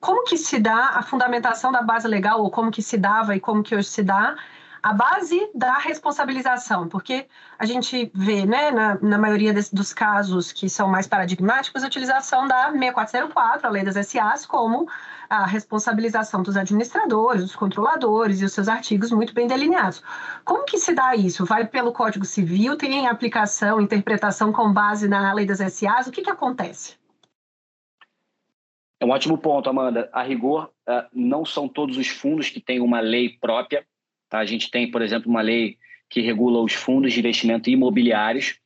como 0.00 0.24
que 0.24 0.36
se 0.36 0.58
dá 0.58 0.90
a 0.94 1.02
fundamentação 1.02 1.70
da 1.70 1.82
base 1.82 2.08
legal, 2.08 2.40
ou 2.42 2.50
como 2.50 2.70
que 2.70 2.82
se 2.82 2.98
dava 2.98 3.36
e 3.36 3.40
como 3.40 3.62
que 3.62 3.76
hoje 3.76 3.88
se 3.88 4.02
dá, 4.02 4.34
a 4.82 4.92
base 4.94 5.50
da 5.54 5.76
responsabilização, 5.78 6.88
porque 6.88 7.26
a 7.58 7.66
gente 7.66 8.10
vê, 8.14 8.46
né, 8.46 8.70
na, 8.70 8.98
na 9.00 9.18
maioria 9.18 9.52
des, 9.52 9.70
dos 9.70 9.92
casos 9.92 10.52
que 10.52 10.68
são 10.68 10.88
mais 10.88 11.06
paradigmáticos, 11.06 11.84
a 11.84 11.86
utilização 11.86 12.48
da 12.48 12.72
6404, 12.72 13.66
a 13.66 13.70
lei 13.70 13.84
das 13.84 14.06
SAs, 14.06 14.46
como 14.46 14.88
a 15.30 15.46
responsabilização 15.46 16.42
dos 16.42 16.56
administradores, 16.56 17.42
dos 17.42 17.56
controladores 17.56 18.40
e 18.40 18.44
os 18.44 18.52
seus 18.52 18.68
artigos 18.68 19.12
muito 19.12 19.32
bem 19.32 19.46
delineados. 19.46 20.02
Como 20.44 20.64
que 20.64 20.76
se 20.76 20.92
dá 20.92 21.14
isso? 21.14 21.46
Vai 21.46 21.66
pelo 21.66 21.92
Código 21.92 22.24
Civil? 22.24 22.76
Tem 22.76 23.06
aplicação, 23.06 23.80
interpretação 23.80 24.52
com 24.52 24.72
base 24.72 25.08
na 25.08 25.32
lei 25.32 25.46
das 25.46 25.58
SAs? 25.58 26.08
O 26.08 26.10
que, 26.10 26.22
que 26.22 26.30
acontece? 26.30 26.98
É 28.98 29.06
um 29.06 29.10
ótimo 29.10 29.38
ponto, 29.38 29.70
Amanda. 29.70 30.10
A 30.12 30.22
rigor, 30.22 30.70
eh, 30.86 31.06
não 31.14 31.46
são 31.46 31.66
todos 31.66 31.96
os 31.96 32.08
fundos 32.08 32.50
que 32.50 32.60
têm 32.60 32.80
uma 32.80 33.00
lei 33.00 33.38
própria 33.40 33.86
Tá? 34.30 34.38
A 34.38 34.46
gente 34.46 34.70
tem, 34.70 34.90
por 34.90 35.02
exemplo, 35.02 35.28
uma 35.28 35.42
lei 35.42 35.76
que 36.08 36.20
regula 36.20 36.62
os 36.62 36.72
fundos 36.72 37.12
de 37.12 37.18
investimento 37.18 37.68
imobiliários. 37.68 38.58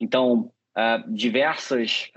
Então, 0.00 0.50
uh, 0.76 1.12
diversas 1.14 2.10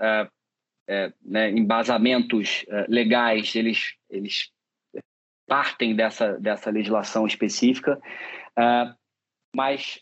uh, 0.88 1.08
uh, 1.08 1.12
né, 1.24 1.50
embasamentos 1.50 2.64
legais, 2.88 3.54
eles, 3.54 3.94
eles 4.08 4.50
partem 5.46 5.94
dessa, 5.94 6.38
dessa 6.38 6.70
legislação 6.70 7.26
específica, 7.26 8.00
mas 9.54 10.00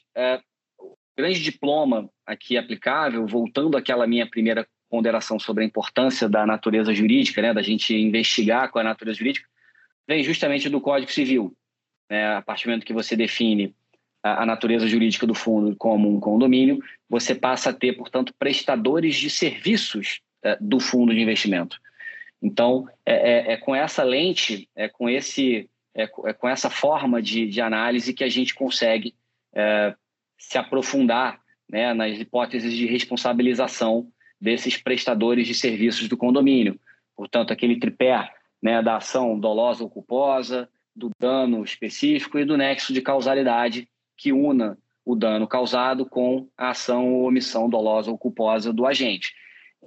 o 0.78 0.94
grande 1.16 1.42
diploma 1.42 2.08
aqui 2.26 2.56
aplicável, 2.56 3.26
voltando 3.26 3.76
àquela 3.76 4.06
minha 4.06 4.28
primeira 4.28 4.66
ponderação 4.88 5.38
sobre 5.38 5.64
a 5.64 5.66
importância 5.66 6.28
da 6.28 6.46
natureza 6.46 6.94
jurídica, 6.94 7.42
né, 7.42 7.52
da 7.52 7.62
gente 7.62 7.94
investigar 7.94 8.70
com 8.70 8.78
a 8.78 8.84
natureza 8.84 9.18
jurídica, 9.18 9.48
vem 10.06 10.22
justamente 10.22 10.68
do 10.68 10.80
Código 10.80 11.10
Civil 11.10 11.54
né, 12.08 12.36
a 12.36 12.42
partir 12.42 12.64
do 12.64 12.70
momento 12.70 12.86
que 12.86 12.92
você 12.92 13.16
define 13.16 13.74
a, 14.22 14.42
a, 14.42 14.46
natureza 14.46 14.86
jurídica 14.86 15.26
do 15.26 15.34
fundo 15.34 15.74
como 15.76 16.08
um 16.08 16.20
condomínio, 16.20 16.78
você 17.08 17.34
passa 17.34 17.70
a 17.70 17.72
ter, 17.72 17.94
portanto, 17.94 18.32
prestadores 18.38 19.16
de 19.16 19.30
serviços 19.30 20.20
é, 20.20 20.23
do 20.60 20.78
fundo 20.78 21.14
de 21.14 21.20
investimento. 21.20 21.80
Então, 22.42 22.86
é, 23.06 23.14
é, 23.14 23.52
é, 23.52 23.56
com 23.56 23.74
essa 23.74 24.02
lente, 24.02 24.68
é 24.76 24.88
com, 24.88 25.08
esse, 25.08 25.68
é, 25.94 26.02
é 26.02 26.32
com 26.32 26.48
essa 26.48 26.68
forma 26.68 27.22
de, 27.22 27.46
de 27.46 27.60
análise 27.60 28.12
que 28.12 28.22
a 28.22 28.28
gente 28.28 28.54
consegue 28.54 29.14
é, 29.54 29.94
se 30.36 30.58
aprofundar 30.58 31.40
né, 31.68 31.94
nas 31.94 32.18
hipóteses 32.18 32.74
de 32.74 32.86
responsabilização 32.86 34.08
desses 34.38 34.76
prestadores 34.76 35.46
de 35.46 35.54
serviços 35.54 36.06
do 36.06 36.16
condomínio. 36.16 36.78
Portanto, 37.16 37.52
aquele 37.52 37.78
tripé 37.78 38.30
né, 38.62 38.82
da 38.82 38.96
ação 38.96 39.38
dolosa 39.38 39.82
ou 39.82 39.88
culposa, 39.88 40.68
do 40.94 41.10
dano 41.18 41.64
específico 41.64 42.38
e 42.38 42.44
do 42.44 42.56
nexo 42.56 42.92
de 42.92 43.02
causalidade 43.02 43.88
que 44.16 44.32
una 44.32 44.78
o 45.04 45.14
dano 45.14 45.46
causado 45.46 46.06
com 46.06 46.48
a 46.56 46.70
ação 46.70 47.14
ou 47.14 47.28
omissão 47.28 47.68
dolosa 47.68 48.10
ou 48.10 48.18
culposa 48.18 48.72
do 48.72 48.86
agente. 48.86 49.34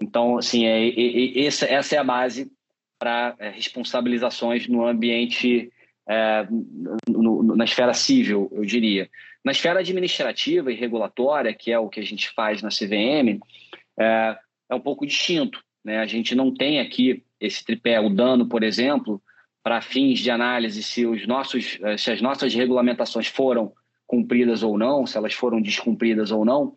Então, 0.01 0.37
assim, 0.37 0.65
é, 0.65 0.89
é, 0.89 1.45
essa, 1.45 1.65
essa 1.65 1.95
é 1.95 1.97
a 1.97 2.03
base 2.03 2.51
para 2.99 3.35
é, 3.39 3.49
responsabilizações 3.49 4.67
no 4.67 4.85
ambiente 4.85 5.71
é, 6.07 6.47
no, 7.07 7.43
no, 7.43 7.55
na 7.55 7.65
esfera 7.65 7.93
civil, 7.93 8.49
eu 8.51 8.63
diria. 8.63 9.09
Na 9.43 9.51
esfera 9.51 9.79
administrativa 9.79 10.71
e 10.71 10.75
regulatória, 10.75 11.53
que 11.53 11.71
é 11.71 11.79
o 11.79 11.89
que 11.89 11.99
a 11.99 12.03
gente 12.03 12.29
faz 12.29 12.61
na 12.61 12.69
CVM, 12.69 13.39
é, 13.99 14.37
é 14.69 14.75
um 14.75 14.79
pouco 14.79 15.05
distinto. 15.05 15.61
Né? 15.83 15.99
A 15.99 16.05
gente 16.05 16.33
não 16.33 16.53
tem 16.53 16.79
aqui 16.79 17.23
esse 17.39 17.63
tripé, 17.63 17.99
o 17.99 18.09
dano, 18.09 18.47
por 18.47 18.63
exemplo, 18.63 19.21
para 19.63 19.81
fins 19.81 20.19
de 20.19 20.31
análise 20.31 20.81
se, 20.81 21.05
os 21.05 21.27
nossos, 21.27 21.77
é, 21.83 21.97
se 21.97 22.11
as 22.11 22.21
nossas 22.21 22.53
regulamentações 22.53 23.27
foram 23.27 23.73
cumpridas 24.05 24.63
ou 24.63 24.77
não, 24.77 25.05
se 25.05 25.17
elas 25.17 25.33
foram 25.33 25.61
descumpridas 25.61 26.31
ou 26.31 26.45
não, 26.45 26.75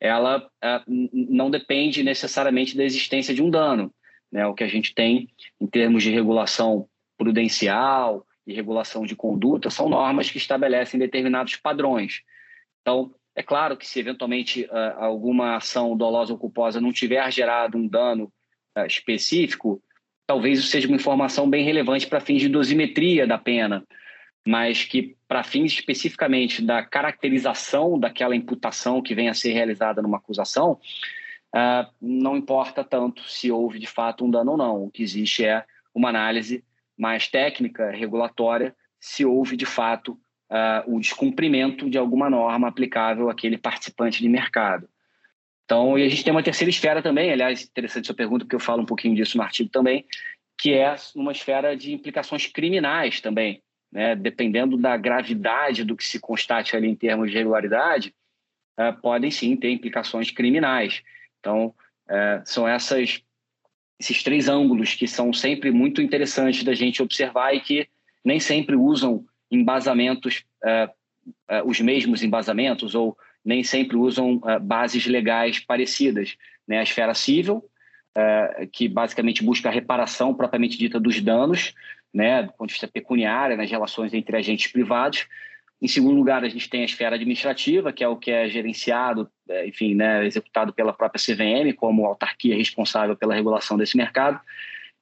ela 0.00 0.48
é, 0.62 0.82
não 0.86 1.50
depende 1.50 2.02
necessariamente 2.02 2.76
da 2.76 2.84
existência 2.84 3.34
de 3.34 3.42
um 3.42 3.50
dano. 3.50 3.92
Né? 4.30 4.46
O 4.46 4.54
que 4.54 4.64
a 4.64 4.68
gente 4.68 4.94
tem 4.94 5.28
em 5.60 5.66
termos 5.66 6.02
de 6.02 6.10
regulação 6.10 6.88
prudencial 7.16 8.26
e 8.46 8.52
regulação 8.52 9.04
de 9.04 9.16
conduta 9.16 9.70
são 9.70 9.88
normas 9.88 10.30
que 10.30 10.38
estabelecem 10.38 11.00
determinados 11.00 11.56
padrões. 11.56 12.22
Então, 12.82 13.12
é 13.34 13.42
claro 13.42 13.76
que 13.76 13.86
se 13.86 13.98
eventualmente 13.98 14.64
uh, 14.64 14.98
alguma 14.98 15.56
ação 15.56 15.96
dolosa 15.96 16.32
ou 16.32 16.38
culposa 16.38 16.80
não 16.80 16.92
tiver 16.92 17.30
gerado 17.32 17.76
um 17.76 17.86
dano 17.86 18.32
uh, 18.76 18.86
específico, 18.86 19.82
talvez 20.26 20.58
isso 20.58 20.68
seja 20.68 20.88
uma 20.88 20.96
informação 20.96 21.48
bem 21.48 21.64
relevante 21.64 22.06
para 22.06 22.20
fins 22.20 22.40
de 22.40 22.48
dosimetria 22.48 23.26
da 23.26 23.38
pena, 23.38 23.84
mas 24.46 24.84
que 24.84 25.16
para 25.26 25.42
fins 25.42 25.72
especificamente 25.72 26.62
da 26.62 26.84
caracterização 26.84 27.98
daquela 27.98 28.36
imputação 28.36 29.02
que 29.02 29.14
venha 29.14 29.32
a 29.32 29.34
ser 29.34 29.52
realizada 29.52 30.00
numa 30.00 30.18
acusação, 30.18 30.78
uh, 31.52 31.90
não 32.00 32.36
importa 32.36 32.84
tanto 32.84 33.28
se 33.28 33.50
houve 33.50 33.80
de 33.80 33.88
fato 33.88 34.24
um 34.24 34.30
dano 34.30 34.52
ou 34.52 34.56
não. 34.56 34.84
O 34.84 34.90
que 34.90 35.02
existe 35.02 35.44
é 35.44 35.64
uma 35.92 36.10
análise 36.10 36.64
mais 36.96 37.26
técnica, 37.26 37.90
regulatória, 37.90 38.74
se 39.00 39.24
houve 39.24 39.56
de 39.56 39.66
fato 39.66 40.12
uh, 40.48 40.94
o 40.94 41.00
descumprimento 41.00 41.90
de 41.90 41.98
alguma 41.98 42.30
norma 42.30 42.68
aplicável 42.68 43.28
àquele 43.28 43.58
participante 43.58 44.22
de 44.22 44.28
mercado. 44.28 44.88
Então, 45.64 45.98
e 45.98 46.04
a 46.04 46.08
gente 46.08 46.22
tem 46.22 46.32
uma 46.32 46.44
terceira 46.44 46.70
esfera 46.70 47.02
também, 47.02 47.32
aliás, 47.32 47.64
interessante 47.64 48.06
sua 48.06 48.14
pergunta, 48.14 48.44
porque 48.44 48.54
eu 48.54 48.60
falo 48.60 48.82
um 48.82 48.86
pouquinho 48.86 49.16
disso 49.16 49.36
no 49.36 49.42
artigo 49.42 49.68
também, 49.68 50.06
que 50.56 50.72
é 50.72 50.94
uma 51.16 51.32
esfera 51.32 51.76
de 51.76 51.92
implicações 51.92 52.46
criminais 52.46 53.20
também. 53.20 53.60
Né? 53.92 54.14
Dependendo 54.14 54.76
da 54.76 54.96
gravidade 54.96 55.84
do 55.84 55.96
que 55.96 56.04
se 56.04 56.18
constate 56.18 56.76
ali 56.76 56.88
em 56.88 56.94
termos 56.94 57.30
de 57.30 57.36
regularidade, 57.36 58.14
uh, 58.78 59.00
podem 59.00 59.30
sim 59.30 59.56
ter 59.56 59.70
implicações 59.70 60.30
criminais. 60.30 61.02
Então, 61.40 61.74
uh, 62.08 62.42
são 62.44 62.66
essas 62.68 63.22
esses 63.98 64.22
três 64.22 64.48
ângulos 64.48 64.94
que 64.94 65.06
são 65.06 65.32
sempre 65.32 65.70
muito 65.70 66.02
interessantes 66.02 66.62
da 66.62 66.74
gente 66.74 67.02
observar 67.02 67.54
e 67.54 67.60
que 67.60 67.88
nem 68.24 68.38
sempre 68.38 68.76
usam 68.76 69.24
embasamentos, 69.50 70.44
uh, 70.64 70.90
uh, 71.50 71.68
os 71.68 71.80
mesmos 71.80 72.22
embasamentos, 72.22 72.94
ou 72.94 73.16
nem 73.44 73.62
sempre 73.62 73.96
usam 73.96 74.36
uh, 74.36 74.60
bases 74.60 75.06
legais 75.06 75.60
parecidas. 75.60 76.36
Né? 76.66 76.78
A 76.78 76.82
esfera 76.82 77.14
civil, 77.14 77.64
que 78.72 78.88
basicamente 78.88 79.44
busca 79.44 79.68
a 79.68 79.72
reparação 79.72 80.32
propriamente 80.32 80.78
dita 80.78 80.98
dos 80.98 81.20
danos, 81.20 81.74
né, 82.16 82.42
do 82.42 82.52
ponto 82.52 82.68
de 82.68 82.74
vista 82.74 82.88
pecuniário, 82.88 83.56
nas 83.56 83.70
relações 83.70 84.14
entre 84.14 84.36
agentes 84.36 84.72
privados, 84.72 85.26
em 85.80 85.86
segundo 85.86 86.16
lugar, 86.16 86.42
a 86.42 86.48
gente 86.48 86.70
tem 86.70 86.80
a 86.80 86.86
esfera 86.86 87.16
administrativa, 87.16 87.92
que 87.92 88.02
é 88.02 88.08
o 88.08 88.16
que 88.16 88.30
é 88.30 88.48
gerenciado, 88.48 89.30
é, 89.48 89.66
enfim, 89.66 89.94
né, 89.94 90.26
executado 90.26 90.72
pela 90.72 90.92
própria 90.92 91.22
CVM, 91.22 91.76
como 91.76 92.06
autarquia 92.06 92.56
responsável 92.56 93.14
pela 93.14 93.34
regulação 93.34 93.76
desse 93.76 93.96
mercado. 93.96 94.40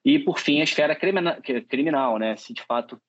E, 0.05 0.19
por 0.19 0.41
fim, 0.41 0.61
a 0.61 0.65
esfera 0.65 0.97
criminal, 0.97 2.19
né, 2.19 2.35
se 2.37 2.53
de 2.53 2.63
fato 2.63 2.97
o 2.97 3.01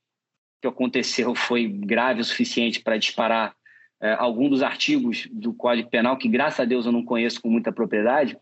que 0.61 0.67
aconteceu 0.67 1.33
foi 1.33 1.67
grave 1.67 2.21
o 2.21 2.23
suficiente 2.23 2.81
para 2.81 2.97
disparar 2.97 3.55
é, 3.99 4.13
algum 4.13 4.47
dos 4.47 4.61
artigos 4.61 5.27
do 5.31 5.51
Código 5.51 5.89
Penal, 5.89 6.17
que 6.17 6.29
graças 6.29 6.59
a 6.59 6.65
Deus 6.65 6.85
eu 6.85 6.91
não 6.91 7.03
conheço 7.03 7.41
com 7.41 7.49
muita 7.49 7.71
propriedade, 7.71 8.37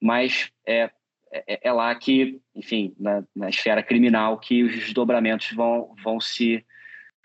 mas 0.00 0.50
é, 0.66 0.90
é, 1.32 1.68
é 1.68 1.72
lá 1.72 1.94
que, 1.94 2.40
enfim, 2.54 2.94
na, 2.98 3.24
na 3.34 3.48
esfera 3.48 3.82
criminal, 3.82 4.38
que 4.38 4.62
os 4.62 4.74
desdobramentos 4.74 5.50
vão, 5.52 5.94
vão 6.02 6.20
se 6.20 6.64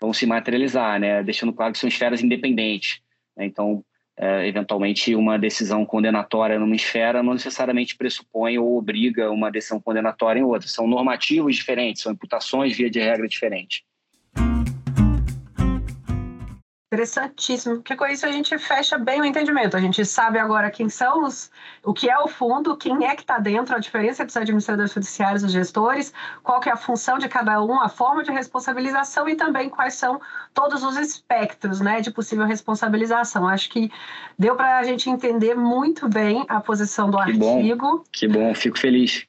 vão 0.00 0.12
se 0.12 0.26
materializar, 0.26 1.00
né? 1.00 1.22
deixando 1.22 1.52
claro 1.52 1.72
que 1.72 1.78
são 1.78 1.88
esferas 1.88 2.22
independentes. 2.22 3.00
Né? 3.36 3.46
Então, 3.46 3.84
é, 4.16 4.46
eventualmente, 4.46 5.14
uma 5.14 5.38
decisão 5.38 5.84
condenatória 5.84 6.58
numa 6.58 6.76
esfera 6.76 7.22
não 7.22 7.34
necessariamente 7.34 7.96
pressupõe 7.96 8.58
ou 8.58 8.76
obriga 8.78 9.30
uma 9.30 9.50
decisão 9.50 9.80
condenatória 9.80 10.40
em 10.40 10.44
outra. 10.44 10.68
São 10.68 10.86
normativos 10.86 11.56
diferentes, 11.56 12.02
são 12.02 12.12
imputações 12.12 12.76
via 12.76 12.90
de 12.90 13.00
regra 13.00 13.26
diferente. 13.26 13.84
Interessantíssimo, 16.90 17.76
porque 17.76 17.94
com 17.94 18.06
isso 18.06 18.24
a 18.24 18.32
gente 18.32 18.56
fecha 18.56 18.96
bem 18.96 19.20
o 19.20 19.24
entendimento. 19.24 19.76
A 19.76 19.80
gente 19.80 20.02
sabe 20.06 20.38
agora 20.38 20.70
quem 20.70 20.88
são 20.88 21.24
os, 21.24 21.50
o 21.84 21.92
que 21.92 22.08
é 22.08 22.18
o 22.18 22.26
fundo, 22.26 22.74
quem 22.78 23.04
é 23.04 23.14
que 23.14 23.20
está 23.20 23.38
dentro, 23.38 23.76
a 23.76 23.78
diferença 23.78 24.22
entre 24.22 24.30
os 24.30 24.36
administradores 24.38 24.94
judiciários 24.94 25.42
e 25.42 25.46
os 25.46 25.52
gestores, 25.52 26.14
qual 26.42 26.60
que 26.60 26.70
é 26.70 26.72
a 26.72 26.78
função 26.78 27.18
de 27.18 27.28
cada 27.28 27.62
um, 27.62 27.78
a 27.78 27.90
forma 27.90 28.24
de 28.24 28.32
responsabilização 28.32 29.28
e 29.28 29.36
também 29.36 29.68
quais 29.68 29.94
são 29.94 30.18
todos 30.54 30.82
os 30.82 30.96
espectros 30.96 31.78
né, 31.78 32.00
de 32.00 32.10
possível 32.10 32.46
responsabilização. 32.46 33.46
Acho 33.46 33.68
que 33.68 33.92
deu 34.38 34.56
para 34.56 34.78
a 34.78 34.82
gente 34.82 35.10
entender 35.10 35.54
muito 35.54 36.08
bem 36.08 36.46
a 36.48 36.58
posição 36.58 37.10
do 37.10 37.18
que 37.18 37.22
artigo. 37.32 37.98
Bom, 37.98 38.04
que 38.10 38.26
bom, 38.26 38.54
fico 38.54 38.78
feliz. 38.78 39.27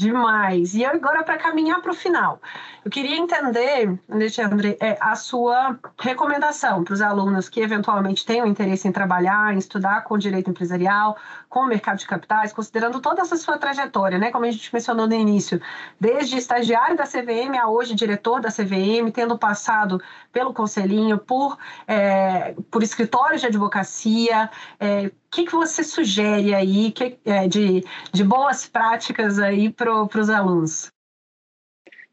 Demais. 0.00 0.74
E 0.74 0.82
agora, 0.82 1.22
para 1.22 1.36
caminhar 1.36 1.82
para 1.82 1.90
o 1.90 1.94
final, 1.94 2.40
eu 2.82 2.90
queria 2.90 3.18
entender, 3.18 4.00
Alexandre, 4.10 4.74
é, 4.80 4.96
a 4.98 5.14
sua 5.14 5.78
recomendação 5.98 6.82
para 6.82 6.94
os 6.94 7.02
alunos 7.02 7.50
que 7.50 7.60
eventualmente 7.60 8.24
tenham 8.24 8.46
interesse 8.46 8.88
em 8.88 8.92
trabalhar, 8.92 9.52
em 9.52 9.58
estudar 9.58 10.04
com 10.04 10.16
direito 10.16 10.48
empresarial, 10.48 11.18
com 11.50 11.60
o 11.60 11.66
mercado 11.66 11.98
de 11.98 12.06
capitais, 12.06 12.50
considerando 12.50 12.98
toda 12.98 13.20
essa 13.20 13.36
sua 13.36 13.58
trajetória, 13.58 14.16
né? 14.16 14.30
Como 14.30 14.46
a 14.46 14.50
gente 14.50 14.72
mencionou 14.72 15.06
no 15.06 15.14
início, 15.14 15.60
desde 16.00 16.38
estagiário 16.38 16.96
da 16.96 17.04
CVM 17.04 17.58
a 17.60 17.68
hoje 17.68 17.94
diretor 17.94 18.40
da 18.40 18.48
CVM, 18.48 19.12
tendo 19.12 19.36
passado 19.36 20.00
pelo 20.32 20.54
conselhinho, 20.54 21.18
por, 21.18 21.58
é, 21.86 22.54
por 22.70 22.82
escritórios 22.82 23.42
de 23.42 23.48
advocacia, 23.48 24.48
é, 24.78 25.10
que, 25.30 25.44
que 25.44 25.52
você 25.52 25.84
sugere 25.84 26.54
aí 26.54 26.90
que, 26.90 27.18
é, 27.24 27.46
de, 27.46 27.84
de 28.12 28.24
boas 28.24 28.68
práticas 28.68 29.38
aí 29.38 29.70
para 29.70 29.92
os 29.92 30.28
alunos? 30.28 30.90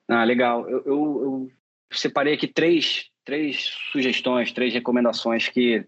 Ah, 0.08 0.24
legal. 0.24 0.70
Eu, 0.70 0.84
eu, 0.86 1.22
eu, 1.24 1.52
separei 1.92 2.36
aqui 2.36 2.48
três, 2.48 3.10
três 3.26 3.72
sugestões, 3.92 4.52
três 4.52 4.74
recomendações 4.74 5.50
que, 5.50 5.86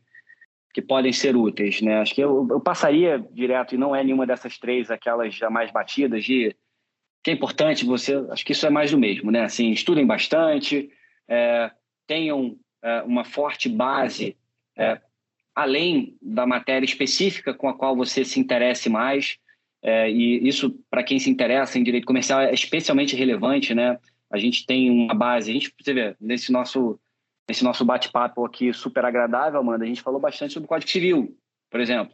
que 0.74 0.82
podem 0.82 1.14
ser 1.14 1.36
úteis. 1.36 1.82
Né? 1.82 2.00
Acho 2.00 2.16
que 2.16 2.22
eu, 2.22 2.48
eu 2.50 2.60
passaria 2.60 3.20
direto, 3.32 3.76
e 3.76 3.78
não 3.78 3.96
é 3.96 4.04
nenhuma 4.04 4.26
dessas 4.26 4.58
três 4.58 4.90
aquelas 4.90 5.34
já 5.36 5.50
mais 5.50 5.72
batidas, 5.72 6.24
de 6.24 6.56
que 7.24 7.32
é 7.32 7.34
importante 7.34 7.86
você. 7.86 8.16
Acho 8.32 8.44
que 8.44 8.54
isso 8.54 8.66
é 8.66 8.70
mais 8.70 8.92
do 8.92 8.98
mesmo. 8.98 9.30
Né? 9.30 9.44
Assim, 9.44 9.70
estudem 9.72 10.06
bastante, 10.06 10.92
é, 11.28 11.72
tenham 12.08 12.58
é, 12.82 13.02
uma 13.04 13.24
forte 13.24 13.70
base 13.70 14.36
é, 14.76 15.00
além 15.62 16.18
da 16.22 16.46
matéria 16.46 16.86
específica 16.86 17.54
com 17.54 17.68
a 17.68 17.74
qual 17.74 17.96
você 17.96 18.24
se 18.24 18.40
interesse 18.40 18.90
mais. 18.90 19.38
É, 19.82 20.10
e 20.10 20.48
isso, 20.48 20.72
para 20.90 21.04
quem 21.04 21.20
se 21.20 21.30
interessa 21.30 21.78
em 21.78 21.84
direito 21.84 22.06
comercial, 22.06 22.42
é 22.42 22.54
especialmente 22.54 23.16
relevante, 23.16 23.74
né? 23.74 23.98
A 24.30 24.38
gente 24.38 24.66
tem 24.66 24.90
uma 24.90 25.14
base, 25.14 25.50
a 25.50 25.54
gente, 25.54 25.74
você 25.80 25.94
vê, 25.94 26.16
nesse 26.20 26.52
nosso, 26.52 27.00
nesse 27.48 27.64
nosso 27.64 27.84
bate-papo 27.84 28.46
aqui 28.46 28.72
super 28.74 29.04
agradável, 29.06 29.60
Amanda, 29.60 29.84
a 29.84 29.88
gente 29.88 30.02
falou 30.02 30.20
bastante 30.20 30.54
sobre 30.54 30.66
o 30.66 30.70
Código 30.70 30.92
Civil, 30.92 31.36
por 31.70 31.80
exemplo. 31.80 32.14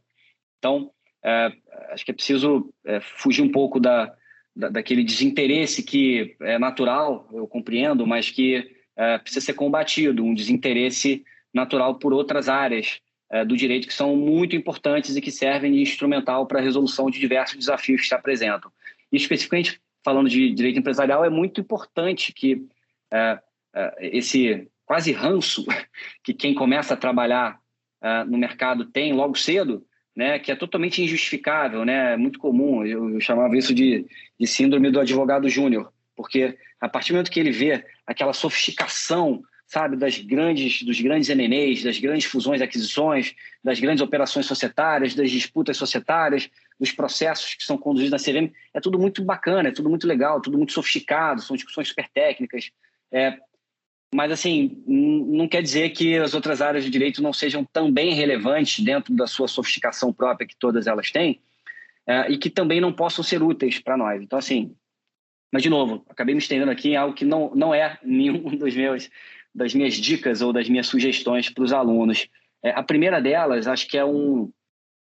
Então, 0.59 0.91
é, 1.23 1.51
acho 1.91 2.05
que 2.05 2.11
é 2.11 2.13
preciso 2.13 2.73
é, 2.85 2.99
fugir 3.01 3.41
um 3.41 3.51
pouco 3.51 3.79
da, 3.79 4.13
da, 4.55 4.69
daquele 4.69 5.03
desinteresse 5.03 5.83
que 5.83 6.35
é 6.41 6.57
natural, 6.57 7.27
eu 7.33 7.47
compreendo, 7.47 8.07
mas 8.07 8.29
que 8.29 8.71
é, 8.95 9.17
precisa 9.17 9.45
ser 9.45 9.53
combatido, 9.53 10.23
um 10.23 10.33
desinteresse 10.33 11.25
natural 11.53 11.95
por 11.95 12.13
outras 12.13 12.47
áreas 12.47 13.01
do 13.43 13.57
direito 13.57 13.87
que 13.87 13.93
são 13.93 14.15
muito 14.15 14.55
importantes 14.55 15.15
e 15.15 15.21
que 15.21 15.31
servem 15.31 15.73
de 15.73 15.81
instrumental 15.81 16.45
para 16.45 16.59
a 16.59 16.61
resolução 16.61 17.09
de 17.09 17.19
diversos 17.19 17.57
desafios 17.57 18.01
que 18.01 18.07
se 18.07 18.15
apresentam. 18.15 18.71
E 19.11 19.17
especificamente 19.17 19.81
falando 20.05 20.29
de 20.29 20.51
direito 20.51 20.77
empresarial, 20.77 21.25
é 21.25 21.29
muito 21.31 21.59
importante 21.59 22.31
que 22.31 22.63
é, 23.11 23.39
é, 23.73 24.09
esse 24.15 24.67
quase 24.85 25.11
ranço 25.11 25.65
que 26.23 26.31
quem 26.31 26.53
começa 26.53 26.93
a 26.93 26.97
trabalhar 26.97 27.59
é, 28.01 28.23
no 28.23 28.37
mercado 28.37 28.85
tem 28.85 29.13
logo 29.13 29.35
cedo, 29.35 29.83
né, 30.15 30.37
que 30.37 30.51
é 30.51 30.55
totalmente 30.55 31.01
injustificável, 31.01 31.83
né, 31.83 32.13
é 32.13 32.17
muito 32.17 32.37
comum, 32.37 32.85
eu, 32.85 33.09
eu 33.09 33.19
chamava 33.19 33.57
isso 33.57 33.73
de, 33.73 34.05
de 34.39 34.47
síndrome 34.47 34.91
do 34.91 34.99
advogado 34.99 35.49
júnior, 35.49 35.91
porque 36.15 36.55
a 36.79 36.87
partir 36.87 37.11
do 37.11 37.15
momento 37.15 37.31
que 37.31 37.39
ele 37.39 37.51
vê 37.51 37.83
aquela 38.05 38.31
sofisticação 38.31 39.43
sabe, 39.75 39.97
das 39.97 40.17
grandes, 40.17 40.83
dos 40.83 41.01
grandes 41.01 41.27
MNEs, 41.27 41.83
das 41.83 41.99
grandes 41.99 42.23
fusões 42.23 42.61
e 42.61 42.63
aquisições, 42.63 43.35
das 43.61 43.77
grandes 43.77 44.01
operações 44.01 44.45
societárias, 44.45 45.13
das 45.13 45.29
disputas 45.29 45.75
societárias, 45.75 46.49
dos 46.79 46.93
processos 46.93 47.55
que 47.55 47.63
são 47.65 47.77
conduzidos 47.77 48.11
na 48.11 48.17
CVM. 48.17 48.53
É 48.73 48.79
tudo 48.79 48.97
muito 48.97 49.21
bacana, 49.21 49.67
é 49.67 49.73
tudo 49.73 49.89
muito 49.89 50.07
legal, 50.07 50.39
tudo 50.39 50.57
muito 50.57 50.71
sofisticado, 50.71 51.41
são 51.41 51.57
discussões 51.57 51.89
super 51.89 52.07
técnicas. 52.07 52.71
É, 53.11 53.37
mas, 54.13 54.31
assim, 54.31 54.81
não 54.87 55.45
quer 55.45 55.61
dizer 55.61 55.89
que 55.89 56.17
as 56.17 56.33
outras 56.33 56.61
áreas 56.61 56.85
de 56.85 56.89
direito 56.89 57.21
não 57.21 57.33
sejam 57.33 57.65
também 57.65 58.13
relevantes 58.13 58.81
dentro 58.81 59.13
da 59.13 59.27
sua 59.27 59.49
sofisticação 59.49 60.13
própria 60.13 60.47
que 60.47 60.55
todas 60.55 60.87
elas 60.87 61.11
têm 61.11 61.41
é, 62.07 62.31
e 62.31 62.37
que 62.37 62.49
também 62.49 62.79
não 62.79 62.93
possam 62.93 63.25
ser 63.25 63.43
úteis 63.43 63.77
para 63.77 63.97
nós. 63.97 64.21
Então, 64.21 64.39
assim, 64.39 64.73
mas, 65.51 65.63
de 65.63 65.69
novo, 65.69 66.05
acabei 66.09 66.35
me 66.35 66.41
estendendo 66.41 66.71
aqui 66.71 66.89
em 66.89 66.95
algo 66.97 67.13
que 67.13 67.23
não, 67.23 67.53
não 67.55 67.73
é 67.73 67.97
nenhum 68.03 68.41
dos 68.57 68.75
meus, 68.75 69.09
das 69.55 69.73
minhas 69.73 69.93
dicas 69.93 70.41
ou 70.41 70.51
das 70.51 70.67
minhas 70.67 70.87
sugestões 70.87 71.49
para 71.49 71.63
os 71.63 71.71
alunos. 71.71 72.27
É, 72.61 72.71
a 72.71 72.83
primeira 72.83 73.21
delas, 73.21 73.67
acho 73.67 73.87
que 73.87 73.97
é, 73.97 74.03
um, 74.03 74.51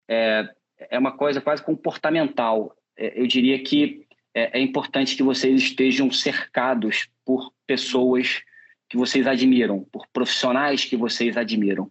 é, 0.09 0.49
é 0.89 0.99
uma 0.99 1.13
coisa 1.13 1.39
quase 1.39 1.63
comportamental. 1.63 2.75
É, 2.97 3.19
eu 3.19 3.25
diria 3.25 3.63
que 3.63 4.05
é, 4.33 4.59
é 4.59 4.61
importante 4.61 5.15
que 5.15 5.23
vocês 5.23 5.61
estejam 5.61 6.11
cercados 6.11 7.07
por 7.25 7.53
pessoas 7.65 8.41
que 8.89 8.97
vocês 8.97 9.25
admiram, 9.25 9.85
por 9.89 10.05
profissionais 10.11 10.83
que 10.83 10.97
vocês 10.97 11.37
admiram. 11.37 11.89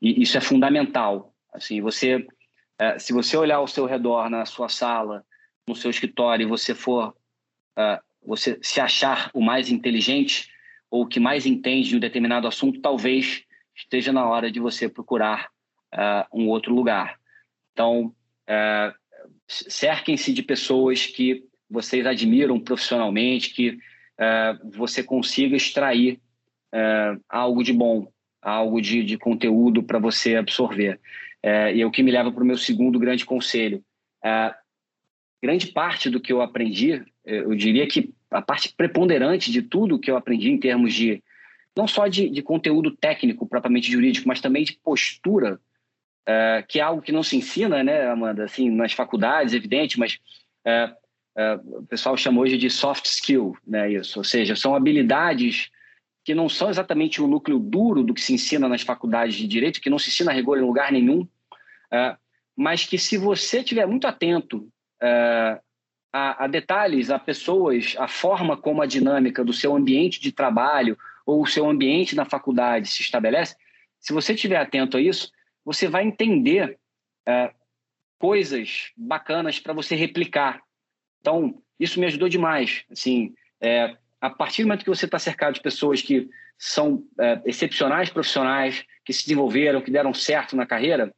E 0.00 0.22
isso 0.22 0.38
é 0.38 0.40
fundamental. 0.40 1.34
Assim, 1.52 1.82
você, 1.82 2.26
é, 2.78 2.98
se 2.98 3.12
você 3.12 3.36
olhar 3.36 3.56
ao 3.56 3.68
seu 3.68 3.84
redor, 3.84 4.30
na 4.30 4.46
sua 4.46 4.70
sala, 4.70 5.24
no 5.68 5.76
seu 5.76 5.90
escritório, 5.90 6.44
e 6.44 6.48
você 6.48 6.74
for 6.74 7.14
uh, 7.78 8.02
você 8.24 8.58
se 8.62 8.80
achar 8.80 9.30
o 9.34 9.40
mais 9.40 9.70
inteligente 9.70 10.51
ou 10.92 11.06
que 11.06 11.18
mais 11.18 11.46
entende 11.46 11.88
de 11.88 11.96
um 11.96 12.00
determinado 12.00 12.46
assunto, 12.46 12.78
talvez 12.82 13.44
esteja 13.74 14.12
na 14.12 14.28
hora 14.28 14.52
de 14.52 14.60
você 14.60 14.90
procurar 14.90 15.48
uh, 15.94 16.38
um 16.38 16.48
outro 16.50 16.74
lugar. 16.74 17.18
Então, 17.72 18.14
uh, 18.46 18.94
cerquem-se 19.48 20.34
de 20.34 20.42
pessoas 20.42 21.06
que 21.06 21.44
vocês 21.70 22.06
admiram 22.06 22.60
profissionalmente, 22.60 23.54
que 23.54 23.70
uh, 23.70 24.70
você 24.70 25.02
consiga 25.02 25.56
extrair 25.56 26.20
algo 27.28 27.62
de 27.62 27.70
bom, 27.70 28.10
algo 28.40 28.80
de, 28.80 29.04
de 29.04 29.18
conteúdo 29.18 29.82
para 29.82 29.98
você 29.98 30.36
absorver. 30.36 30.98
e 31.44 31.82
é 31.82 31.84
o 31.84 31.90
que 31.90 32.02
me 32.02 32.10
leva 32.10 32.32
para 32.32 32.42
o 32.42 32.46
meu 32.46 32.56
segundo 32.56 32.98
grande 32.98 33.26
conselho. 33.26 33.84
grande 35.42 35.66
parte 35.66 36.08
do 36.08 36.18
que 36.18 36.32
eu 36.32 36.40
aprendi 36.40 37.04
eu 37.26 37.54
diria 37.54 37.86
que 37.86 38.10
a 38.32 38.42
parte 38.42 38.72
preponderante 38.74 39.50
de 39.50 39.62
tudo 39.62 39.98
que 39.98 40.10
eu 40.10 40.16
aprendi 40.16 40.50
em 40.50 40.58
termos 40.58 40.94
de 40.94 41.22
não 41.76 41.86
só 41.86 42.06
de, 42.06 42.28
de 42.28 42.42
conteúdo 42.42 42.90
técnico 42.90 43.46
propriamente 43.46 43.90
jurídico, 43.90 44.28
mas 44.28 44.40
também 44.40 44.64
de 44.64 44.74
postura, 44.74 45.60
uh, 46.28 46.66
que 46.68 46.78
é 46.78 46.82
algo 46.82 47.02
que 47.02 47.12
não 47.12 47.22
se 47.22 47.36
ensina, 47.36 47.82
né, 47.82 48.08
Amanda? 48.08 48.44
Assim, 48.44 48.70
nas 48.70 48.92
faculdades, 48.92 49.54
evidente, 49.54 49.98
mas 49.98 50.18
uh, 50.66 50.92
uh, 51.40 51.78
o 51.78 51.86
pessoal 51.86 52.16
chama 52.16 52.40
hoje 52.40 52.58
de 52.58 52.68
soft 52.68 53.06
skill, 53.06 53.56
né? 53.66 53.90
Isso, 53.90 54.18
ou 54.18 54.24
seja, 54.24 54.54
são 54.54 54.74
habilidades 54.74 55.70
que 56.24 56.34
não 56.34 56.48
são 56.48 56.70
exatamente 56.70 57.20
o 57.20 57.26
núcleo 57.26 57.58
duro 57.58 58.02
do 58.04 58.14
que 58.14 58.20
se 58.20 58.34
ensina 58.34 58.68
nas 58.68 58.82
faculdades 58.82 59.34
de 59.34 59.46
direito, 59.46 59.80
que 59.80 59.90
não 59.90 59.98
se 59.98 60.08
ensina 60.08 60.30
a 60.30 60.34
rigor 60.34 60.56
em 60.56 60.62
lugar 60.62 60.92
nenhum, 60.92 61.26
mas 62.56 62.84
que 62.84 62.96
se 62.96 63.18
você 63.18 63.58
estiver 63.58 63.86
muito 63.86 64.06
atento 64.06 64.68
a, 66.12 66.44
a, 66.44 66.46
detalhes, 66.46 67.10
a 67.10 67.18
pessoas, 67.18 67.94
a 67.98 68.06
forma 68.06 68.56
como 68.56 68.82
a 68.82 68.86
dinâmica 68.86 69.44
do 69.44 69.52
seu 69.52 69.74
ambiente 69.74 70.20
de 70.20 70.30
trabalho 70.30 70.98
ou 71.24 71.42
o 71.42 71.46
seu 71.46 71.68
ambiente 71.68 72.14
na 72.14 72.24
faculdade 72.24 72.88
se 72.88 73.00
estabelece, 73.00 73.56
se 73.98 74.12
você 74.12 74.34
estiver 74.34 74.56
atento 74.56 74.96
a 74.96 75.00
isso, 75.00 75.30
você 75.64 75.88
vai 75.88 76.04
entender 76.04 76.78
é, 77.26 77.52
coisas 78.18 78.90
bacanas 78.96 79.58
para 79.58 79.72
você 79.72 79.94
replicar. 79.94 80.60
Então, 81.20 81.62
isso 81.78 82.00
me 82.00 82.06
ajudou 82.06 82.28
demais. 82.28 82.84
Assim, 82.90 83.32
é, 83.60 83.96
a 84.20 84.28
partir 84.28 84.62
do 84.62 84.66
momento 84.66 84.84
que 84.84 84.90
você 84.90 85.04
está 85.04 85.18
cercado 85.18 85.54
de 85.54 85.60
pessoas 85.60 86.02
que 86.02 86.28
são 86.58 87.04
é, 87.18 87.40
excepcionais 87.44 88.10
profissionais, 88.10 88.84
que 89.04 89.12
se 89.12 89.22
desenvolveram, 89.22 89.80
que 89.80 89.90
deram 89.90 90.12
certo 90.12 90.56
na 90.56 90.66
carreira, 90.66 91.14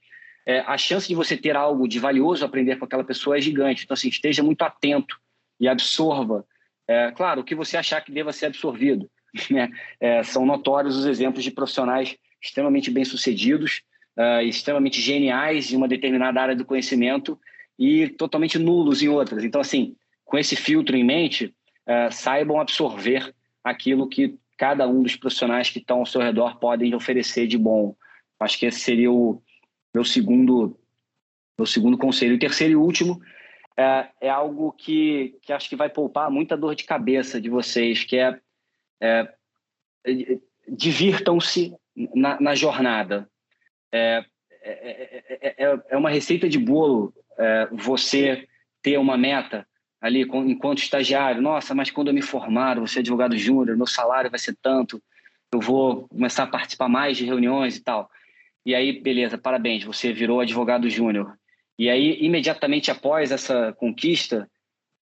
é, 0.47 0.61
a 0.61 0.76
chance 0.76 1.09
de 1.09 1.14
você 1.14 1.36
ter 1.36 1.57
algo 1.57 1.88
de 1.88 1.99
valioso 1.99 2.45
aprender 2.45 2.76
com 2.76 2.84
aquela 2.84 3.05
pessoa 3.05 3.38
é 3.38 3.40
gigante. 3.40 3.84
Então, 3.84 3.95
assim, 3.95 4.09
esteja 4.09 4.42
muito 4.42 4.62
atento 4.62 5.18
e 5.59 5.66
absorva. 5.66 6.45
É, 6.86 7.11
claro, 7.12 7.40
o 7.40 7.45
que 7.45 7.55
você 7.55 7.76
achar 7.76 8.01
que 8.03 8.12
deva 8.12 8.32
ser 8.32 8.47
absorvido. 8.47 9.11
Né? 9.51 9.68
É, 9.99 10.22
são 10.22 10.47
notórios 10.47 10.97
os 10.97 11.07
exemplos 11.07 11.42
de 11.42 11.51
profissionais 11.51 12.16
extremamente 12.40 12.88
bem-sucedidos, 12.88 13.82
uh, 14.16 14.40
extremamente 14.42 15.01
geniais 15.01 15.72
em 15.72 15.76
uma 15.76 15.88
determinada 15.88 16.40
área 16.40 16.55
do 16.55 16.64
conhecimento 16.64 17.36
e 17.78 18.09
totalmente 18.11 18.59
nulos 18.59 19.03
em 19.03 19.09
outras. 19.09 19.42
Então, 19.42 19.61
assim, 19.61 19.97
com 20.24 20.38
esse 20.38 20.55
filtro 20.55 20.95
em 20.95 21.03
mente, 21.03 21.47
uh, 21.88 22.12
saibam 22.12 22.61
absorver 22.61 23.34
aquilo 23.64 24.09
que 24.09 24.38
cada 24.57 24.86
um 24.86 25.03
dos 25.03 25.16
profissionais 25.16 25.70
que 25.70 25.78
estão 25.78 25.99
ao 25.99 26.07
seu 26.07 26.20
redor 26.20 26.59
podem 26.59 26.95
oferecer 26.95 27.47
de 27.47 27.59
bom. 27.59 27.97
Acho 28.38 28.59
que 28.59 28.66
esse 28.66 28.80
seria 28.80 29.11
o, 29.11 29.42
meu 29.95 30.05
segundo, 30.05 30.76
meu 31.57 31.66
segundo 31.66 31.97
conselho. 31.97 32.34
O 32.34 32.38
terceiro 32.38 32.72
e 32.72 32.76
último 32.76 33.22
é, 33.76 34.09
é 34.22 34.28
algo 34.28 34.72
que, 34.72 35.38
que 35.40 35.53
acho 35.53 35.68
que 35.68 35.76
vai 35.76 35.88
poupar 35.88 36.30
muita 36.30 36.57
dor 36.57 36.74
de 36.74 36.84
cabeça 36.84 37.40
de 37.40 37.49
vocês, 37.49 38.03
que 38.03 38.16
é, 38.16 38.40
é 39.01 39.34
divirtam-se 40.66 41.74
na, 42.14 42.40
na, 42.40 42.55
jornada. 42.55 43.28
É, 43.92 44.24
é, 44.62 45.55
é, 45.64 45.82
é, 45.90 45.97
uma 45.97 46.11
receita 46.11 46.49
de 46.49 46.59
bolo 46.59 47.14
você 47.72 48.49
ter 48.82 48.97
uma 48.97 49.16
meta 49.16 49.66
ali 50.01 50.22
enquanto 50.22 50.78
estagiário. 50.78 51.40
Nossa, 51.40 51.74
mas 51.74 51.90
quando 51.90 52.09
eu 52.09 52.14
me 52.14 52.22
formar, 52.22 52.86
ser 52.88 53.01
advogado 53.01 53.36
júnior, 53.36 53.76
meu 53.76 53.86
salário 53.86 54.30
vai 54.30 54.38
ser 54.38 54.57
tanto, 54.61 55.03
eu 55.53 55.61
vou 55.61 56.09
começar 56.09 56.45
a 56.45 56.49
participar 56.49 56.88
mais 56.88 57.16
de 57.16 57.24
reuniões 57.24 57.76
e 57.76 57.82
tal. 57.82 58.11
E 58.65 58.75
aí, 58.75 59.01
beleza, 59.01 59.37
parabéns, 59.37 59.85
você 59.85 60.12
virou 60.12 60.41
advogado 60.41 60.89
júnior. 60.89 61.39
E 61.79 61.91
aí, 61.91 62.19
imediatamente 62.25 62.91
após 62.91 63.31
essa 63.31 63.73
conquista, 63.75 64.49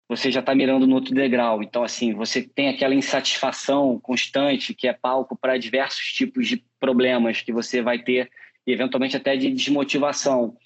você 0.09 0.31
já 0.31 0.41
está 0.41 0.55
mirando 0.55 0.87
no 0.87 0.95
outro 0.95 1.15
degrau. 1.15 1.63
Então, 1.63 1.83
assim, 1.83 2.15
você 2.15 2.43
tem 2.43 2.69
aquela 2.69 2.95
insatisfação 2.95 3.99
constante 4.01 4.75
que 4.75 4.89
é 4.89 4.93
palco 4.93 5.37
para 5.37 5.59
diversos 5.59 6.13
tipos 6.13 6.47
de 6.47 6.65
problemas 6.79 7.43
que 7.43 7.53
você 7.53 7.83
vai 7.83 7.99
ter 7.99 8.31
e, 8.67 8.73
eventualmente, 8.73 9.17
até 9.17 9.37
de 9.37 9.51
desmotivação 9.51 10.57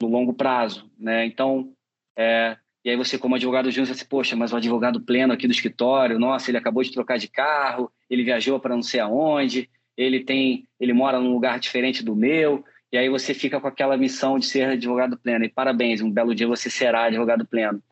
no 0.00 0.08
longo 0.08 0.32
prazo, 0.32 0.90
né? 0.98 1.24
Então, 1.26 1.72
é, 2.16 2.56
e 2.84 2.90
aí 2.90 2.96
você, 2.96 3.18
como 3.18 3.34
advogado 3.34 3.70
júnior, 3.70 3.94
você, 3.94 4.04
poxa, 4.04 4.36
mas 4.36 4.52
o 4.52 4.56
advogado 4.56 5.00
pleno 5.00 5.32
aqui 5.32 5.46
do 5.46 5.52
escritório, 5.52 6.18
nossa, 6.18 6.50
ele 6.50 6.58
acabou 6.58 6.82
de 6.82 6.92
trocar 6.92 7.18
de 7.18 7.28
carro, 7.28 7.90
ele 8.08 8.22
viajou 8.22 8.60
para 8.60 8.76
não 8.76 8.82
sei 8.82 9.00
aonde, 9.00 9.68
ele 9.98 10.20
tem, 10.20 10.64
ele 10.78 10.92
mora 10.92 11.18
num 11.18 11.32
lugar 11.32 11.58
diferente 11.58 12.04
do 12.04 12.14
meu, 12.14 12.64
e 12.92 12.96
aí 12.96 13.08
você 13.08 13.34
fica 13.34 13.60
com 13.60 13.66
aquela 13.66 13.96
missão 13.96 14.38
de 14.38 14.46
ser 14.46 14.68
advogado 14.68 15.18
pleno. 15.18 15.44
E 15.44 15.48
parabéns, 15.48 16.00
um 16.00 16.10
belo 16.10 16.34
dia 16.34 16.46
você 16.46 16.70
será 16.70 17.04
advogado 17.04 17.44
pleno. 17.44 17.82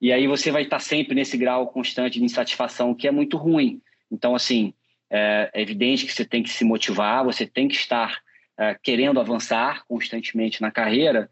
E 0.00 0.12
aí 0.12 0.26
você 0.28 0.50
vai 0.50 0.62
estar 0.62 0.78
sempre 0.78 1.14
nesse 1.14 1.36
grau 1.38 1.66
constante 1.68 2.18
de 2.18 2.24
insatisfação, 2.24 2.94
que 2.94 3.08
é 3.08 3.10
muito 3.10 3.36
ruim. 3.36 3.80
Então, 4.12 4.34
assim, 4.34 4.72
é, 5.10 5.50
é 5.52 5.62
evidente 5.62 6.06
que 6.06 6.12
você 6.12 6.24
tem 6.24 6.42
que 6.42 6.50
se 6.50 6.64
motivar, 6.64 7.24
você 7.24 7.46
tem 7.46 7.66
que 7.66 7.74
estar 7.74 8.20
é, 8.58 8.74
querendo 8.74 9.18
avançar 9.18 9.84
constantemente 9.88 10.60
na 10.60 10.70
carreira, 10.70 11.30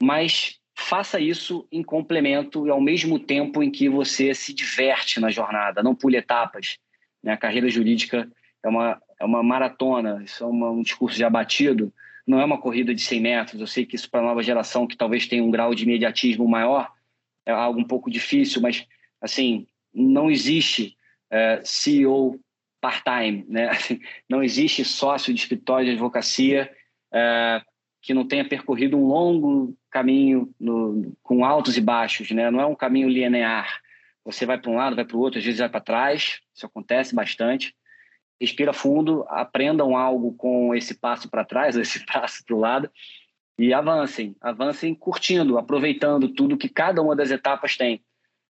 mas 0.00 0.60
faça 0.74 1.20
isso 1.20 1.66
em 1.70 1.82
complemento 1.82 2.66
e 2.66 2.70
ao 2.70 2.80
mesmo 2.80 3.18
tempo 3.18 3.62
em 3.62 3.70
que 3.70 3.88
você 3.88 4.32
se 4.34 4.54
diverte 4.54 5.20
na 5.20 5.28
jornada, 5.28 5.82
não 5.82 5.94
pule 5.94 6.16
etapas. 6.16 6.78
Né? 7.22 7.32
A 7.32 7.36
carreira 7.36 7.68
jurídica 7.68 8.30
é 8.64 8.68
uma, 8.68 9.00
é 9.20 9.24
uma 9.24 9.42
maratona, 9.42 10.22
isso 10.24 10.42
é 10.42 10.46
uma, 10.46 10.70
um 10.70 10.82
discurso 10.82 11.18
já 11.18 11.28
batido, 11.28 11.92
não 12.26 12.40
é 12.40 12.44
uma 12.44 12.58
corrida 12.58 12.94
de 12.94 13.02
100 13.02 13.20
metros. 13.20 13.60
Eu 13.60 13.66
sei 13.66 13.84
que 13.84 13.94
isso 13.94 14.10
para 14.10 14.20
a 14.20 14.24
nova 14.24 14.42
geração, 14.42 14.86
que 14.86 14.96
talvez 14.96 15.26
tenha 15.28 15.44
um 15.44 15.50
grau 15.50 15.74
de 15.74 15.84
imediatismo 15.84 16.48
maior, 16.48 16.90
é 17.44 17.52
algo 17.52 17.78
um 17.78 17.84
pouco 17.84 18.10
difícil, 18.10 18.62
mas, 18.62 18.86
assim, 19.20 19.66
não 19.92 20.30
existe 20.30 20.96
é, 21.30 21.60
CEO 21.62 22.40
part-time, 22.80 23.44
né? 23.46 23.70
Não 24.26 24.42
existe 24.42 24.84
sócio 24.86 25.34
de 25.34 25.40
escritório 25.40 25.84
de 25.84 25.92
advocacia 25.92 26.70
é, 27.12 27.60
que 28.00 28.14
não 28.14 28.26
tenha 28.26 28.48
percorrido 28.48 28.96
um 28.96 29.04
longo 29.04 29.76
caminho 29.90 30.50
no, 30.58 31.14
com 31.22 31.44
altos 31.44 31.76
e 31.76 31.80
baixos, 31.80 32.30
né? 32.30 32.50
Não 32.50 32.58
é 32.58 32.64
um 32.64 32.74
caminho 32.74 33.08
linear. 33.08 33.80
Você 34.24 34.46
vai 34.46 34.58
para 34.58 34.70
um 34.70 34.76
lado, 34.76 34.96
vai 34.96 35.04
para 35.04 35.16
o 35.16 35.20
outro, 35.20 35.38
às 35.38 35.44
vezes 35.44 35.60
vai 35.60 35.68
para 35.68 35.80
trás. 35.80 36.40
Isso 36.54 36.64
acontece 36.64 37.14
bastante 37.14 37.74
respira 38.40 38.72
fundo, 38.72 39.24
aprendam 39.28 39.96
algo 39.96 40.32
com 40.34 40.74
esse 40.74 40.94
passo 40.94 41.28
para 41.28 41.44
trás, 41.44 41.76
esse 41.78 42.04
passo 42.06 42.44
para 42.44 42.56
o 42.56 42.58
lado, 42.58 42.90
e 43.58 43.74
avancem, 43.74 44.34
avancem 44.40 44.94
curtindo, 44.94 45.58
aproveitando 45.58 46.28
tudo 46.28 46.56
que 46.56 46.68
cada 46.68 47.02
uma 47.02 47.14
das 47.14 47.30
etapas 47.30 47.76
tem, 47.76 48.02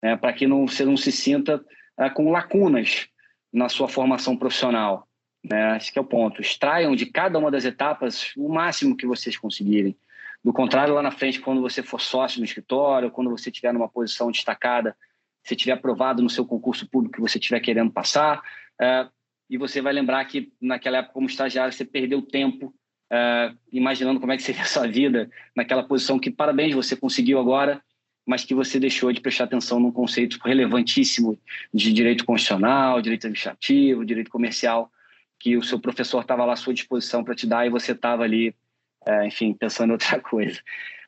né, 0.00 0.16
para 0.16 0.32
que 0.32 0.46
não, 0.46 0.68
você 0.68 0.84
não 0.84 0.96
se 0.96 1.10
sinta 1.10 1.64
é, 1.98 2.08
com 2.08 2.30
lacunas 2.30 3.08
na 3.52 3.68
sua 3.68 3.88
formação 3.88 4.36
profissional. 4.36 5.08
Né? 5.44 5.76
Esse 5.76 5.98
é 5.98 6.00
o 6.00 6.04
ponto. 6.04 6.40
Extraiam 6.40 6.94
de 6.94 7.06
cada 7.06 7.38
uma 7.38 7.50
das 7.50 7.64
etapas 7.64 8.32
o 8.36 8.48
máximo 8.48 8.96
que 8.96 9.06
vocês 9.06 9.36
conseguirem. 9.36 9.96
Do 10.42 10.52
contrário, 10.52 10.94
lá 10.94 11.02
na 11.02 11.10
frente, 11.10 11.40
quando 11.40 11.60
você 11.60 11.82
for 11.82 12.00
sócio 12.00 12.38
no 12.38 12.44
escritório, 12.44 13.10
quando 13.10 13.30
você 13.30 13.50
estiver 13.50 13.72
numa 13.72 13.88
posição 13.88 14.30
destacada, 14.30 14.96
se 15.44 15.56
tiver 15.56 15.72
aprovado 15.72 16.22
no 16.22 16.30
seu 16.30 16.46
concurso 16.46 16.88
público 16.88 17.16
que 17.16 17.20
você 17.20 17.38
estiver 17.38 17.60
querendo 17.60 17.90
passar, 17.90 18.42
é, 18.80 19.08
e 19.52 19.58
você 19.58 19.82
vai 19.82 19.92
lembrar 19.92 20.24
que 20.24 20.50
naquela 20.58 20.96
época, 20.96 21.12
como 21.12 21.26
estagiário, 21.26 21.70
você 21.70 21.84
perdeu 21.84 22.22
tempo 22.22 22.74
uh, 23.12 23.54
imaginando 23.70 24.18
como 24.18 24.32
é 24.32 24.36
que 24.38 24.42
seria 24.42 24.62
a 24.62 24.64
sua 24.64 24.88
vida 24.88 25.30
naquela 25.54 25.82
posição 25.82 26.18
que, 26.18 26.30
parabéns, 26.30 26.74
você 26.74 26.96
conseguiu 26.96 27.38
agora, 27.38 27.82
mas 28.26 28.46
que 28.46 28.54
você 28.54 28.80
deixou 28.80 29.12
de 29.12 29.20
prestar 29.20 29.44
atenção 29.44 29.78
num 29.78 29.92
conceito 29.92 30.38
relevantíssimo 30.42 31.38
de 31.72 31.92
direito 31.92 32.24
constitucional, 32.24 33.02
direito 33.02 33.26
administrativo, 33.26 34.06
direito 34.06 34.30
comercial, 34.30 34.90
que 35.38 35.54
o 35.54 35.62
seu 35.62 35.78
professor 35.78 36.22
estava 36.22 36.46
lá 36.46 36.54
à 36.54 36.56
sua 36.56 36.72
disposição 36.72 37.22
para 37.22 37.34
te 37.34 37.46
dar 37.46 37.66
e 37.66 37.68
você 37.68 37.92
estava 37.92 38.22
ali, 38.22 38.54
uh, 39.06 39.26
enfim, 39.26 39.52
pensando 39.52 39.90
em 39.90 39.92
outra 39.92 40.16
coisa. 40.24 40.58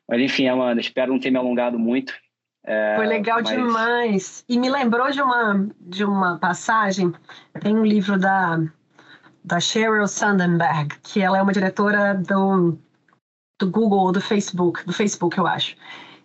Mas, 0.07 0.21
enfim, 0.21 0.47
Amanda, 0.47 0.79
espero 0.79 1.11
não 1.11 1.19
ter 1.19 1.31
me 1.31 1.37
alongado 1.39 1.79
muito. 1.79 2.13
É, 2.65 2.95
Foi 2.95 3.05
legal 3.05 3.41
mas... 3.41 3.49
demais. 3.49 4.45
E 4.49 4.59
me 4.59 4.69
lembrou 4.69 5.11
de 5.11 5.21
uma, 5.21 5.67
de 5.79 6.03
uma 6.03 6.37
passagem. 6.39 7.13
Tem 7.61 7.77
um 7.77 7.85
livro 7.85 8.17
da 8.17 8.59
da 9.45 9.59
Sheryl 9.59 10.07
Sandberg, 10.07 10.97
que 11.03 11.21
ela 11.21 11.37
é 11.37 11.41
uma 11.41 11.53
diretora 11.53 12.15
do, 12.15 12.75
do 13.59 13.69
Google, 13.69 14.11
do 14.11 14.19
Facebook, 14.19 14.83
do 14.85 14.91
Facebook, 14.91 15.37
eu 15.37 15.45
acho. 15.45 15.75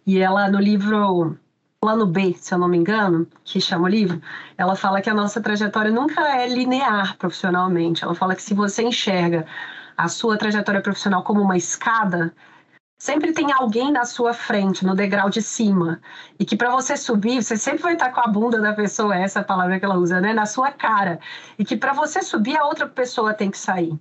E 0.07 0.19
ela, 0.19 0.49
no 0.51 0.59
livro 0.59 1.39
Plano 1.81 2.07
B, 2.07 2.35
se 2.39 2.55
eu 2.55 2.59
não 2.59 2.67
me 2.67 2.79
engano, 2.79 3.27
que 3.45 3.61
chama 3.61 3.85
o 3.85 3.91
livro, 3.91 4.23
ela 4.57 4.75
fala 4.75 5.03
que 5.03 5.11
a 5.11 5.15
nossa 5.15 5.41
trajetória 5.41 5.91
nunca 5.91 6.35
é 6.35 6.49
linear 6.49 7.17
profissionalmente. 7.19 8.03
Ela 8.03 8.15
fala 8.15 8.35
que 8.35 8.43
se 8.43 8.55
você 8.55 8.83
enxerga 8.83 9.45
a 9.97 10.09
sua 10.09 10.39
trajetória 10.39 10.81
profissional 10.81 11.23
como 11.23 11.43
uma 11.43 11.59
escada, 11.59 12.35
sempre 13.01 13.33
tem 13.33 13.51
alguém 13.51 13.91
na 13.91 14.05
sua 14.05 14.35
frente, 14.35 14.85
no 14.85 14.95
degrau 14.95 15.31
de 15.31 15.41
cima. 15.41 16.03
E 16.39 16.45
que 16.45 16.55
para 16.55 16.71
você 16.71 16.99
subir, 16.99 17.43
você 17.43 17.57
sempre 17.57 17.83
vai 17.83 17.95
estar 17.95 18.13
com 18.13 18.21
a 18.21 18.27
bunda 18.27 18.61
da 18.61 18.75
pessoa, 18.75 19.17
essa 19.17 19.41
é 19.41 19.43
palavra 19.43 19.79
que 19.79 19.85
ela 19.87 19.97
usa, 19.97 20.21
né? 20.21 20.35
Na 20.35 20.45
sua 20.45 20.71
cara. 20.71 21.19
E 21.59 21.65
que 21.65 21.79
para 21.79 21.95
você 21.95 22.23
subir, 22.23 22.59
a 22.59 22.67
outra 22.67 22.87
pessoa 22.87 23.33
tem 23.33 23.51
que 23.51 23.57
sair. 23.57 23.99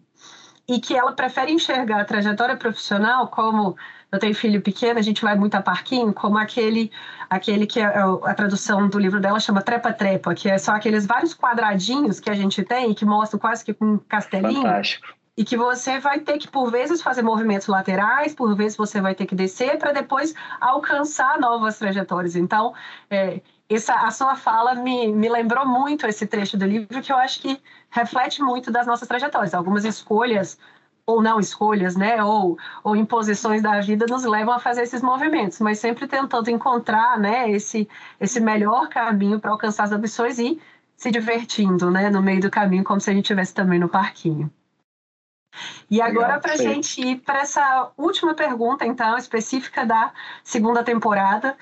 E 0.68 0.82
que 0.82 0.98
ela 0.98 1.14
prefere 1.14 1.50
enxergar 1.50 2.02
a 2.02 2.06
trajetória 2.06 2.58
profissional 2.58 3.30
como. 3.30 3.78
Eu 4.12 4.20
tenho 4.20 4.34
filho 4.34 4.60
pequeno, 4.60 5.00
a 5.00 5.04
gente 5.04 5.22
vai 5.22 5.36
muito 5.36 5.54
a 5.54 5.62
parquinho, 5.62 6.12
como 6.12 6.38
aquele, 6.38 6.92
aquele 7.30 7.68
que 7.68 7.80
é, 7.80 7.84
é 7.84 8.02
a 8.02 8.34
tradução 8.34 8.90
do 8.90 8.98
livro 8.98 9.20
dela 9.20 9.40
chama 9.40 9.62
trepa-trepa, 9.62 10.34
que 10.34 10.50
é 10.50 10.58
só 10.58 10.72
aqueles 10.72 11.06
vários 11.06 11.34
quadradinhos 11.36 12.20
que 12.20 12.30
a 12.30 12.34
gente 12.34 12.64
tem, 12.64 12.92
que 12.96 13.06
mostram 13.06 13.40
quase 13.40 13.64
que 13.64 13.72
com 13.72 13.86
um 13.86 13.98
castelinho. 14.00 14.64
Fantástico 14.64 15.19
e 15.40 15.44
que 15.46 15.56
você 15.56 16.00
vai 16.00 16.20
ter 16.20 16.38
que, 16.38 16.50
por 16.50 16.70
vezes, 16.70 17.02
fazer 17.02 17.22
movimentos 17.22 17.68
laterais, 17.68 18.36
por 18.36 18.54
vezes 18.58 18.76
você 18.76 19.00
vai 19.00 19.16
ter 19.16 19.26
que 19.26 19.34
descer 19.34 19.78
para 19.78 19.94
depois 19.94 20.36
alcançar 20.60 21.40
novas 21.40 21.80
trajetórias. 21.80 22.36
Então, 22.36 22.74
é, 23.10 23.40
essa, 23.70 23.94
a 23.94 24.12
sua 24.12 24.36
fala 24.36 24.76
me, 24.76 25.08
me 25.14 25.30
lembrou 25.30 25.66
muito 25.66 26.06
esse 26.06 26.28
trecho 26.28 26.58
do 26.58 26.66
livro, 26.66 27.02
que 27.02 27.10
eu 27.10 27.16
acho 27.16 27.40
que 27.40 27.58
reflete 27.90 28.42
muito 28.42 28.70
das 28.70 28.86
nossas 28.86 29.08
trajetórias. 29.08 29.54
Algumas 29.54 29.86
escolhas 29.86 30.60
ou 31.06 31.22
não 31.22 31.40
escolhas, 31.40 31.96
né, 31.96 32.22
ou, 32.22 32.58
ou 32.84 32.94
imposições 32.98 33.62
da 33.62 33.80
vida 33.80 34.06
nos 34.10 34.26
levam 34.26 34.54
a 34.54 34.60
fazer 34.60 34.82
esses 34.84 35.02
movimentos, 35.02 35.62
mas 35.62 35.80
sempre 35.80 36.06
tentando 36.06 36.50
encontrar, 36.50 37.18
né, 37.18 37.50
esse, 37.50 37.88
esse 38.20 38.42
melhor 38.42 38.90
caminho 38.90 39.40
para 39.40 39.52
alcançar 39.52 39.86
as 39.86 39.94
ambições 39.94 40.38
e 40.38 40.60
se 40.98 41.10
divertindo, 41.10 41.90
né, 41.90 42.10
no 42.10 42.22
meio 42.22 42.42
do 42.42 42.52
caminho, 42.52 42.84
como 42.84 43.00
se 43.00 43.10
a 43.10 43.14
gente 43.14 43.24
estivesse 43.24 43.54
também 43.54 43.80
no 43.80 43.88
parquinho. 43.88 44.52
E 45.90 46.02
agora, 46.02 46.40
para 46.40 46.54
a 46.54 46.58
gente 46.58 47.02
ir 47.02 47.18
para 47.22 47.40
essa 47.40 47.92
última 47.98 48.34
pergunta, 48.34 48.86
então, 48.86 49.18
específica 49.18 49.86
da 49.86 50.14
segunda 50.44 50.84
temporada, 50.84 51.58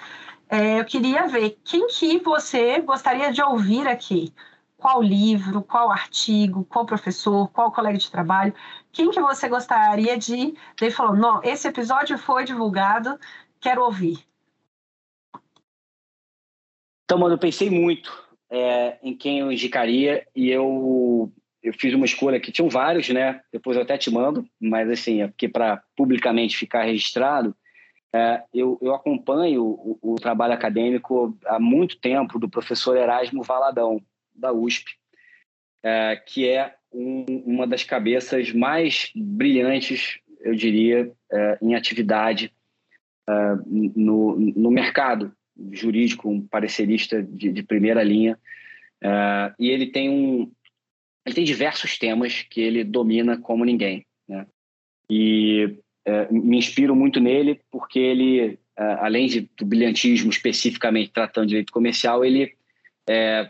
é, 0.49 0.79
eu 0.79 0.85
queria 0.85 1.27
ver 1.27 1.57
quem 1.63 1.87
que 1.87 2.19
você 2.19 2.81
gostaria 2.81 3.31
de 3.31 3.41
ouvir 3.41 3.87
aqui. 3.87 4.33
Qual 4.77 5.01
livro, 5.01 5.63
qual 5.63 5.91
artigo, 5.91 6.63
qual 6.65 6.85
professor, 6.85 7.49
qual 7.49 7.71
colega 7.71 7.97
de 7.97 8.11
trabalho, 8.11 8.53
quem 8.91 9.09
que 9.09 9.19
você 9.19 9.49
gostaria 9.49 10.17
de... 10.17 10.55
Ele 10.79 10.91
falou, 10.91 11.15
não, 11.15 11.41
esse 11.43 11.67
episódio 11.67 12.17
foi 12.17 12.43
divulgado, 12.43 13.19
quero 13.59 13.83
ouvir. 13.83 14.23
Então, 17.05 17.17
mano, 17.17 17.33
eu 17.33 17.39
pensei 17.39 17.69
muito 17.69 18.11
é, 18.49 18.99
em 19.01 19.15
quem 19.15 19.39
eu 19.39 19.51
indicaria 19.51 20.27
e 20.35 20.49
eu 20.49 21.31
eu 21.67 21.73
fiz 21.73 21.93
uma 21.93 22.05
escolha 22.05 22.39
que 22.39 22.51
tinham 22.51 22.69
vários, 22.69 23.09
né? 23.09 23.41
Depois 23.51 23.75
eu 23.75 23.83
até 23.83 23.97
te 23.97 24.09
mando, 24.09 24.47
mas 24.59 24.89
assim, 24.89 25.21
é 25.21 25.27
porque 25.27 25.49
para 25.49 25.83
publicamente 25.95 26.57
ficar 26.57 26.83
registrado, 26.83 27.55
é, 28.13 28.41
eu, 28.53 28.79
eu, 28.81 28.95
acompanho 28.95 29.63
o, 29.63 29.99
o, 30.01 30.15
trabalho 30.15 30.53
acadêmico 30.53 31.37
há 31.45 31.59
muito 31.59 31.99
tempo 31.99 32.39
do 32.39 32.49
professor 32.49 32.95
Erasmo 32.95 33.43
Valadão, 33.43 34.01
da 34.33 34.53
USP, 34.53 34.85
é, 35.83 36.15
que 36.25 36.47
é 36.47 36.73
um, 36.91 37.25
uma 37.45 37.67
das 37.67 37.83
cabeças 37.83 38.53
mais 38.53 39.11
brilhantes, 39.13 40.19
eu 40.39 40.55
diria, 40.55 41.11
é, 41.31 41.57
em 41.61 41.75
atividade 41.75 42.53
é, 43.27 43.33
no, 43.65 44.39
no 44.39 44.71
mercado 44.71 45.33
jurídico, 45.71 46.29
um 46.29 46.47
parecerista 46.47 47.21
de, 47.21 47.51
de 47.51 47.61
primeira 47.61 48.03
linha. 48.03 48.39
É, 49.03 49.53
e 49.59 49.69
ele 49.69 49.87
tem 49.87 50.09
um, 50.09 50.51
ele 51.27 51.35
tem 51.35 51.43
diversos 51.43 51.97
temas 51.97 52.41
que 52.49 52.61
ele 52.61 52.85
domina 52.85 53.37
como 53.37 53.65
ninguém. 53.65 54.05
Né? 54.29 54.47
E 55.09 55.77
é, 56.05 56.31
me 56.31 56.57
inspiro 56.57 56.95
muito 56.95 57.19
nele 57.19 57.59
porque 57.69 57.99
ele, 57.99 58.57
é, 58.77 58.83
além 59.01 59.27
de, 59.27 59.41
do 59.57 59.65
brilhantismo 59.65 60.29
especificamente 60.29 61.11
tratando 61.11 61.47
de 61.47 61.49
direito 61.49 61.73
comercial, 61.73 62.23
ele, 62.23 62.55
é, 63.09 63.49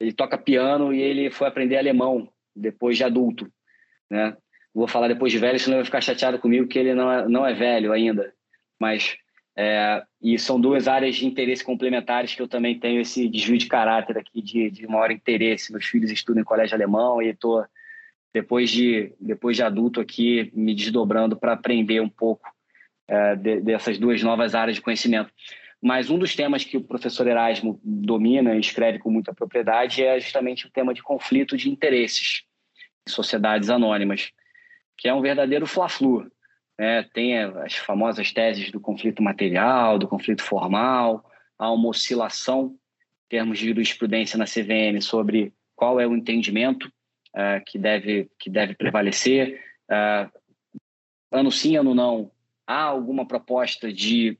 ele 0.00 0.14
toca 0.14 0.38
piano 0.38 0.90
e 0.94 1.02
ele 1.02 1.30
foi 1.30 1.46
aprender 1.48 1.76
alemão 1.76 2.32
depois 2.56 2.96
de 2.96 3.04
adulto. 3.04 3.52
Né? 4.10 4.34
Vou 4.74 4.88
falar 4.88 5.08
depois 5.08 5.30
de 5.30 5.38
velho, 5.38 5.58
senão 5.58 5.76
vai 5.76 5.84
ficar 5.84 6.00
chateado 6.00 6.38
comigo 6.38 6.66
que 6.66 6.78
ele 6.78 6.94
não 6.94 7.12
é, 7.12 7.28
não 7.28 7.46
é 7.46 7.52
velho 7.52 7.92
ainda. 7.92 8.32
Mas 8.80 9.18
é, 9.56 10.02
e 10.20 10.38
são 10.38 10.60
duas 10.60 10.88
áreas 10.88 11.16
de 11.16 11.26
interesse 11.26 11.64
complementares 11.64 12.34
que 12.34 12.40
eu 12.40 12.48
também 12.48 12.78
tenho 12.78 13.00
esse 13.00 13.28
desvio 13.28 13.58
de 13.58 13.66
caráter 13.66 14.16
aqui 14.16 14.40
de, 14.40 14.70
de 14.70 14.86
maior 14.86 15.10
interesse. 15.10 15.72
Meus 15.72 15.84
filhos 15.84 16.10
estudam 16.10 16.40
em 16.40 16.44
colégio 16.44 16.74
alemão 16.74 17.20
e 17.20 17.28
estou, 17.28 17.64
depois 18.32 18.70
de, 18.70 19.12
depois 19.20 19.56
de 19.56 19.62
adulto 19.62 20.00
aqui, 20.00 20.50
me 20.54 20.74
desdobrando 20.74 21.36
para 21.36 21.52
aprender 21.52 22.00
um 22.00 22.08
pouco 22.08 22.48
é, 23.06 23.36
de, 23.36 23.60
dessas 23.60 23.98
duas 23.98 24.22
novas 24.22 24.54
áreas 24.54 24.76
de 24.76 24.82
conhecimento. 24.82 25.30
Mas 25.82 26.08
um 26.08 26.18
dos 26.18 26.34
temas 26.34 26.64
que 26.64 26.76
o 26.76 26.84
professor 26.84 27.26
Erasmo 27.26 27.78
domina 27.82 28.54
e 28.54 28.60
escreve 28.60 29.00
com 29.00 29.10
muita 29.10 29.34
propriedade 29.34 30.02
é 30.02 30.18
justamente 30.18 30.66
o 30.66 30.70
tema 30.70 30.94
de 30.94 31.02
conflito 31.02 31.56
de 31.56 31.68
interesses 31.68 32.44
em 33.06 33.10
sociedades 33.10 33.68
anônimas, 33.68 34.30
que 34.96 35.08
é 35.08 35.14
um 35.14 35.20
verdadeiro 35.20 35.66
fla-flu 35.66 36.30
né? 36.78 37.02
tem 37.14 37.38
as 37.38 37.74
famosas 37.74 38.32
teses 38.32 38.70
do 38.70 38.80
conflito 38.80 39.22
material, 39.22 39.98
do 39.98 40.08
conflito 40.08 40.42
formal, 40.42 41.24
há 41.58 41.70
uma 41.70 41.88
oscilação 41.88 42.76
em 43.26 43.28
termos 43.28 43.58
de 43.58 43.68
jurisprudência 43.68 44.38
na 44.38 44.44
CVM 44.44 45.00
sobre 45.00 45.52
qual 45.74 46.00
é 46.00 46.06
o 46.06 46.14
entendimento 46.14 46.86
uh, 47.34 47.62
que, 47.66 47.78
deve, 47.78 48.30
que 48.38 48.50
deve 48.50 48.74
prevalecer. 48.74 49.60
Uh, 49.90 50.30
ano 51.30 51.50
sim, 51.50 51.76
ano 51.76 51.94
não, 51.94 52.30
há 52.66 52.82
alguma 52.82 53.26
proposta 53.26 53.92
de 53.92 54.38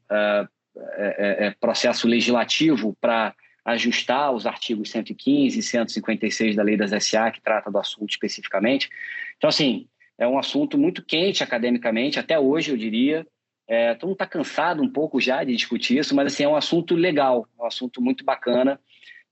é, 0.97 1.47
é, 1.47 1.51
processo 1.61 2.09
legislativo 2.09 2.97
para 3.01 3.35
ajustar 3.65 4.33
os 4.33 4.47
artigos 4.47 4.91
115 4.91 5.59
e 5.59 5.63
156 5.63 6.57
da 6.57 6.63
Lei 6.63 6.77
das 6.77 6.91
SA, 7.05 7.31
que 7.31 7.41
trata 7.41 7.71
do 7.71 7.79
assunto 7.79 8.11
especificamente. 8.11 8.89
Então, 9.37 9.49
assim, 9.49 9.87
é 10.19 10.27
um 10.27 10.39
assunto 10.39 10.79
muito 10.79 11.05
quente 11.05 11.43
academicamente, 11.43 12.19
até 12.19 12.39
hoje 12.39 12.71
eu 12.71 12.77
diria. 12.77 13.27
É, 13.67 13.95
todo 13.95 14.09
mundo 14.09 14.17
está 14.17 14.27
cansado 14.27 14.83
um 14.83 14.89
pouco 14.89 15.21
já 15.21 15.43
de 15.45 15.55
discutir 15.55 15.99
isso, 15.99 16.15
mas 16.15 16.33
assim, 16.33 16.45
é 16.45 16.49
um 16.49 16.57
assunto 16.57 16.95
legal, 16.95 17.47
um 17.59 17.65
assunto 17.65 18.03
muito 18.03 18.25
bacana 18.25 18.79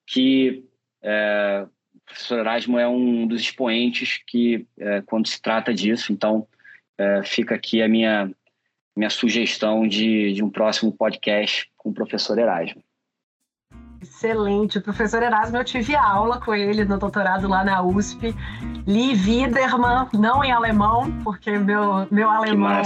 que 0.06 0.64
é, 1.02 1.66
o 1.94 2.00
professor 2.04 2.38
Erasmo 2.40 2.78
é 2.78 2.88
um 2.88 3.26
dos 3.26 3.40
expoentes 3.40 4.20
que, 4.26 4.66
é, 4.78 5.02
quando 5.02 5.28
se 5.28 5.40
trata 5.40 5.72
disso, 5.72 6.12
então 6.12 6.46
é, 6.98 7.22
fica 7.22 7.54
aqui 7.54 7.80
a 7.80 7.88
minha, 7.88 8.30
minha 8.96 9.10
sugestão 9.10 9.86
de, 9.86 10.32
de 10.32 10.42
um 10.42 10.50
próximo 10.50 10.92
podcast 10.92 11.70
com 11.76 11.90
o 11.90 11.94
professor 11.94 12.38
Erasmo. 12.38 12.82
Excelente. 14.03 14.78
O 14.78 14.82
professor 14.82 15.22
Erasmo, 15.22 15.59
eu 15.59 15.64
tive 15.64 15.94
aula 15.94 16.40
com 16.40 16.55
ele 16.55 16.84
no 16.84 16.98
doutorado 16.98 17.46
lá 17.46 17.62
na 17.62 17.82
USP. 17.82 18.34
Li 18.86 19.12
Widermann, 19.14 20.09
não 20.14 20.42
em 20.42 20.51
alemão, 20.51 21.12
porque 21.22 21.59
meu, 21.59 22.07
meu 22.11 22.30
alemão 22.30 22.82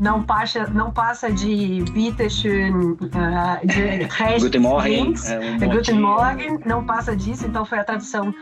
não 0.00 0.22
passa, 0.22 0.66
não 0.68 0.90
passa 0.90 1.30
de 1.30 1.84
Bitteschön, 1.92 2.72
uh, 2.72 3.66
de 3.66 4.08
Guten 4.40 4.60
Morgen. 4.60 5.14
É, 5.28 5.66
um 5.66 5.70
Guten 5.70 6.00
Morgen, 6.00 6.58
não 6.64 6.84
passa 6.84 7.14
disso, 7.14 7.46
então 7.46 7.64
foi 7.64 7.78
a 7.78 7.84
tradução 7.84 8.34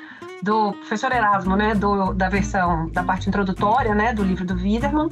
do 0.45 0.73
professor 0.75 1.11
Erasmo, 1.11 1.57
né, 1.57 1.75
do, 1.75 2.13
da 2.13 2.29
versão 2.29 2.91
da 2.91 3.03
parte 3.03 3.29
introdutória, 3.29 3.95
né, 3.95 4.13
do 4.13 4.23
livro 4.23 4.45
do 4.45 4.55
Widerman, 4.55 5.09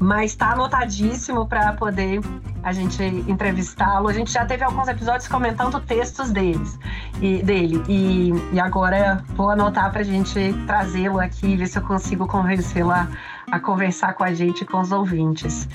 mas 0.00 0.32
está 0.32 0.50
anotadíssimo 0.52 1.46
para 1.46 1.72
poder 1.74 2.20
a 2.64 2.72
gente 2.72 3.02
entrevistá-lo. 3.02 4.08
A 4.08 4.12
gente 4.12 4.32
já 4.32 4.44
teve 4.44 4.64
alguns 4.64 4.88
episódios 4.88 5.28
comentando 5.28 5.80
textos 5.80 6.30
deles, 6.30 6.78
e, 7.20 7.42
dele, 7.42 7.82
e, 7.88 8.32
e 8.52 8.60
agora 8.60 9.24
vou 9.36 9.50
anotar 9.50 9.90
para 9.92 10.00
a 10.00 10.04
gente 10.04 10.52
trazê-lo 10.66 11.20
aqui, 11.20 11.56
ver 11.56 11.66
se 11.68 11.78
eu 11.78 11.82
consigo 11.82 12.26
convencê-lo 12.26 12.90
a 12.90 13.06
a 13.50 13.58
conversar 13.58 14.14
com 14.14 14.24
a 14.24 14.32
gente, 14.32 14.64
com 14.64 14.80
os 14.80 14.92
ouvintes. 14.92 15.68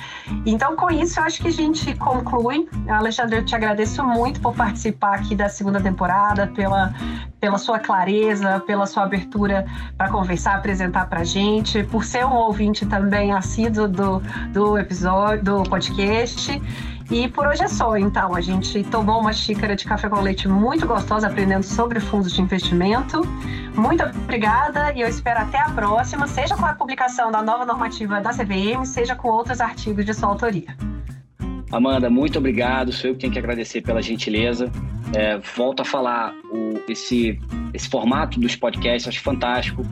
Então, 0.45 0.75
com 0.75 0.89
isso, 0.89 1.19
eu 1.19 1.23
acho 1.23 1.41
que 1.41 1.47
a 1.47 1.51
gente 1.51 1.93
conclui. 1.95 2.67
Alexandre, 2.87 3.37
eu 3.37 3.45
te 3.45 3.55
agradeço 3.55 4.03
muito 4.03 4.39
por 4.39 4.53
participar 4.53 5.15
aqui 5.15 5.35
da 5.35 5.49
segunda 5.49 5.81
temporada, 5.81 6.47
pela, 6.47 6.93
pela 7.39 7.57
sua 7.57 7.79
clareza, 7.79 8.59
pela 8.61 8.85
sua 8.85 9.03
abertura 9.03 9.65
para 9.97 10.09
conversar, 10.09 10.55
apresentar 10.55 11.07
para 11.07 11.21
a 11.21 11.23
gente, 11.23 11.83
por 11.83 12.03
ser 12.03 12.25
um 12.25 12.33
ouvinte 12.33 12.85
também 12.85 13.31
assíduo 13.33 13.87
do, 13.87 14.21
do 14.51 14.77
episódio, 14.77 15.43
do 15.43 15.63
podcast. 15.63 16.61
E 17.09 17.27
por 17.29 17.47
hoje 17.47 17.63
é 17.63 17.67
só, 17.67 17.95
então. 17.97 18.35
A 18.35 18.41
gente 18.41 18.83
tomou 18.83 19.21
uma 19.21 19.31
xícara 19.31 19.75
de 19.75 19.85
café 19.85 20.09
com 20.09 20.19
leite 20.19 20.47
muito 20.47 20.85
gostosa, 20.85 21.27
aprendendo 21.27 21.63
sobre 21.63 21.99
fundos 21.99 22.33
de 22.33 22.41
investimento. 22.41 23.21
Muito 23.75 24.03
obrigada 24.03 24.91
e 24.93 25.01
eu 25.01 25.07
espero 25.07 25.39
até 25.39 25.59
a 25.59 25.69
próxima, 25.69 26.27
seja 26.27 26.55
com 26.55 26.65
a 26.65 26.73
publicação 26.73 27.31
da 27.31 27.41
nova 27.41 27.65
normativa 27.65 28.19
da 28.19 28.31
CVM, 28.31 28.83
seja 28.85 29.15
com 29.15 29.29
outros 29.29 29.61
artigos 29.61 30.03
de 30.03 30.13
sua 30.13 30.29
autoria. 30.29 30.75
Amanda, 31.71 32.09
muito 32.09 32.39
obrigado. 32.39 32.91
Sou 32.91 33.09
eu 33.09 33.13
que 33.13 33.21
tenho 33.21 33.33
que 33.33 33.39
agradecer 33.39 33.81
pela 33.81 34.01
gentileza. 34.01 34.69
É, 35.15 35.37
volto 35.55 35.81
a 35.81 35.85
falar 35.85 36.33
o, 36.51 36.81
esse, 36.89 37.39
esse 37.73 37.89
formato 37.89 38.39
dos 38.39 38.55
podcasts, 38.55 39.07
acho 39.07 39.21
fantástico. 39.21 39.83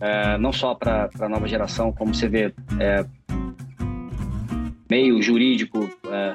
É, 0.00 0.38
não 0.38 0.52
só 0.52 0.74
para 0.74 1.10
a 1.20 1.28
nova 1.28 1.46
geração, 1.46 1.92
como 1.92 2.14
você 2.14 2.28
vê, 2.28 2.54
é, 2.78 3.04
meio 4.90 5.22
jurídico, 5.22 5.88
é, 6.10 6.34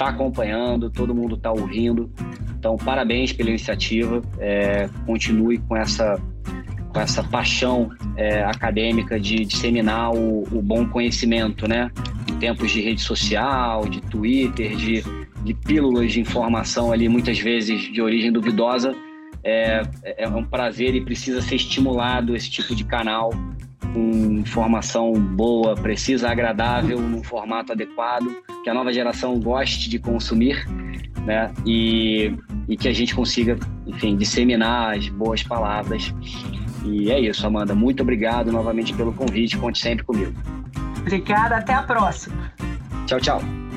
está 0.00 0.08
acompanhando, 0.08 0.88
todo 0.88 1.14
mundo 1.14 1.34
está 1.34 1.52
ouvindo. 1.52 2.10
Então, 2.58 2.76
parabéns 2.78 3.34
pela 3.34 3.50
iniciativa. 3.50 4.22
É, 4.38 4.88
continue 5.04 5.58
com 5.58 5.76
essa, 5.76 6.18
com 6.88 6.98
essa 6.98 7.22
paixão 7.22 7.90
é, 8.16 8.42
acadêmica 8.42 9.20
de 9.20 9.44
disseminar 9.44 10.10
o, 10.14 10.44
o, 10.50 10.62
bom 10.62 10.88
conhecimento, 10.88 11.68
né? 11.68 11.90
Em 12.30 12.38
tempos 12.38 12.70
de 12.70 12.80
rede 12.80 13.02
social, 13.02 13.86
de 13.86 14.00
Twitter, 14.00 14.74
de, 14.74 15.04
de 15.44 15.54
pílulas 15.54 16.12
de 16.12 16.20
informação 16.20 16.90
ali, 16.90 17.06
muitas 17.06 17.38
vezes 17.38 17.92
de 17.92 18.00
origem 18.00 18.32
duvidosa. 18.32 18.94
É, 19.44 19.82
é 20.18 20.28
um 20.28 20.44
prazer 20.44 20.94
e 20.94 21.02
precisa 21.02 21.42
ser 21.42 21.56
estimulado 21.56 22.34
esse 22.34 22.50
tipo 22.50 22.74
de 22.74 22.84
canal 22.84 23.30
com 23.92 24.38
informação 24.38 25.12
boa, 25.12 25.74
precisa, 25.74 26.30
agradável, 26.30 27.00
num 27.00 27.22
formato 27.22 27.72
adequado, 27.72 28.26
que 28.62 28.70
a 28.70 28.74
nova 28.74 28.92
geração 28.92 29.38
goste 29.38 29.88
de 29.88 29.98
consumir, 29.98 30.66
né? 31.24 31.52
E, 31.66 32.34
e 32.68 32.76
que 32.76 32.88
a 32.88 32.92
gente 32.92 33.14
consiga, 33.14 33.58
enfim, 33.86 34.16
disseminar 34.16 34.96
as 34.96 35.08
boas 35.08 35.42
palavras. 35.42 36.14
E 36.84 37.10
é 37.10 37.20
isso, 37.20 37.46
Amanda. 37.46 37.74
Muito 37.74 38.02
obrigado 38.02 38.50
novamente 38.50 38.94
pelo 38.94 39.12
convite. 39.12 39.56
Conte 39.58 39.78
sempre 39.78 40.04
comigo. 40.04 40.32
Obrigada, 41.00 41.56
até 41.56 41.74
a 41.74 41.82
próxima. 41.82 42.52
Tchau, 43.06 43.20
tchau. 43.20 43.69